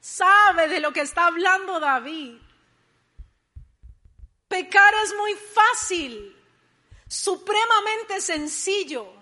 sabe 0.00 0.68
de 0.68 0.80
lo 0.80 0.92
que 0.92 1.02
está 1.02 1.26
hablando 1.26 1.78
David. 1.80 2.45
Pecar 4.48 4.94
es 5.04 5.14
muy 5.14 5.34
fácil, 5.34 6.36
supremamente 7.08 8.20
sencillo. 8.20 9.12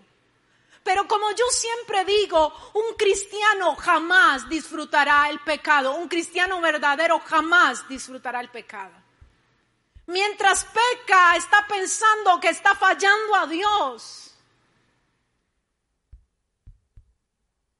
Pero 0.83 1.09
como 1.09 1.31
yo 1.31 1.47
siempre 1.51 2.05
digo, 2.05 2.53
un 2.75 2.95
cristiano 2.97 3.75
jamás 3.75 4.47
disfrutará 4.51 5.31
el 5.31 5.41
pecado. 5.41 5.95
Un 5.95 6.09
cristiano 6.09 6.61
verdadero 6.61 7.21
jamás 7.21 7.89
disfrutará 7.89 8.41
el 8.41 8.51
pecado. 8.51 8.93
Mientras 10.07 10.67
peca, 10.67 11.37
está 11.37 11.67
pensando 11.67 12.39
que 12.39 12.51
está 12.51 12.75
fallando 12.75 13.35
a 13.35 13.47
Dios. 13.47 14.35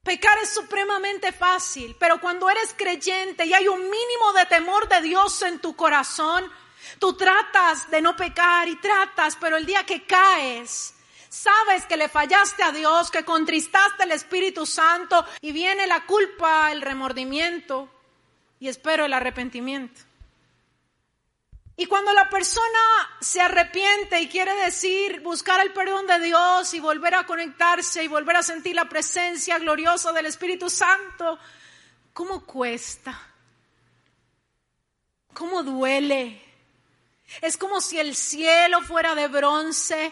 Pecar 0.01 0.37
es 0.39 0.49
supremamente 0.49 1.31
fácil, 1.31 1.95
pero 1.99 2.19
cuando 2.19 2.49
eres 2.49 2.73
creyente 2.75 3.45
y 3.45 3.53
hay 3.53 3.67
un 3.67 3.81
mínimo 3.81 4.33
de 4.33 4.45
temor 4.45 4.87
de 4.87 5.01
Dios 5.01 5.41
en 5.43 5.59
tu 5.59 5.75
corazón, 5.75 6.51
tú 6.99 7.13
tratas 7.13 7.89
de 7.89 8.01
no 8.01 8.15
pecar 8.15 8.67
y 8.67 8.75
tratas, 8.77 9.35
pero 9.35 9.57
el 9.57 9.65
día 9.65 9.85
que 9.85 10.05
caes, 10.05 10.93
sabes 11.29 11.85
que 11.85 11.97
le 11.97 12.09
fallaste 12.09 12.63
a 12.63 12.71
Dios, 12.71 13.11
que 13.11 13.25
contristaste 13.25 14.03
al 14.03 14.11
Espíritu 14.11 14.65
Santo 14.65 15.25
y 15.41 15.51
viene 15.51 15.87
la 15.87 16.05
culpa, 16.05 16.71
el 16.71 16.81
remordimiento 16.81 17.89
y 18.59 18.67
espero 18.67 19.05
el 19.05 19.13
arrepentimiento. 19.13 20.01
Y 21.77 21.87
cuando 21.87 22.13
la 22.13 22.29
persona 22.29 22.79
se 23.19 23.41
arrepiente 23.41 24.21
y 24.21 24.29
quiere 24.29 24.53
decir 24.63 25.19
buscar 25.19 25.59
el 25.59 25.73
perdón 25.73 26.07
de 26.07 26.19
Dios 26.19 26.73
y 26.73 26.79
volver 26.79 27.15
a 27.15 27.25
conectarse 27.25 28.01
y 28.01 28.07
volver 28.07 28.37
a 28.37 28.43
sentir 28.43 28.75
la 28.75 28.87
presencia 28.87 29.59
gloriosa 29.59 30.13
del 30.13 30.27
Espíritu 30.27 30.69
Santo, 30.69 31.37
¿cómo 32.13 32.45
cuesta? 32.45 33.19
¿Cómo 35.33 35.63
duele? 35.63 36.44
Es 37.41 37.57
como 37.57 37.81
si 37.81 37.99
el 37.99 38.15
cielo 38.15 38.81
fuera 38.81 39.15
de 39.15 39.27
bronce. 39.27 40.11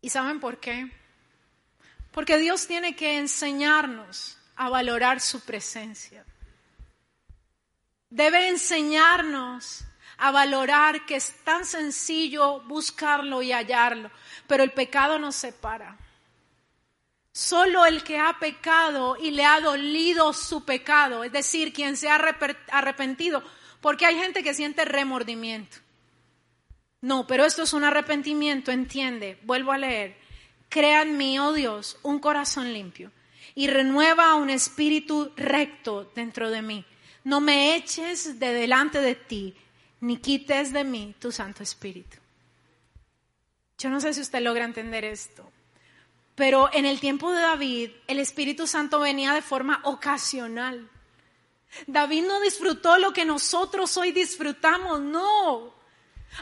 ¿Y 0.00 0.10
saben 0.10 0.40
por 0.40 0.58
qué? 0.60 0.90
Porque 2.12 2.38
Dios 2.38 2.66
tiene 2.66 2.94
que 2.94 3.18
enseñarnos 3.18 4.38
a 4.56 4.68
valorar 4.68 5.20
su 5.20 5.40
presencia 5.40 6.24
debe 8.14 8.46
enseñarnos 8.48 9.84
a 10.18 10.30
valorar 10.30 11.04
que 11.04 11.16
es 11.16 11.34
tan 11.42 11.64
sencillo 11.64 12.60
buscarlo 12.60 13.42
y 13.42 13.50
hallarlo, 13.50 14.08
pero 14.46 14.62
el 14.62 14.70
pecado 14.70 15.18
nos 15.18 15.34
separa. 15.34 15.98
Solo 17.34 17.84
el 17.84 18.02
que 18.02 18.18
ha 18.18 18.38
pecado 18.38 19.18
y 19.20 19.32
le 19.32 19.44
ha 19.44 19.60
dolido 19.60 20.32
su 20.32 20.64
pecado, 20.64 21.24
es 21.24 21.32
decir, 21.32 21.74
quien 21.74 21.98
se 21.98 22.08
ha 22.08 22.14
arrepentido, 22.14 23.42
porque 23.82 24.06
hay 24.06 24.16
gente 24.16 24.42
que 24.42 24.54
siente 24.54 24.86
remordimiento. 24.86 25.76
No, 27.02 27.26
pero 27.26 27.44
esto 27.44 27.64
es 27.64 27.74
un 27.74 27.84
arrepentimiento, 27.84 28.70
entiende, 28.70 29.38
vuelvo 29.42 29.72
a 29.72 29.78
leer. 29.78 30.16
Crea 30.70 31.02
en 31.02 31.18
mí, 31.18 31.38
oh 31.38 31.52
Dios, 31.52 31.98
un 32.02 32.20
corazón 32.20 32.72
limpio 32.72 33.12
y 33.54 33.66
renueva 33.66 34.34
un 34.36 34.48
espíritu 34.48 35.32
recto 35.36 36.10
dentro 36.14 36.50
de 36.50 36.62
mí 36.62 36.86
no 37.24 37.40
me 37.40 37.74
eches 37.74 38.38
de 38.38 38.52
delante 38.52 39.00
de 39.00 39.14
ti, 39.14 39.54
ni 40.00 40.18
quites 40.18 40.72
de 40.72 40.84
mí 40.84 41.14
tu 41.18 41.32
Santo 41.32 41.62
Espíritu. 41.62 42.18
Yo 43.78 43.88
no 43.88 44.00
sé 44.00 44.12
si 44.12 44.20
usted 44.20 44.42
logra 44.42 44.64
entender 44.64 45.04
esto, 45.04 45.50
pero 46.34 46.68
en 46.72 46.84
el 46.84 47.00
tiempo 47.00 47.32
de 47.32 47.40
David 47.40 47.90
el 48.06 48.18
Espíritu 48.18 48.66
Santo 48.66 49.00
venía 49.00 49.32
de 49.32 49.42
forma 49.42 49.80
ocasional. 49.84 50.90
David 51.86 52.24
no 52.24 52.40
disfrutó 52.40 52.98
lo 52.98 53.12
que 53.12 53.24
nosotros 53.24 53.96
hoy 53.96 54.12
disfrutamos, 54.12 55.00
no. 55.00 55.74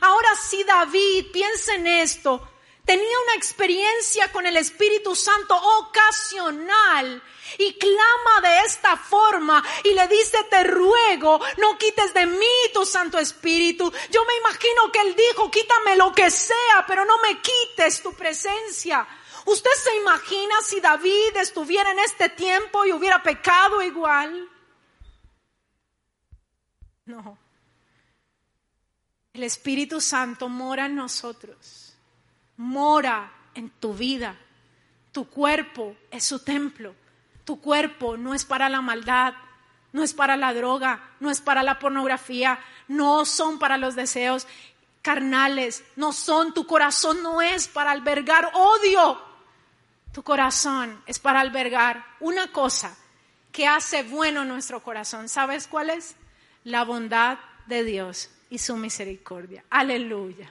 Ahora 0.01 0.29
sí, 0.37 0.63
David, 0.65 1.27
piensa 1.33 1.75
en 1.75 1.87
esto 1.87 2.49
tenía 2.85 3.19
una 3.25 3.35
experiencia 3.35 4.31
con 4.33 4.47
el 4.47 4.57
Espíritu 4.57 5.15
Santo 5.15 5.55
ocasional 5.79 7.23
y 7.59 7.75
clama 7.75 8.41
de 8.43 8.59
esta 8.67 8.97
forma 8.97 9.63
y 9.85 9.93
le 9.93 10.09
dice, 10.09 10.39
te 10.51 10.65
ruego, 10.65 11.41
no 11.59 11.79
quites 11.79 12.13
de 12.15 12.27
mí 12.27 12.47
tu 12.73 12.85
Santo 12.85 13.19
Espíritu. 13.19 13.93
Yo 14.11 14.25
me 14.25 14.37
imagino 14.37 14.91
que 14.91 15.01
él 15.01 15.15
dijo, 15.15 15.51
quítame 15.51 15.97
lo 15.97 16.13
que 16.13 16.31
sea, 16.31 16.85
pero 16.87 17.05
no 17.05 17.19
me 17.19 17.41
quites 17.41 18.03
tu 18.03 18.13
presencia. 18.15 19.07
¿Usted 19.47 19.71
se 19.83 19.97
imagina 19.97 20.55
si 20.65 20.81
David 20.81 21.37
estuviera 21.37 21.91
en 21.91 21.99
este 22.01 22.29
tiempo 22.29 22.85
y 22.85 22.93
hubiera 22.93 23.23
pecado 23.23 23.83
igual? 23.83 24.49
No. 27.07 27.39
El 29.33 29.43
Espíritu 29.43 30.01
Santo 30.01 30.49
mora 30.49 30.87
en 30.87 30.97
nosotros 30.97 31.93
mora 32.57 33.33
en 33.55 33.71
tu 33.71 33.95
vida. 33.95 34.37
Tu 35.11 35.29
cuerpo 35.29 35.97
es 36.11 36.25
su 36.25 36.39
templo. 36.39 36.95
Tu 37.45 37.61
cuerpo 37.61 38.17
no 38.17 38.35
es 38.35 38.45
para 38.45 38.69
la 38.69 38.81
maldad, 38.81 39.35
no 39.93 40.03
es 40.03 40.15
para 40.15 40.37
la 40.37 40.55
droga, 40.55 41.11
no 41.21 41.31
es 41.31 41.41
para 41.41 41.63
la 41.63 41.79
pornografía, 41.79 42.61
no 42.89 43.25
son 43.25 43.59
para 43.59 43.77
los 43.79 43.97
deseos 43.97 44.47
carnales, 45.03 45.85
no 45.97 46.13
son, 46.13 46.55
tu 46.55 46.67
corazón 46.67 47.23
no 47.23 47.43
es 47.43 47.67
para 47.67 47.91
albergar 47.91 48.53
odio. 48.55 49.21
Tu 50.13 50.23
corazón 50.23 51.03
es 51.07 51.19
para 51.19 51.41
albergar 51.41 52.05
una 52.21 52.53
cosa 52.53 52.97
que 53.51 53.67
hace 53.67 54.03
bueno 54.03 54.45
nuestro 54.45 54.83
corazón. 54.83 55.29
¿Sabes 55.29 55.67
cuál 55.67 55.91
es? 55.91 56.15
La 56.65 56.85
bondad 56.85 57.39
de 57.67 57.83
Dios 57.83 58.31
y 58.51 58.59
su 58.59 58.77
misericordia. 58.77 59.65
Aleluya. 59.71 60.51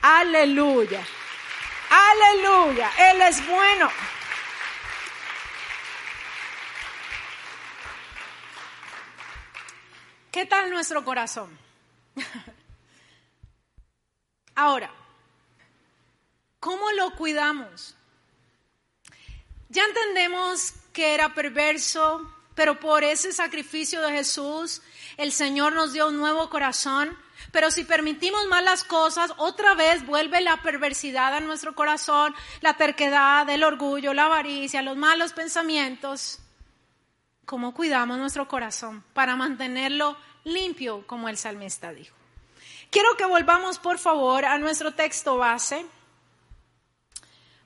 Aleluya. 0.00 1.04
Aleluya, 1.90 2.90
Él 2.98 3.20
es 3.22 3.46
bueno. 3.46 3.88
¿Qué 10.32 10.44
tal 10.46 10.70
nuestro 10.70 11.04
corazón? 11.04 11.56
Ahora, 14.56 14.90
¿cómo 16.58 16.90
lo 16.92 17.12
cuidamos? 17.12 17.94
Ya 19.74 19.84
entendemos 19.84 20.72
que 20.94 21.14
era 21.14 21.34
perverso, 21.34 22.26
pero 22.54 22.80
por 22.80 23.04
ese 23.04 23.32
sacrificio 23.32 24.00
de 24.00 24.12
Jesús, 24.12 24.80
el 25.18 25.32
Señor 25.32 25.74
nos 25.74 25.92
dio 25.92 26.08
un 26.08 26.16
nuevo 26.16 26.48
corazón 26.48 27.18
pero 27.54 27.70
si 27.70 27.84
permitimos 27.84 28.46
malas 28.46 28.82
cosas, 28.82 29.32
otra 29.36 29.74
vez 29.74 30.04
vuelve 30.04 30.40
la 30.40 30.60
perversidad 30.62 31.34
a 31.34 31.40
nuestro 31.40 31.74
corazón, 31.74 32.34
la 32.60 32.74
terquedad, 32.74 33.48
el 33.48 33.62
orgullo, 33.62 34.12
la 34.12 34.24
avaricia, 34.24 34.82
los 34.82 34.96
malos 34.96 35.32
pensamientos. 35.32 36.40
¿Cómo 37.44 37.72
cuidamos 37.72 38.18
nuestro 38.18 38.48
corazón 38.48 39.04
para 39.12 39.36
mantenerlo 39.36 40.16
limpio, 40.42 41.06
como 41.06 41.28
el 41.28 41.36
salmista 41.36 41.92
dijo? 41.92 42.16
Quiero 42.90 43.16
que 43.16 43.24
volvamos, 43.24 43.78
por 43.78 43.98
favor, 43.98 44.44
a 44.44 44.58
nuestro 44.58 44.92
texto 44.92 45.36
base. 45.36 45.86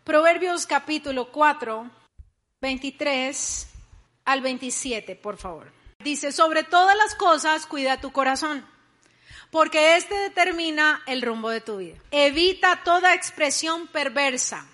Proverbios 0.05 0.67
capítulo 0.67 1.31
4, 1.31 1.91
23 2.61 3.69
al 4.25 4.41
27, 4.41 5.17
por 5.17 5.37
favor. 5.37 5.73
Dice, 6.01 6.33
sobre 6.33 6.63
todas 6.63 6.97
las 6.97 7.15
cosas, 7.15 7.67
cuida 7.67 8.01
tu 8.01 8.13
corazón 8.13 8.65
porque 9.51 9.97
este 9.97 10.15
determina 10.15 11.03
el 11.07 11.23
rumbo 11.23 11.51
de 11.51 11.61
tu 11.61 11.79
vida. 11.79 11.97
Evita 12.11 12.83
toda 12.85 13.15
expresión 13.15 13.87
perversa. 13.89 14.67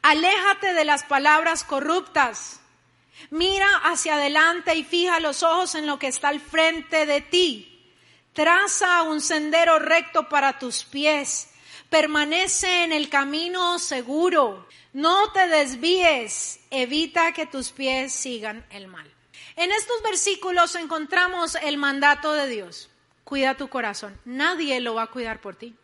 Aléjate 0.00 0.72
de 0.72 0.84
las 0.84 1.04
palabras 1.04 1.64
corruptas. 1.64 2.60
Mira 3.30 3.68
hacia 3.84 4.14
adelante 4.14 4.74
y 4.74 4.84
fija 4.84 5.20
los 5.20 5.42
ojos 5.42 5.74
en 5.74 5.86
lo 5.86 5.98
que 5.98 6.08
está 6.08 6.28
al 6.28 6.40
frente 6.40 7.06
de 7.06 7.20
ti. 7.20 7.68
Traza 8.32 9.02
un 9.02 9.20
sendero 9.20 9.78
recto 9.78 10.28
para 10.28 10.58
tus 10.58 10.84
pies. 10.84 11.50
Permanece 11.92 12.84
en 12.84 12.92
el 12.92 13.08
camino 13.08 13.78
seguro. 13.78 14.66
No 14.94 15.30
te 15.30 15.46
desvíes. 15.46 16.58
Evita 16.70 17.32
que 17.32 17.46
tus 17.46 17.70
pies 17.70 18.12
sigan 18.12 18.66
el 18.70 18.88
mal. 18.88 19.08
En 19.56 19.70
estos 19.70 20.02
versículos 20.02 20.74
encontramos 20.74 21.54
el 21.56 21.76
mandato 21.76 22.32
de 22.32 22.48
Dios 22.48 22.88
cuida 23.24 23.56
tu 23.56 23.68
corazón. 23.68 24.18
Nadie 24.24 24.80
lo 24.80 24.94
va 24.94 25.04
a 25.04 25.10
cuidar 25.10 25.40
por 25.40 25.56
ti. 25.56 25.74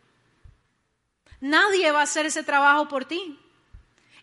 Nadie 1.40 1.90
va 1.92 2.00
a 2.00 2.04
hacer 2.04 2.26
ese 2.26 2.42
trabajo 2.42 2.88
por 2.88 3.04
ti. 3.04 3.38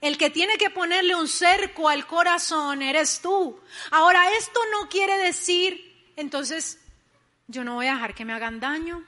El 0.02 0.18
que 0.18 0.30
tiene 0.30 0.58
que 0.58 0.70
ponerle 0.70 1.16
un 1.16 1.28
cerco 1.28 1.90
al 1.90 2.06
corazón 2.06 2.82
eres 2.82 3.22
tú. 3.22 3.60
Ahora, 3.92 4.32
esto 4.38 4.60
no 4.72 4.90
quiere 4.90 5.18
decir, 5.18 6.12
entonces, 6.16 6.80
yo 7.48 7.64
no 7.64 7.76
voy 7.76 7.88
a 7.88 7.94
dejar 7.94 8.14
que 8.14 8.26
me 8.26 8.34
hagan 8.34 8.60
daño. 8.60 9.04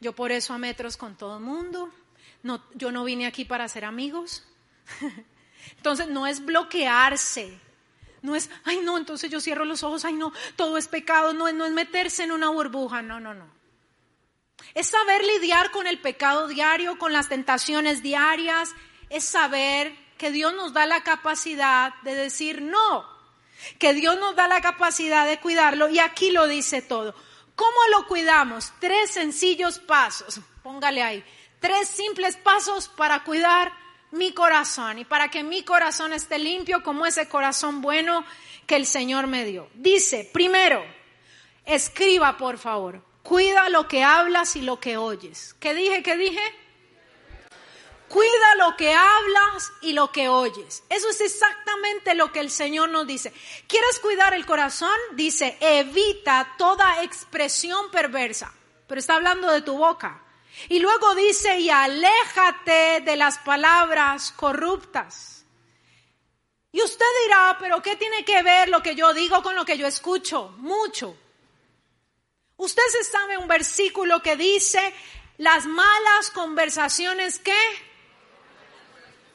Yo 0.00 0.14
por 0.14 0.32
eso 0.32 0.54
a 0.54 0.58
metros 0.58 0.96
con 0.96 1.16
todo 1.16 1.38
el 1.38 1.42
mundo. 1.42 1.92
No, 2.42 2.62
yo 2.74 2.92
no 2.92 3.04
vine 3.04 3.26
aquí 3.26 3.44
para 3.44 3.68
ser 3.68 3.84
amigos. 3.84 4.44
Entonces, 5.76 6.08
no 6.08 6.26
es 6.26 6.44
bloquearse. 6.44 7.58
No 8.22 8.34
es, 8.34 8.50
ay 8.64 8.80
no, 8.82 8.98
entonces 8.98 9.30
yo 9.30 9.40
cierro 9.40 9.64
los 9.64 9.82
ojos, 9.82 10.04
ay 10.04 10.12
no, 10.12 10.32
todo 10.56 10.76
es 10.76 10.88
pecado, 10.88 11.32
no, 11.32 11.50
no 11.52 11.64
es 11.64 11.72
meterse 11.72 12.24
en 12.24 12.32
una 12.32 12.50
burbuja, 12.50 13.00
no, 13.00 13.18
no, 13.18 13.32
no. 13.32 13.48
Es 14.74 14.88
saber 14.88 15.24
lidiar 15.24 15.70
con 15.70 15.86
el 15.86 15.98
pecado 16.00 16.46
diario, 16.46 16.98
con 16.98 17.12
las 17.12 17.28
tentaciones 17.28 18.02
diarias, 18.02 18.74
es 19.08 19.24
saber 19.24 19.94
que 20.18 20.30
Dios 20.30 20.54
nos 20.54 20.74
da 20.74 20.84
la 20.84 21.02
capacidad 21.02 21.94
de 22.02 22.14
decir 22.14 22.60
no, 22.60 23.06
que 23.78 23.94
Dios 23.94 24.18
nos 24.18 24.36
da 24.36 24.48
la 24.48 24.60
capacidad 24.60 25.26
de 25.26 25.40
cuidarlo 25.40 25.88
y 25.88 25.98
aquí 25.98 26.30
lo 26.30 26.46
dice 26.46 26.82
todo. 26.82 27.14
¿Cómo 27.56 27.78
lo 27.90 28.06
cuidamos? 28.06 28.72
Tres 28.80 29.10
sencillos 29.10 29.78
pasos, 29.78 30.40
póngale 30.62 31.02
ahí, 31.02 31.24
tres 31.60 31.88
simples 31.88 32.36
pasos 32.36 32.88
para 32.88 33.22
cuidar 33.22 33.72
mi 34.10 34.32
corazón 34.32 34.98
y 34.98 35.04
para 35.04 35.28
que 35.28 35.44
mi 35.44 35.62
corazón 35.62 36.12
esté 36.12 36.38
limpio 36.38 36.82
como 36.82 37.06
ese 37.06 37.28
corazón 37.28 37.80
bueno 37.80 38.24
que 38.66 38.76
el 38.76 38.86
Señor 38.86 39.26
me 39.26 39.44
dio. 39.44 39.68
Dice, 39.74 40.28
primero, 40.32 40.84
escriba 41.64 42.36
por 42.36 42.58
favor, 42.58 43.04
cuida 43.22 43.68
lo 43.68 43.86
que 43.86 44.02
hablas 44.02 44.56
y 44.56 44.62
lo 44.62 44.80
que 44.80 44.96
oyes. 44.96 45.54
¿Qué 45.60 45.74
dije? 45.74 46.02
¿Qué 46.02 46.16
dije? 46.16 46.42
Cuida 48.08 48.56
lo 48.58 48.76
que 48.76 48.92
hablas 48.92 49.72
y 49.82 49.92
lo 49.92 50.10
que 50.10 50.28
oyes. 50.28 50.82
Eso 50.88 51.08
es 51.10 51.20
exactamente 51.20 52.16
lo 52.16 52.32
que 52.32 52.40
el 52.40 52.50
Señor 52.50 52.88
nos 52.88 53.06
dice. 53.06 53.32
¿Quieres 53.68 54.00
cuidar 54.00 54.34
el 54.34 54.46
corazón? 54.46 54.90
Dice, 55.12 55.56
evita 55.60 56.54
toda 56.58 57.04
expresión 57.04 57.88
perversa. 57.92 58.52
Pero 58.88 58.98
está 58.98 59.14
hablando 59.14 59.48
de 59.52 59.62
tu 59.62 59.78
boca. 59.78 60.24
Y 60.68 60.78
luego 60.78 61.14
dice, 61.14 61.58
y 61.58 61.70
aléjate 61.70 63.00
de 63.00 63.16
las 63.16 63.38
palabras 63.38 64.32
corruptas. 64.32 65.44
Y 66.72 66.82
usted 66.82 67.06
dirá, 67.24 67.56
pero 67.58 67.82
¿qué 67.82 67.96
tiene 67.96 68.24
que 68.24 68.42
ver 68.42 68.68
lo 68.68 68.82
que 68.82 68.94
yo 68.94 69.12
digo 69.12 69.42
con 69.42 69.56
lo 69.56 69.64
que 69.64 69.76
yo 69.76 69.86
escucho? 69.86 70.54
Mucho. 70.58 71.16
Usted 72.56 72.82
se 72.92 73.04
sabe 73.04 73.38
un 73.38 73.48
versículo 73.48 74.22
que 74.22 74.36
dice, 74.36 74.94
las 75.38 75.66
malas 75.66 76.30
conversaciones 76.32 77.38
que 77.38 77.56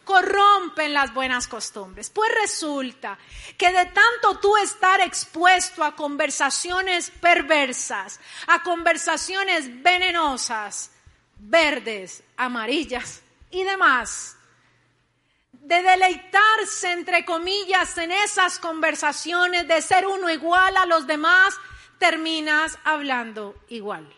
corrompen 0.05 0.93
las 0.93 1.13
buenas 1.13 1.47
costumbres. 1.47 2.09
Pues 2.11 2.32
resulta 2.39 3.18
que 3.57 3.72
de 3.72 3.86
tanto 3.88 4.39
tú 4.39 4.55
estar 4.55 5.01
expuesto 5.01 5.84
a 5.84 5.95
conversaciones 5.95 7.09
perversas, 7.09 8.20
a 8.47 8.63
conversaciones 8.63 9.82
venenosas, 9.82 10.91
verdes, 11.38 12.24
amarillas 12.38 13.22
y 13.52 13.64
demás, 13.64 14.38
de 15.52 15.82
deleitarse, 15.82 16.92
entre 16.92 17.26
comillas, 17.26 17.98
en 17.98 18.12
esas 18.12 18.60
conversaciones, 18.60 19.68
de 19.68 19.82
ser 19.82 20.06
uno 20.06 20.30
igual 20.30 20.78
a 20.78 20.86
los 20.86 21.08
demás, 21.08 21.56
terminas 21.98 22.78
hablando 22.84 23.56
igual. 23.70 24.14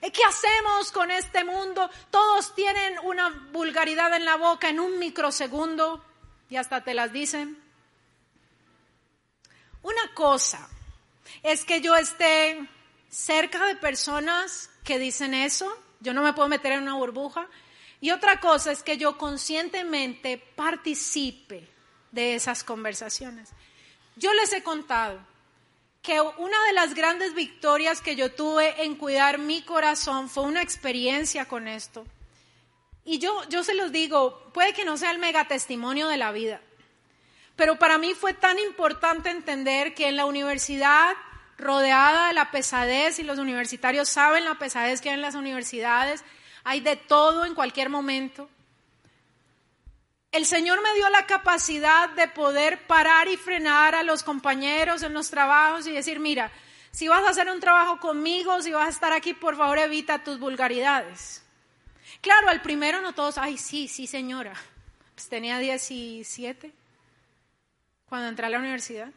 ¿Qué 0.00 0.24
hacemos 0.24 0.90
con 0.90 1.12
este 1.12 1.44
mundo? 1.44 1.88
Todos 2.10 2.54
tienen 2.56 2.98
una 3.04 3.30
vulgaridad 3.52 4.12
en 4.14 4.24
la 4.24 4.36
boca 4.36 4.68
en 4.68 4.80
un 4.80 4.98
microsegundo 4.98 6.04
y 6.50 6.56
hasta 6.56 6.82
te 6.82 6.92
las 6.92 7.12
dicen. 7.12 7.56
Una 9.82 10.12
cosa 10.14 10.68
es 11.44 11.64
que 11.64 11.80
yo 11.80 11.96
esté 11.96 12.68
cerca 13.08 13.66
de 13.66 13.76
personas 13.76 14.70
que 14.84 14.98
dicen 14.98 15.34
eso, 15.34 15.72
yo 16.00 16.14
no 16.14 16.22
me 16.22 16.32
puedo 16.32 16.48
meter 16.48 16.72
en 16.72 16.82
una 16.82 16.94
burbuja. 16.94 17.46
Y 18.00 18.10
otra 18.10 18.40
cosa 18.40 18.72
es 18.72 18.82
que 18.82 18.96
yo 18.96 19.16
conscientemente 19.16 20.38
participe 20.38 21.68
de 22.10 22.34
esas 22.34 22.64
conversaciones. 22.64 23.50
Yo 24.16 24.32
les 24.34 24.52
he 24.52 24.62
contado 24.62 25.20
que 26.02 26.20
una 26.20 26.64
de 26.66 26.72
las 26.72 26.94
grandes 26.94 27.32
victorias 27.34 28.00
que 28.00 28.16
yo 28.16 28.32
tuve 28.32 28.82
en 28.82 28.96
cuidar 28.96 29.38
mi 29.38 29.62
corazón 29.62 30.28
fue 30.28 30.42
una 30.42 30.60
experiencia 30.60 31.46
con 31.46 31.68
esto. 31.68 32.04
Y 33.04 33.18
yo, 33.18 33.48
yo 33.48 33.62
se 33.62 33.74
los 33.74 33.92
digo, 33.92 34.50
puede 34.52 34.74
que 34.74 34.84
no 34.84 34.96
sea 34.96 35.12
el 35.12 35.18
mega 35.18 35.46
testimonio 35.46 36.08
de 36.08 36.16
la 36.16 36.32
vida, 36.32 36.60
pero 37.56 37.78
para 37.78 37.98
mí 37.98 38.14
fue 38.14 38.32
tan 38.32 38.58
importante 38.58 39.30
entender 39.30 39.94
que 39.94 40.08
en 40.08 40.16
la 40.16 40.24
universidad, 40.24 41.14
rodeada 41.62 42.28
de 42.28 42.34
la 42.34 42.50
pesadez, 42.50 43.18
y 43.18 43.22
los 43.22 43.38
universitarios 43.38 44.08
saben 44.08 44.44
la 44.44 44.58
pesadez 44.58 45.00
que 45.00 45.08
hay 45.08 45.14
en 45.14 45.22
las 45.22 45.34
universidades, 45.34 46.24
hay 46.64 46.80
de 46.80 46.96
todo 46.96 47.44
en 47.46 47.54
cualquier 47.54 47.88
momento. 47.88 48.48
El 50.30 50.46
Señor 50.46 50.82
me 50.82 50.94
dio 50.94 51.08
la 51.10 51.26
capacidad 51.26 52.08
de 52.10 52.28
poder 52.28 52.86
parar 52.86 53.28
y 53.28 53.36
frenar 53.36 53.94
a 53.94 54.02
los 54.02 54.22
compañeros 54.22 55.02
en 55.02 55.12
los 55.12 55.30
trabajos 55.30 55.86
y 55.86 55.92
decir, 55.92 56.20
mira, 56.20 56.50
si 56.90 57.08
vas 57.08 57.22
a 57.24 57.30
hacer 57.30 57.48
un 57.48 57.60
trabajo 57.60 57.98
conmigo, 58.00 58.60
si 58.62 58.72
vas 58.72 58.86
a 58.86 58.90
estar 58.90 59.12
aquí, 59.12 59.34
por 59.34 59.56
favor 59.56 59.78
evita 59.78 60.22
tus 60.24 60.38
vulgaridades. 60.38 61.42
Claro, 62.20 62.48
al 62.48 62.62
primero 62.62 63.00
no 63.00 63.14
todos, 63.14 63.38
ay, 63.38 63.58
sí, 63.58 63.88
sí, 63.88 64.06
señora. 64.06 64.52
Pues 65.14 65.28
tenía 65.28 65.58
17 65.58 66.72
cuando 68.08 68.28
entré 68.28 68.46
a 68.46 68.50
la 68.50 68.58
universidad. 68.58 69.10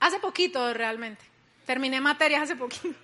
Hace 0.00 0.18
poquito 0.18 0.72
realmente. 0.74 1.29
Terminé 1.70 2.00
materias 2.00 2.42
hace 2.42 2.56
poquito. 2.56 2.98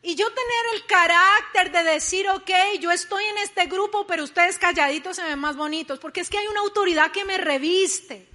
Y 0.00 0.14
yo 0.14 0.26
tener 0.32 0.64
el 0.72 0.86
carácter 0.86 1.70
de 1.72 1.82
decir, 1.92 2.26
ok, 2.26 2.50
yo 2.80 2.90
estoy 2.90 3.22
en 3.22 3.36
este 3.36 3.66
grupo, 3.66 4.06
pero 4.06 4.24
ustedes 4.24 4.56
calladitos 4.56 5.16
se 5.16 5.22
ven 5.22 5.38
más 5.38 5.56
bonitos, 5.56 5.98
porque 5.98 6.22
es 6.22 6.30
que 6.30 6.38
hay 6.38 6.46
una 6.46 6.60
autoridad 6.60 7.12
que 7.12 7.26
me 7.26 7.36
reviste. 7.36 8.26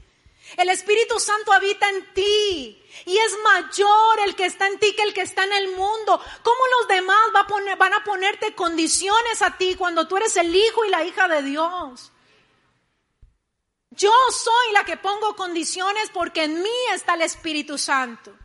El 0.57 0.69
Espíritu 0.69 1.19
Santo 1.19 1.53
habita 1.53 1.89
en 1.89 2.13
ti 2.13 2.83
y 3.07 3.17
es 3.17 3.35
mayor 3.43 4.19
el 4.27 4.35
que 4.35 4.45
está 4.45 4.67
en 4.67 4.77
ti 4.77 4.93
que 4.93 5.01
el 5.01 5.15
que 5.15 5.21
está 5.21 5.43
en 5.43 5.53
el 5.53 5.69
mundo. 5.69 6.21
¿Cómo 6.43 6.59
los 6.79 6.87
demás 6.87 7.31
va 7.35 7.39
a 7.39 7.47
poner, 7.47 7.75
van 7.79 7.95
a 7.95 8.03
ponerte 8.03 8.53
condiciones 8.53 9.41
a 9.41 9.57
ti 9.57 9.73
cuando 9.73 10.07
tú 10.07 10.17
eres 10.17 10.37
el 10.37 10.55
hijo 10.55 10.85
y 10.85 10.89
la 10.89 11.03
hija 11.03 11.27
de 11.27 11.41
Dios? 11.41 12.11
Yo 13.97 14.11
soy 14.31 14.73
la 14.73 14.83
que 14.83 14.97
pongo 14.97 15.35
condiciones 15.35 16.09
porque 16.13 16.43
en 16.43 16.61
mí 16.61 16.69
está 16.93 17.13
el 17.13 17.21
Espíritu 17.21 17.77
Santo. 17.77 18.35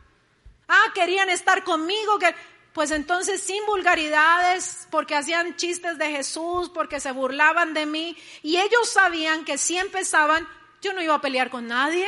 Ah, 0.67 0.91
querían 0.93 1.29
estar 1.29 1.63
conmigo, 1.63 2.17
que 2.17 2.33
pues 2.73 2.91
entonces 2.91 3.41
sin 3.41 3.65
vulgaridades, 3.65 4.87
porque 4.89 5.15
hacían 5.15 5.57
chistes 5.57 5.97
de 5.97 6.09
Jesús, 6.09 6.69
porque 6.69 7.01
se 7.01 7.11
burlaban 7.11 7.73
de 7.73 7.85
mí, 7.85 8.17
y 8.43 8.57
ellos 8.57 8.89
sabían 8.89 9.43
que 9.43 9.57
si 9.57 9.77
empezaban, 9.77 10.47
yo 10.81 10.93
no 10.93 11.01
iba 11.01 11.15
a 11.15 11.21
pelear 11.21 11.49
con 11.49 11.67
nadie, 11.67 12.07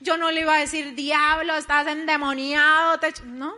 yo 0.00 0.16
no 0.16 0.30
le 0.30 0.42
iba 0.42 0.54
a 0.54 0.60
decir, 0.60 0.94
diablo, 0.94 1.56
estás 1.56 1.88
endemoniado, 1.88 3.00
no, 3.24 3.56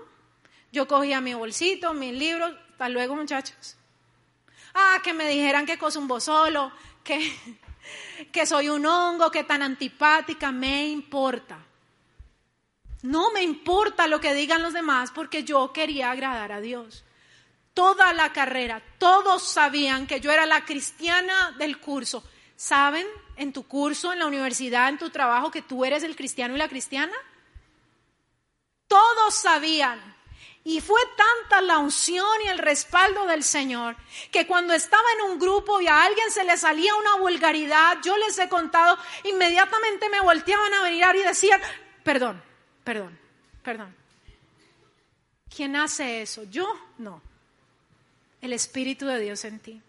yo 0.73 0.89
cogía 0.89 1.21
mi 1.21 1.35
bolsito, 1.35 1.93
mis 1.93 2.15
libros, 2.15 2.55
hasta 2.73 2.89
luego 2.89 3.15
muchachos. 3.15 3.77
Ah, 4.75 5.01
que 5.03 5.13
me 5.13 5.29
dijeran 5.29 5.67
que 5.67 5.77
cosa 5.77 5.99
un 5.99 6.21
solo, 6.21 6.73
que, 7.05 7.37
que 8.33 8.47
soy 8.47 8.69
un 8.69 8.87
hongo, 8.87 9.31
que 9.31 9.45
tan 9.45 9.63
antipática, 9.63 10.53
me 10.53 10.89
importa. 10.89 11.59
No 13.03 13.31
me 13.33 13.43
importa 13.43 14.07
lo 14.09 14.21
que 14.21 14.35
digan 14.35 14.63
los 14.63 14.73
demás 14.73 15.11
porque 15.15 15.45
yo 15.45 15.73
quería 15.73 16.11
agradar 16.11 16.53
a 16.53 16.61
Dios. 16.61 17.05
Toda 17.75 18.13
la 18.13 18.33
carrera, 18.33 18.83
todos 18.99 19.45
sabían 19.45 20.07
que 20.07 20.21
yo 20.21 20.33
era 20.33 20.47
la 20.47 20.65
cristiana 20.65 21.55
del 21.59 21.79
curso. 21.79 22.25
¿Saben 22.57 23.07
en 23.37 23.53
tu 23.53 23.69
curso, 23.69 24.13
en 24.13 24.19
la 24.19 24.27
universidad, 24.27 24.89
en 24.89 24.99
tu 24.99 25.11
trabajo, 25.11 25.53
que 25.53 25.63
tú 25.63 25.85
eres 25.85 26.03
el 26.03 26.17
cristiano 26.17 26.57
y 26.57 26.59
la 26.59 26.69
cristiana? 26.69 27.15
Todos 28.89 29.35
sabían. 29.35 30.18
Y 30.69 30.81
fue 30.81 31.01
tanta 31.17 31.63
la 31.63 31.79
unción 31.79 32.27
y 32.45 32.49
el 32.49 32.59
respaldo 32.59 33.27
del 33.27 33.43
Señor 33.43 33.97
que 34.31 34.47
cuando 34.47 34.75
estaba 34.75 35.05
en 35.17 35.33
un 35.33 35.39
grupo 35.39 35.81
y 35.81 35.87
a 35.87 36.03
alguien 36.03 36.31
se 36.31 36.45
le 36.45 36.57
salía 36.57 36.95
una 36.95 37.17
vulgaridad, 37.17 37.99
yo 38.05 38.17
les 38.19 38.39
he 38.39 38.49
contado, 38.49 38.99
inmediatamente 39.25 40.09
me 40.11 40.21
volteaban 40.21 40.75
a 40.75 40.83
venir 40.83 41.07
y 41.15 41.23
decían, 41.23 41.61
perdón, 42.05 42.43
Perdón, 42.89 43.19
perdón. 43.63 43.95
¿Quién 45.55 45.77
hace 45.77 46.23
eso? 46.23 46.45
Yo 46.45 46.67
no. 46.97 47.21
El 48.41 48.55
Espíritu 48.55 49.05
de 49.05 49.21
Dios 49.21 49.45
en 49.45 49.59
ti. 49.59 49.83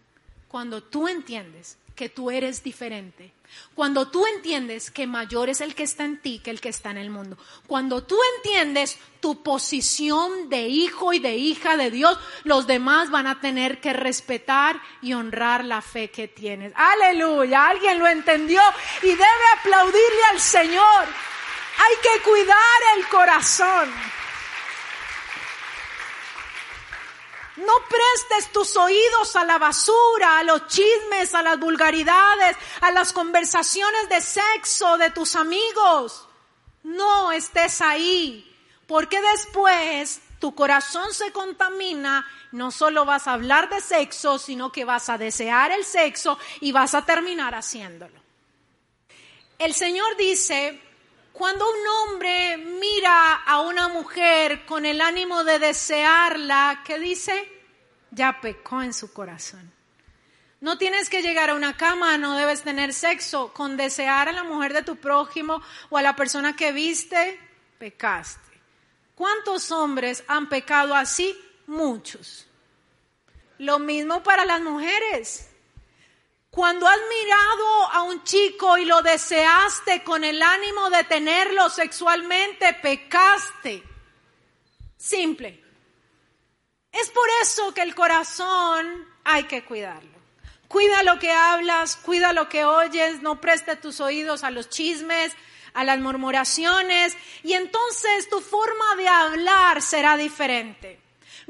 Cuando 0.46 0.82
tú 0.82 1.08
entiendes 1.08 1.78
que 1.96 2.10
tú 2.10 2.30
eres 2.30 2.62
diferente, 2.62 3.32
cuando 3.74 4.08
tú 4.08 4.26
entiendes 4.26 4.90
que 4.90 5.06
mayor 5.06 5.48
es 5.48 5.60
el 5.60 5.74
que 5.74 5.82
está 5.82 6.04
en 6.04 6.20
ti 6.20 6.40
que 6.40 6.50
el 6.50 6.60
que 6.60 6.68
está 6.68 6.90
en 6.90 6.98
el 6.98 7.10
mundo, 7.10 7.38
cuando 7.66 8.02
tú 8.02 8.18
entiendes 8.36 8.98
tu 9.20 9.42
posición 9.42 10.48
de 10.48 10.68
hijo 10.68 11.12
y 11.12 11.18
de 11.18 11.36
hija 11.36 11.76
de 11.76 11.90
Dios, 11.90 12.18
los 12.44 12.66
demás 12.66 13.10
van 13.10 13.26
a 13.26 13.40
tener 13.40 13.80
que 13.80 13.92
respetar 13.92 14.80
y 15.02 15.12
honrar 15.12 15.64
la 15.64 15.82
fe 15.82 16.10
que 16.10 16.28
tienes. 16.28 16.72
Aleluya, 16.74 17.68
alguien 17.68 17.98
lo 17.98 18.06
entendió 18.06 18.60
y 19.02 19.08
debe 19.08 19.24
aplaudirle 19.58 20.24
al 20.32 20.40
Señor. 20.40 21.04
Hay 21.78 21.96
que 22.02 22.22
cuidar 22.22 22.96
el 22.96 23.06
corazón. 23.08 24.19
No 27.60 27.72
prestes 27.88 28.52
tus 28.52 28.76
oídos 28.76 29.36
a 29.36 29.44
la 29.44 29.58
basura, 29.58 30.38
a 30.38 30.44
los 30.44 30.66
chismes, 30.66 31.34
a 31.34 31.42
las 31.42 31.58
vulgaridades, 31.58 32.56
a 32.80 32.90
las 32.90 33.12
conversaciones 33.12 34.08
de 34.08 34.20
sexo 34.20 34.96
de 34.96 35.10
tus 35.10 35.36
amigos. 35.36 36.26
No 36.82 37.32
estés 37.32 37.80
ahí, 37.80 38.56
porque 38.86 39.20
después 39.20 40.20
tu 40.38 40.54
corazón 40.54 41.12
se 41.12 41.32
contamina, 41.32 42.26
no 42.52 42.70
solo 42.70 43.04
vas 43.04 43.28
a 43.28 43.34
hablar 43.34 43.68
de 43.68 43.80
sexo, 43.82 44.38
sino 44.38 44.72
que 44.72 44.86
vas 44.86 45.10
a 45.10 45.18
desear 45.18 45.70
el 45.70 45.84
sexo 45.84 46.38
y 46.60 46.72
vas 46.72 46.94
a 46.94 47.04
terminar 47.04 47.54
haciéndolo. 47.54 48.18
El 49.58 49.74
Señor 49.74 50.16
dice, 50.16 50.80
cuando 51.40 51.64
un 51.64 51.86
hombre 51.88 52.58
mira 52.58 53.36
a 53.36 53.62
una 53.62 53.88
mujer 53.88 54.66
con 54.66 54.84
el 54.84 55.00
ánimo 55.00 55.42
de 55.42 55.58
desearla, 55.58 56.82
¿qué 56.84 56.98
dice? 56.98 57.50
Ya 58.10 58.42
pecó 58.42 58.82
en 58.82 58.92
su 58.92 59.10
corazón. 59.14 59.72
No 60.60 60.76
tienes 60.76 61.08
que 61.08 61.22
llegar 61.22 61.48
a 61.48 61.54
una 61.54 61.78
cama, 61.78 62.18
no 62.18 62.36
debes 62.36 62.60
tener 62.60 62.92
sexo. 62.92 63.54
Con 63.54 63.78
desear 63.78 64.28
a 64.28 64.32
la 64.32 64.44
mujer 64.44 64.74
de 64.74 64.82
tu 64.82 64.96
prójimo 64.96 65.62
o 65.88 65.96
a 65.96 66.02
la 66.02 66.14
persona 66.14 66.54
que 66.54 66.72
viste, 66.72 67.40
pecaste. 67.78 68.60
¿Cuántos 69.14 69.72
hombres 69.72 70.22
han 70.28 70.46
pecado 70.50 70.94
así? 70.94 71.34
Muchos. 71.66 72.46
Lo 73.56 73.78
mismo 73.78 74.22
para 74.22 74.44
las 74.44 74.60
mujeres. 74.60 75.49
Cuando 76.50 76.88
has 76.88 76.98
mirado 77.08 77.92
a 77.92 78.02
un 78.02 78.24
chico 78.24 78.76
y 78.76 78.84
lo 78.84 79.02
deseaste 79.02 80.02
con 80.02 80.24
el 80.24 80.42
ánimo 80.42 80.90
de 80.90 81.04
tenerlo 81.04 81.70
sexualmente, 81.70 82.74
pecaste. 82.74 83.84
Simple. 84.96 85.62
Es 86.90 87.08
por 87.10 87.28
eso 87.42 87.72
que 87.72 87.82
el 87.82 87.94
corazón 87.94 89.08
hay 89.22 89.44
que 89.44 89.64
cuidarlo. 89.64 90.18
Cuida 90.66 91.04
lo 91.04 91.18
que 91.20 91.30
hablas, 91.30 91.96
cuida 91.96 92.32
lo 92.32 92.48
que 92.48 92.64
oyes, 92.64 93.22
no 93.22 93.40
preste 93.40 93.76
tus 93.76 94.00
oídos 94.00 94.42
a 94.42 94.50
los 94.50 94.68
chismes, 94.68 95.32
a 95.72 95.84
las 95.84 96.00
murmuraciones, 96.00 97.16
y 97.44 97.52
entonces 97.52 98.28
tu 98.28 98.40
forma 98.40 98.96
de 98.96 99.08
hablar 99.08 99.82
será 99.82 100.16
diferente. 100.16 101.00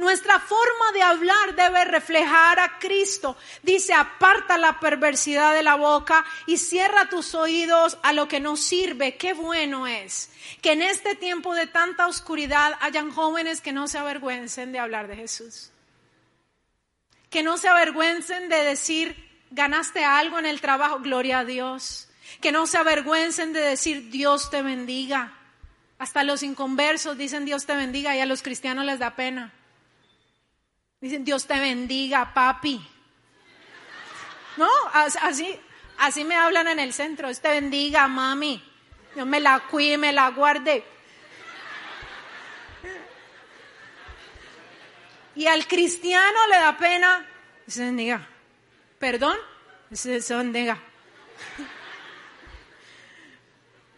Nuestra 0.01 0.41
forma 0.41 0.93
de 0.95 1.03
hablar 1.03 1.55
debe 1.55 1.85
reflejar 1.85 2.59
a 2.59 2.79
Cristo. 2.79 3.37
Dice, 3.63 3.93
aparta 3.93 4.57
la 4.57 4.81
perversidad 4.81 5.53
de 5.53 5.63
la 5.63 5.75
boca 5.75 6.25
y 6.47 6.57
cierra 6.57 7.11
tus 7.11 7.35
oídos 7.35 7.99
a 8.03 8.15
lo 8.15 8.27
que 8.27 8.41
no 8.41 8.57
sirve. 8.57 9.19
Qué 9.19 9.35
bueno 9.35 9.87
es 9.87 10.31
que 10.63 10.73
en 10.73 10.81
este 10.81 11.17
tiempo 11.17 11.55
de 11.55 11.67
tanta 11.67 12.07
oscuridad 12.07 12.79
hayan 12.81 13.13
jóvenes 13.13 13.61
que 13.61 13.73
no 13.73 13.89
se 13.89 13.99
avergüencen 13.99 14.73
de 14.73 14.79
hablar 14.79 15.07
de 15.07 15.17
Jesús. 15.17 15.71
Que 17.29 17.43
no 17.43 17.59
se 17.59 17.69
avergüencen 17.69 18.49
de 18.49 18.65
decir, 18.65 19.45
ganaste 19.51 20.03
algo 20.03 20.39
en 20.39 20.47
el 20.47 20.63
trabajo, 20.63 21.01
gloria 21.01 21.41
a 21.41 21.45
Dios. 21.45 22.09
Que 22.41 22.53
no 22.53 22.67
se 22.67 22.79
avergüencen 22.79 23.53
de 23.53 23.61
decir, 23.61 24.09
Dios 24.09 24.49
te 24.49 24.63
bendiga. 24.63 25.37
Hasta 25.99 26.25
los 26.25 26.43
inconversos 26.43 27.19
dicen 27.19 27.45
Dios 27.45 27.67
te 27.67 27.77
bendiga 27.77 28.17
y 28.17 28.21
a 28.21 28.25
los 28.25 28.41
cristianos 28.41 28.87
les 28.87 28.99
da 28.99 29.15
pena. 29.15 29.53
Dicen, 31.01 31.25
Dios 31.25 31.47
te 31.47 31.59
bendiga, 31.59 32.35
papi. 32.35 32.87
No, 34.57 34.69
así, 34.93 35.59
así 35.99 36.25
me 36.25 36.37
hablan 36.37 36.69
en 36.69 36.79
el 36.79 36.93
centro. 36.93 37.29
Dios 37.29 37.41
te 37.41 37.49
bendiga, 37.49 38.07
mami. 38.07 38.63
Dios 39.15 39.27
me 39.27 39.41
la 39.41 39.61
cuide, 39.61 39.97
me 39.97 40.13
la 40.13 40.31
guarde. 40.31 40.85
Y 45.35 45.47
al 45.47 45.67
cristiano 45.67 46.39
le 46.49 46.57
da 46.57 46.77
pena. 46.77 47.27
Dice, 47.65 47.85
bendiga. 47.85 48.29
¿Perdón? 48.99 49.39
Dice, 49.89 50.21
bendiga. 50.37 50.79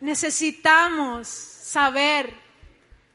Necesitamos 0.00 1.26
saber 1.28 2.41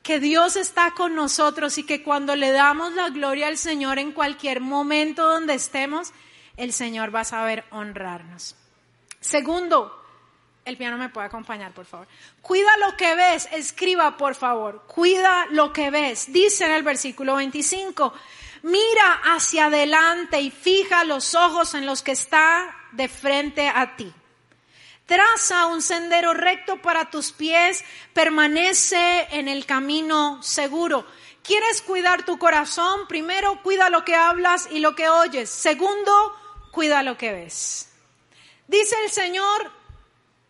que 0.07 0.21
Dios 0.21 0.55
está 0.55 0.91
con 0.91 1.15
nosotros 1.15 1.77
y 1.77 1.83
que 1.83 2.01
cuando 2.01 2.37
le 2.37 2.53
damos 2.53 2.93
la 2.93 3.09
gloria 3.09 3.47
al 3.47 3.57
Señor 3.57 3.99
en 3.99 4.13
cualquier 4.13 4.61
momento 4.61 5.27
donde 5.27 5.53
estemos, 5.53 6.13
el 6.55 6.71
Señor 6.71 7.13
va 7.13 7.19
a 7.19 7.25
saber 7.25 7.65
honrarnos. 7.71 8.55
Segundo, 9.19 10.01
el 10.63 10.77
piano 10.77 10.97
me 10.97 11.09
puede 11.09 11.27
acompañar, 11.27 11.73
por 11.73 11.85
favor. 11.85 12.07
Cuida 12.41 12.69
lo 12.77 12.95
que 12.95 13.15
ves, 13.15 13.49
escriba, 13.51 14.15
por 14.15 14.35
favor. 14.35 14.85
Cuida 14.87 15.45
lo 15.49 15.73
que 15.73 15.91
ves. 15.91 16.31
Dice 16.31 16.63
en 16.67 16.71
el 16.71 16.83
versículo 16.83 17.35
25, 17.35 18.13
mira 18.63 19.19
hacia 19.25 19.65
adelante 19.65 20.39
y 20.39 20.51
fija 20.51 21.03
los 21.03 21.35
ojos 21.35 21.73
en 21.73 21.85
los 21.85 22.01
que 22.01 22.13
está 22.13 22.73
de 22.93 23.09
frente 23.09 23.67
a 23.67 23.97
ti. 23.97 24.13
Traza 25.07 25.67
un 25.67 25.81
sendero 25.81 26.33
recto 26.33 26.81
para 26.81 27.09
tus 27.09 27.31
pies, 27.31 27.83
permanece 28.13 29.27
en 29.31 29.47
el 29.47 29.65
camino 29.65 30.43
seguro. 30.43 31.07
¿Quieres 31.43 31.81
cuidar 31.81 32.25
tu 32.25 32.37
corazón? 32.37 33.07
Primero, 33.07 33.63
cuida 33.63 33.89
lo 33.89 34.03
que 34.03 34.15
hablas 34.15 34.67
y 34.69 34.79
lo 34.79 34.95
que 34.95 35.07
oyes. 35.07 35.49
Segundo, 35.49 36.11
cuida 36.71 37.03
lo 37.03 37.17
que 37.17 37.31
ves. 37.31 37.89
Dice 38.67 38.97
el 39.05 39.09
Señor, 39.09 39.71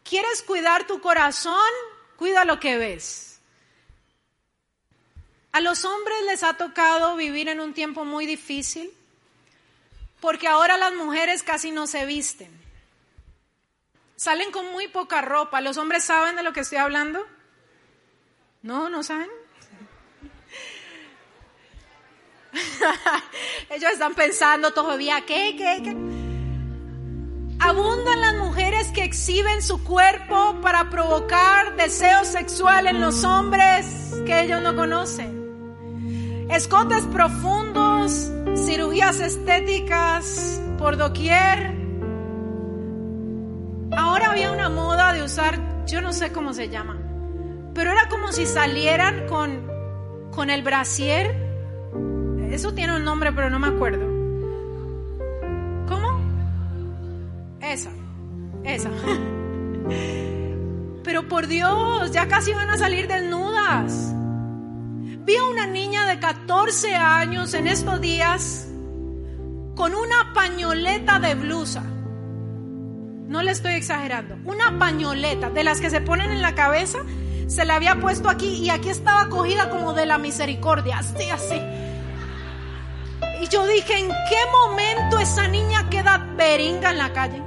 ¿quieres 0.04 0.42
cuidar 0.42 0.88
tu 0.88 1.02
corazón? 1.02 1.54
Cuida 2.16 2.44
lo 2.44 2.60
que 2.60 2.80
ves. 2.80 3.40
A 5.52 5.62
los 5.62 5.86
hombres 5.86 6.18
les 6.26 6.42
ha 6.42 6.56
tocado 6.56 7.16
vivir 7.16 7.48
en 7.48 7.60
un 7.60 7.76
tiempo 7.76 8.06
muy 8.06 8.26
difícil 8.26 8.92
porque 10.20 10.48
ahora 10.48 10.78
las 10.78 10.96
mujeres 10.96 11.44
casi 11.44 11.70
no 11.70 11.86
se 11.86 12.08
visten. 12.08 12.57
Salen 14.18 14.52
con 14.52 14.72
muy 14.72 14.88
poca 14.88 15.22
ropa. 15.22 15.62
¿Los 15.62 15.78
hombres 15.78 16.04
saben 16.04 16.36
de 16.36 16.44
lo 16.44 16.52
que 16.52 16.62
estoy 16.62 16.80
hablando? 16.80 17.24
No, 18.64 18.90
no 18.90 19.04
saben. 19.04 19.30
Ellos 23.70 23.92
están 23.92 24.16
pensando 24.16 24.72
todavía, 24.74 25.22
¿qué, 25.22 25.56
qué, 25.56 25.82
qué? 25.84 25.96
Abundan 27.60 28.22
las 28.22 28.36
mujeres 28.36 28.88
que 28.88 29.04
exhiben 29.04 29.62
su 29.62 29.84
cuerpo 29.84 30.62
para 30.62 30.90
provocar 30.90 31.76
deseo 31.76 32.26
sexual 32.26 32.88
en 32.88 33.00
los 33.00 33.24
hombres 33.24 33.86
que 34.26 34.42
ellos 34.42 34.64
no 34.64 34.76
conocen. 34.76 36.48
Escotes 36.50 37.04
profundos, 37.06 38.32
cirugías 38.56 39.20
estéticas 39.20 40.60
por 40.80 40.98
doquier, 40.98 41.87
Ahora 43.98 44.30
había 44.30 44.52
una 44.52 44.70
moda 44.70 45.12
de 45.12 45.24
usar, 45.24 45.60
yo 45.88 46.02
no 46.02 46.14
sé 46.14 46.32
cómo 46.32 46.54
se 46.54 46.70
llama, 46.70 47.00
pero 47.74 47.92
era 47.92 48.08
como 48.10 48.32
si 48.32 48.46
salieran 48.46 49.26
con, 49.26 49.68
con 50.32 50.52
el 50.52 50.62
brasier. 50.62 51.36
Eso 52.52 52.76
tiene 52.76 52.96
un 52.96 53.04
nombre, 53.04 53.34
pero 53.34 53.50
no 53.50 53.58
me 53.58 53.70
acuerdo. 53.70 54.06
¿Cómo? 55.88 56.22
Esa, 57.60 57.90
esa. 58.64 58.92
Pero 61.04 61.28
por 61.30 61.48
Dios, 61.48 62.12
ya 62.12 62.28
casi 62.28 62.52
van 62.52 62.70
a 62.70 62.78
salir 62.78 63.08
desnudas. 63.08 64.14
Vi 65.26 65.38
a 65.38 65.44
una 65.46 65.66
niña 65.66 66.06
de 66.06 66.20
14 66.20 66.94
años 66.96 67.54
en 67.54 67.66
estos 67.68 68.02
días 68.02 68.68
con 69.76 69.96
una 69.96 70.34
pañoleta 70.34 71.18
de 71.20 71.34
blusa 71.36 71.82
no 73.28 73.44
le 73.44 73.52
estoy 73.52 73.74
exagerando, 73.74 74.38
una 74.46 74.80
pañoleta 74.80 75.50
de 75.50 75.64
las 75.64 75.82
que 75.82 75.90
se 75.90 76.02
ponen 76.02 76.32
en 76.32 76.42
la 76.42 76.56
cabeza, 76.56 77.00
se 77.48 77.66
la 77.66 77.76
había 77.76 77.96
puesto 77.96 78.30
aquí 78.30 78.56
y 78.56 78.70
aquí 78.70 78.90
estaba 78.90 79.30
cogida 79.30 79.70
como 79.70 79.94
de 79.94 80.06
la 80.06 80.18
misericordia, 80.18 81.00
así, 81.00 81.30
así. 81.30 81.62
Y 83.42 83.48
yo 83.50 83.68
dije, 83.68 84.00
¿en 84.00 84.08
qué 84.08 84.40
momento 84.52 85.20
esa 85.20 85.48
niña 85.48 85.90
queda 85.90 86.26
beringa 86.38 86.92
en 86.92 86.98
la 86.98 87.14
calle? 87.14 87.42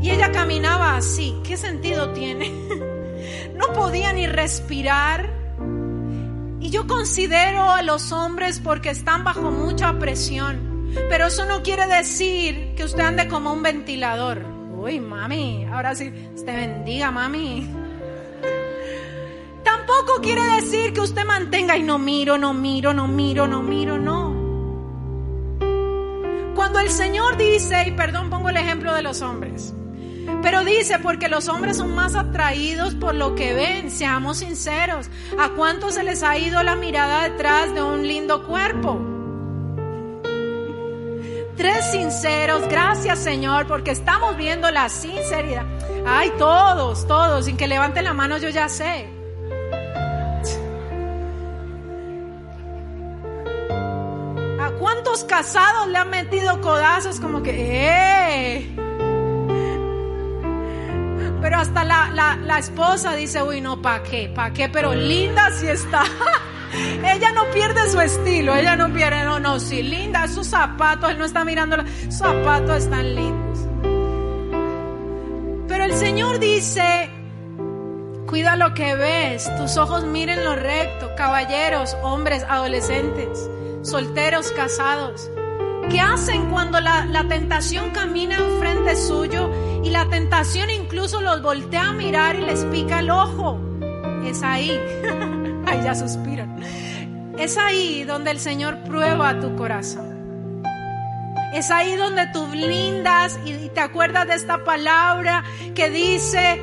Y 0.00 0.10
ella 0.10 0.32
caminaba 0.32 0.96
así, 0.96 1.36
¿qué 1.44 1.56
sentido 1.56 2.12
tiene? 2.12 2.50
No 3.54 3.72
podía 3.72 4.12
ni 4.12 4.28
respirar. 4.28 5.28
Y 6.60 6.70
yo 6.70 6.86
considero 6.86 7.68
a 7.68 7.82
los 7.82 8.12
hombres 8.12 8.60
porque 8.60 8.90
están 8.90 9.24
bajo 9.24 9.50
mucha 9.50 9.98
presión. 9.98 10.92
Pero 11.10 11.26
eso 11.26 11.44
no 11.44 11.64
quiere 11.64 11.86
decir 11.88 12.74
que 12.76 12.84
usted 12.84 13.00
ande 13.00 13.26
como 13.26 13.52
un 13.52 13.64
ventilador. 13.64 14.57
Uy, 14.80 15.00
mami, 15.00 15.64
ahora 15.64 15.92
sí, 15.96 16.12
te 16.46 16.52
bendiga, 16.54 17.10
mami. 17.10 17.68
Tampoco 19.64 20.20
quiere 20.22 20.42
decir 20.60 20.92
que 20.92 21.00
usted 21.00 21.24
mantenga 21.24 21.76
y 21.76 21.82
no 21.82 21.98
miro, 21.98 22.38
no 22.38 22.54
miro, 22.54 22.94
no 22.94 23.08
miro, 23.08 23.48
no 23.48 23.60
miro, 23.60 23.98
no. 23.98 24.36
Cuando 26.54 26.78
el 26.78 26.90
Señor 26.90 27.36
dice, 27.36 27.88
y 27.88 27.90
perdón, 27.90 28.30
pongo 28.30 28.50
el 28.50 28.56
ejemplo 28.56 28.94
de 28.94 29.02
los 29.02 29.20
hombres, 29.20 29.74
pero 30.42 30.62
dice, 30.62 31.00
porque 31.00 31.28
los 31.28 31.48
hombres 31.48 31.78
son 31.78 31.92
más 31.96 32.14
atraídos 32.14 32.94
por 32.94 33.16
lo 33.16 33.34
que 33.34 33.54
ven, 33.54 33.90
seamos 33.90 34.38
sinceros. 34.38 35.10
¿A 35.40 35.48
cuánto 35.50 35.90
se 35.90 36.04
les 36.04 36.22
ha 36.22 36.38
ido 36.38 36.62
la 36.62 36.76
mirada 36.76 37.28
detrás 37.28 37.74
de 37.74 37.82
un 37.82 38.06
lindo 38.06 38.46
cuerpo? 38.46 39.17
Tres 41.58 41.90
sinceros, 41.90 42.68
gracias 42.68 43.18
Señor, 43.18 43.66
porque 43.66 43.90
estamos 43.90 44.36
viendo 44.36 44.70
la 44.70 44.88
sinceridad. 44.88 45.66
Ay, 46.06 46.32
todos, 46.38 47.04
todos, 47.08 47.46
sin 47.46 47.56
que 47.56 47.66
levanten 47.66 48.04
la 48.04 48.14
mano 48.14 48.38
yo 48.38 48.48
ya 48.48 48.68
sé. 48.68 49.08
Algunos 54.60 55.24
casados 55.24 55.88
le 55.88 55.98
han 55.98 56.10
metido 56.10 56.60
codazos 56.60 57.18
como 57.18 57.42
que, 57.42 57.50
¡eh! 57.50 58.76
Pero 61.42 61.56
hasta 61.56 61.82
la, 61.82 62.10
la, 62.14 62.36
la 62.36 62.58
esposa 62.58 63.16
dice, 63.16 63.42
uy, 63.42 63.60
no, 63.60 63.82
¿pa' 63.82 64.04
qué? 64.04 64.30
¿Pa' 64.32 64.52
qué? 64.52 64.68
Pero 64.68 64.94
linda 64.94 65.50
sí 65.50 65.66
está. 65.66 66.04
ella 66.72 67.32
no 67.32 67.44
pierde 67.50 67.88
su 67.90 68.00
estilo, 68.00 68.54
ella 68.54 68.76
no 68.76 68.92
pierde, 68.92 69.24
no, 69.24 69.38
no, 69.40 69.58
sí, 69.58 69.82
linda, 69.82 70.28
sus 70.28 70.46
zapatos, 70.46 71.10
él 71.10 71.18
no 71.18 71.24
está 71.24 71.44
mirando, 71.44 71.76
sus 72.04 72.16
zapatos 72.16 72.84
están 72.84 73.14
lindos. 73.14 73.58
Pero 75.68 75.84
el 75.84 75.94
Señor 75.94 76.38
dice, 76.38 77.10
cuida 78.26 78.56
lo 78.56 78.74
que 78.74 78.94
ves, 78.94 79.50
tus 79.56 79.76
ojos 79.76 80.04
miren 80.04 80.44
lo 80.44 80.54
recto, 80.54 81.10
caballeros, 81.16 81.96
hombres, 82.02 82.44
adolescentes, 82.48 83.48
solteros, 83.82 84.50
casados. 84.52 85.30
¿Qué 85.90 86.00
hacen 86.00 86.50
cuando 86.50 86.80
la, 86.80 87.06
la 87.06 87.26
tentación 87.28 87.90
camina 87.90 88.36
enfrente 88.36 88.94
suyo 88.94 89.50
y 89.82 89.88
la 89.88 90.06
tentación 90.10 90.68
incluso 90.68 91.22
los 91.22 91.42
voltea 91.42 91.88
a 91.88 91.92
mirar 91.92 92.36
y 92.36 92.42
les 92.42 92.64
pica 92.66 93.00
el 93.00 93.10
ojo? 93.10 93.58
Es 94.24 94.42
ahí. 94.42 94.78
Ya 95.84 95.94
suspiran. 95.94 96.56
Es 97.38 97.56
ahí 97.56 98.04
donde 98.04 98.30
el 98.30 98.40
Señor 98.40 98.78
prueba 98.84 99.38
tu 99.40 99.54
corazón. 99.56 100.62
Es 101.54 101.70
ahí 101.70 101.96
donde 101.96 102.26
tú 102.32 102.46
blindas 102.46 103.38
y 103.44 103.68
te 103.68 103.80
acuerdas 103.80 104.26
de 104.26 104.34
esta 104.34 104.64
palabra 104.64 105.44
que 105.74 105.88
dice, 105.88 106.60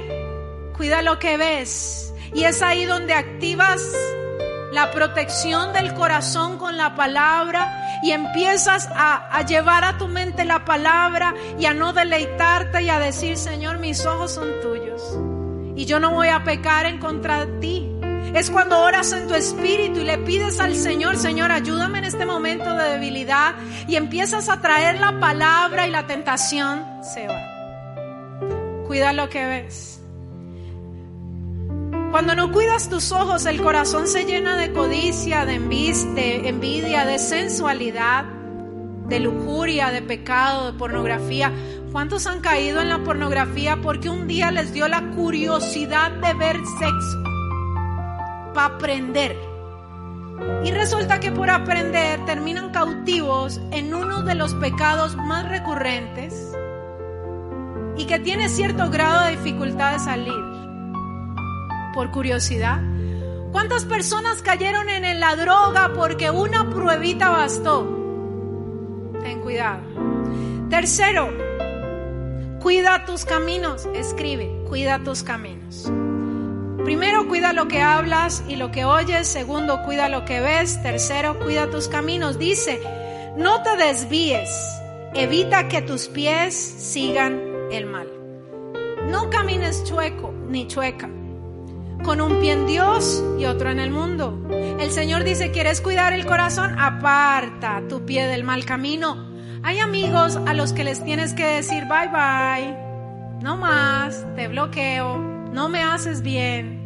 cuida 0.77 1.01
lo 1.01 1.17
que 1.17 1.37
ves. 1.37 2.13
Y 2.33 2.43
es 2.43 2.61
ahí 2.61 2.85
donde 2.85 3.13
activas 3.13 3.81
la 4.73 4.91
protección 4.91 5.71
del 5.71 5.93
corazón 5.93 6.57
con 6.57 6.75
la 6.75 6.95
palabra 6.95 7.99
y 8.03 8.11
empiezas 8.11 8.89
a, 8.93 9.29
a, 9.29 9.45
llevar 9.45 9.85
a 9.85 9.97
tu 9.97 10.07
mente 10.07 10.43
la 10.43 10.65
palabra 10.65 11.33
y 11.57 11.65
a 11.65 11.73
no 11.73 11.93
deleitarte 11.93 12.83
y 12.83 12.89
a 12.89 12.99
decir, 12.99 13.37
Señor, 13.37 13.79
mis 13.79 14.05
ojos 14.05 14.33
son 14.33 14.49
tuyos. 14.61 15.01
Y 15.77 15.85
yo 15.85 15.99
no 15.99 16.11
voy 16.11 16.27
a 16.27 16.43
pecar 16.43 16.85
en 16.85 16.99
contra 16.99 17.45
de 17.45 17.59
ti. 17.59 17.94
Es 18.33 18.49
cuando 18.49 18.79
oras 18.79 19.11
en 19.13 19.27
tu 19.27 19.33
espíritu 19.33 19.99
y 19.99 20.03
le 20.03 20.17
pides 20.17 20.59
al 20.59 20.75
Señor, 20.75 21.17
Señor, 21.17 21.51
ayúdame 21.51 21.99
en 21.99 22.05
este 22.05 22.25
momento 22.25 22.73
de 22.73 22.89
debilidad 22.89 23.55
y 23.87 23.95
empiezas 23.95 24.49
a 24.49 24.59
traer 24.59 24.99
la 24.99 25.19
palabra 25.19 25.87
y 25.87 25.91
la 25.91 26.05
tentación 26.07 26.83
se 27.01 27.27
va. 27.27 27.41
Cuida 28.87 29.13
lo 29.13 29.29
que 29.29 29.45
ves. 29.45 30.01
Cuando 32.11 32.33
no 32.33 32.51
cuidas 32.51 32.89
tus 32.89 33.11
ojos, 33.11 33.45
el 33.45 33.61
corazón 33.61 34.07
se 34.07 34.23
llena 34.23 34.55
de 34.55 34.71
codicia, 34.71 35.45
de 35.45 35.55
envidia, 35.55 37.05
de 37.05 37.19
sensualidad, 37.19 38.23
de 39.09 39.19
lujuria, 39.19 39.91
de 39.91 40.01
pecado, 40.01 40.71
de 40.71 40.77
pornografía. 40.77 41.51
¿Cuántos 41.91 42.25
han 42.25 42.39
caído 42.39 42.81
en 42.81 42.87
la 42.87 43.03
pornografía 43.03 43.77
porque 43.81 44.09
un 44.09 44.27
día 44.27 44.49
les 44.51 44.71
dio 44.71 44.87
la 44.87 45.01
curiosidad 45.11 46.11
de 46.11 46.33
ver 46.35 46.57
sexo? 46.79 47.24
Para 48.55 48.75
aprender. 48.75 49.37
Y 50.63 50.71
resulta 50.71 51.19
que 51.19 51.31
por 51.31 51.49
aprender 51.49 52.25
terminan 52.25 52.71
cautivos 52.71 53.61
en 53.71 53.93
uno 53.93 54.23
de 54.23 54.33
los 54.33 54.55
pecados 54.55 55.15
más 55.15 55.47
recurrentes 55.47 56.51
y 57.97 58.05
que 58.05 58.19
tiene 58.19 58.49
cierto 58.49 58.89
grado 58.89 59.25
de 59.25 59.31
dificultad 59.31 59.93
de 59.93 59.99
salir. 59.99 60.33
Por 61.93 62.11
curiosidad. 62.11 62.81
¿Cuántas 63.51 63.85
personas 63.85 64.41
cayeron 64.41 64.89
en 64.89 65.19
la 65.19 65.35
droga 65.35 65.93
porque 65.93 66.29
una 66.29 66.69
pruebita 66.69 67.29
bastó? 67.29 67.87
Ten 69.21 69.39
cuidado. 69.41 69.81
Tercero, 70.69 71.29
cuida 72.59 73.05
tus 73.05 73.23
caminos. 73.23 73.87
Escribe, 73.93 74.65
cuida 74.67 74.99
tus 75.03 75.23
caminos. 75.23 75.89
Primero, 76.85 77.27
cuida 77.27 77.51
lo 77.51 77.67
que 77.67 77.81
hablas 77.81 78.43
y 78.47 78.57
lo 78.57 78.69
que 78.69 78.85
oyes. 78.85 79.27
Segundo, 79.27 79.81
cuida 79.81 80.07
lo 80.07 80.23
que 80.23 80.39
ves. 80.39 80.81
Tercero, 80.83 81.39
cuida 81.39 81.71
tus 81.71 81.87
caminos. 81.87 82.37
Dice, 82.37 82.79
no 83.35 83.63
te 83.63 83.75
desvíes. 83.75 84.51
Evita 85.15 85.67
que 85.67 85.81
tus 85.81 86.07
pies 86.07 86.53
sigan 86.53 87.41
el 87.71 87.87
mal. 87.87 88.07
No 89.09 89.31
camines 89.31 89.83
chueco 89.83 90.31
ni 90.47 90.67
chueca. 90.67 91.09
Con 92.03 92.21
un 92.21 92.39
pie 92.39 92.51
en 92.51 92.67
Dios 92.67 93.23
y 93.39 93.45
otro 93.45 93.71
en 93.71 93.79
el 93.79 93.89
mundo. 93.89 94.39
El 94.79 94.91
Señor 94.91 95.23
dice, 95.23 95.49
¿quieres 95.49 95.81
cuidar 95.81 96.13
el 96.13 96.27
corazón? 96.27 96.77
Aparta 96.77 97.81
tu 97.89 98.05
pie 98.05 98.27
del 98.27 98.43
mal 98.43 98.63
camino. 98.63 99.33
Hay 99.63 99.79
amigos 99.79 100.39
a 100.45 100.53
los 100.53 100.71
que 100.71 100.83
les 100.83 101.03
tienes 101.03 101.33
que 101.33 101.47
decir 101.47 101.85
bye 101.85 102.09
bye. 102.09 102.77
No 103.41 103.57
más, 103.57 104.23
te 104.35 104.47
bloqueo, 104.47 105.34
no 105.55 105.69
me 105.69 105.81
haces 105.81 106.21
bien. 106.21 106.83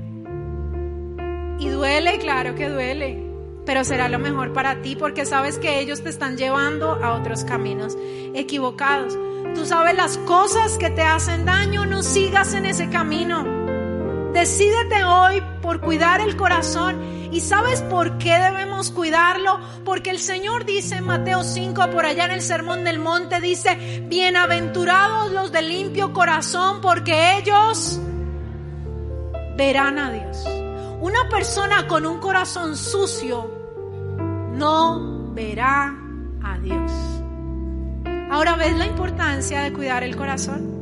Y 1.60 1.70
duele, 1.70 2.20
claro 2.20 2.54
que 2.54 2.70
duele, 2.70 3.26
pero 3.66 3.84
será 3.84 4.08
lo 4.10 4.20
mejor 4.20 4.54
para 4.54 4.84
ti 4.84 4.96
porque 4.96 5.26
sabes 5.26 5.58
que 5.58 5.80
ellos 5.80 6.04
te 6.04 6.10
están 6.10 6.38
llevando 6.38 6.92
a 7.04 7.16
otros 7.16 7.44
caminos 7.44 7.98
equivocados. 8.36 9.18
Tú 9.56 9.66
sabes 9.66 9.96
las 9.98 10.20
cosas 10.20 10.78
que 10.78 10.92
te 10.92 11.02
hacen 11.02 11.46
daño, 11.46 11.88
no 11.88 12.04
sigas 12.04 12.54
en 12.54 12.68
ese 12.68 12.90
camino. 12.90 13.44
Decídete 14.34 15.04
hoy 15.04 15.42
por 15.64 15.82
cuidar 15.82 16.22
el 16.22 16.38
corazón. 16.38 17.18
¿Y 17.32 17.42
sabes 17.42 17.82
por 17.82 18.20
qué 18.20 18.38
debemos 18.38 18.92
cuidarlo? 18.92 19.60
Porque 19.84 20.12
el 20.12 20.20
Señor 20.20 20.66
dice 20.66 20.98
en 20.98 21.06
Mateo 21.06 21.44
5, 21.44 21.90
por 21.90 22.06
allá 22.06 22.26
en 22.26 22.32
el 22.32 22.44
Sermón 22.44 22.84
del 22.84 23.00
Monte, 23.00 23.42
dice, 23.42 24.06
bienaventurados 24.08 25.32
los 25.32 25.52
de 25.52 25.64
limpio 25.64 26.14
corazón, 26.14 26.82
porque 26.82 27.38
ellos 27.38 28.00
verán 29.60 30.00
a 30.00 30.10
Dios. 30.10 30.46
Una 31.02 31.28
persona 31.30 31.86
con 31.86 32.06
un 32.06 32.20
corazón 32.20 32.78
sucio 32.78 33.52
no 34.54 35.34
verá 35.34 35.94
a 36.42 36.58
Dios. 36.60 36.90
Ahora 38.32 38.56
ves 38.56 38.78
la 38.78 38.86
importancia 38.86 39.60
de 39.60 39.74
cuidar 39.74 40.04
el 40.04 40.16
corazón. 40.16 40.80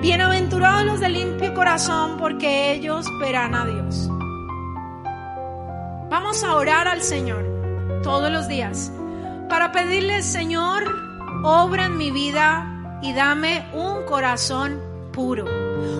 Bienaventurados 0.00 0.84
los 0.84 1.00
de 1.00 1.08
limpio 1.08 1.54
corazón 1.54 2.18
porque 2.18 2.70
ellos 2.70 3.04
verán 3.20 3.56
a 3.56 3.66
Dios. 3.66 4.08
Vamos 6.10 6.44
a 6.44 6.54
orar 6.54 6.86
al 6.86 7.02
Señor 7.02 7.44
todos 8.04 8.30
los 8.30 8.46
días 8.46 8.92
para 9.48 9.72
pedirle, 9.72 10.22
Señor, 10.22 10.84
obra 11.42 11.86
en 11.86 11.96
mi 11.96 12.12
vida 12.12 13.00
y 13.02 13.12
dame 13.12 13.66
un 13.72 14.04
corazón 14.04 14.87
puro. 15.18 15.46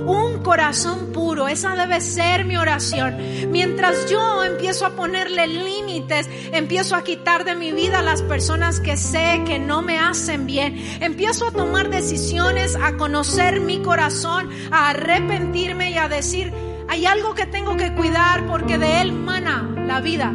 Un 0.07 0.45
corazón 0.45 1.11
puro, 1.13 1.49
esa 1.49 1.75
debe 1.75 2.01
ser 2.01 2.45
mi 2.45 2.57
oración. 2.57 3.17
Mientras 3.51 4.09
yo 4.09 4.45
empiezo 4.45 4.87
a 4.87 4.91
ponerle 4.91 5.49
límites, 5.49 6.31
empiezo 6.53 6.95
a 6.95 7.03
quitar 7.03 7.45
de 7.45 7.57
mi 7.57 7.73
vida 7.73 8.01
las 8.01 8.23
personas 8.23 8.79
que 8.79 8.97
sé 8.97 9.43
que 9.45 9.59
no 9.59 9.83
me 9.83 9.99
hacen 9.99 10.47
bien. 10.47 10.77
Empiezo 11.01 11.49
a 11.49 11.51
tomar 11.51 11.91
decisiones, 11.91 12.77
a 12.77 12.97
conocer 12.97 13.61
mi 13.61 13.81
corazón, 13.81 14.51
a 14.71 14.91
arrepentirme 14.91 15.91
y 15.91 15.99
a 15.99 16.09
decir, 16.09 16.53
hay 16.89 17.05
algo 17.05 17.35
que 17.35 17.47
tengo 17.47 17.77
que 17.77 17.93
cuidar 17.95 18.47
porque 18.47 18.79
de 18.79 19.01
él 19.01 19.13
mana 19.13 19.69
la 19.85 20.01
vida. 20.01 20.33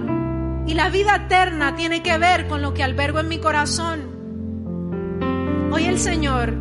Y 0.68 0.74
la 0.74 0.90
vida 0.90 1.16
eterna 1.16 1.78
tiene 1.78 2.04
que 2.04 2.18
ver 2.18 2.48
con 2.50 2.62
lo 2.62 2.74
que 2.74 2.84
albergo 2.84 3.22
en 3.22 3.30
mi 3.30 3.40
corazón. 3.40 4.12
Hoy 5.72 5.86
el 5.86 6.00
Señor, 6.00 6.54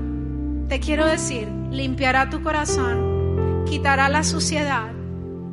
te 0.69 0.79
quiero 0.79 1.05
decir, 1.05 1.62
limpiará 1.73 2.29
tu 2.29 2.43
corazón, 2.43 3.65
quitará 3.67 4.09
la 4.09 4.23
suciedad 4.23 4.93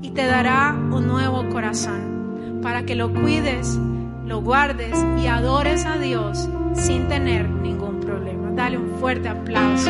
y 0.02 0.12
te 0.12 0.26
dará 0.26 0.74
un 0.74 1.08
nuevo 1.08 1.48
corazón 1.50 2.60
para 2.62 2.84
que 2.84 2.96
lo 2.96 3.14
cuides, 3.14 3.80
lo 4.26 4.42
guardes 4.42 4.94
y 5.22 5.28
adores 5.28 5.86
a 5.86 5.98
Dios 5.98 6.50
sin 6.74 7.08
tener 7.08 7.50
ningún 7.50 8.02
problema. 8.02 8.52
Dale 8.52 8.78
un 8.78 9.00
fuerte 9.00 9.30
aplauso. 9.30 9.90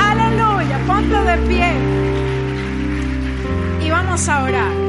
Aleluya, 0.00 0.78
ponte 0.86 1.16
de 1.16 1.36
pie 1.48 1.72
y 3.84 3.90
vamos 3.90 4.28
a 4.28 4.44
orar. 4.44 4.81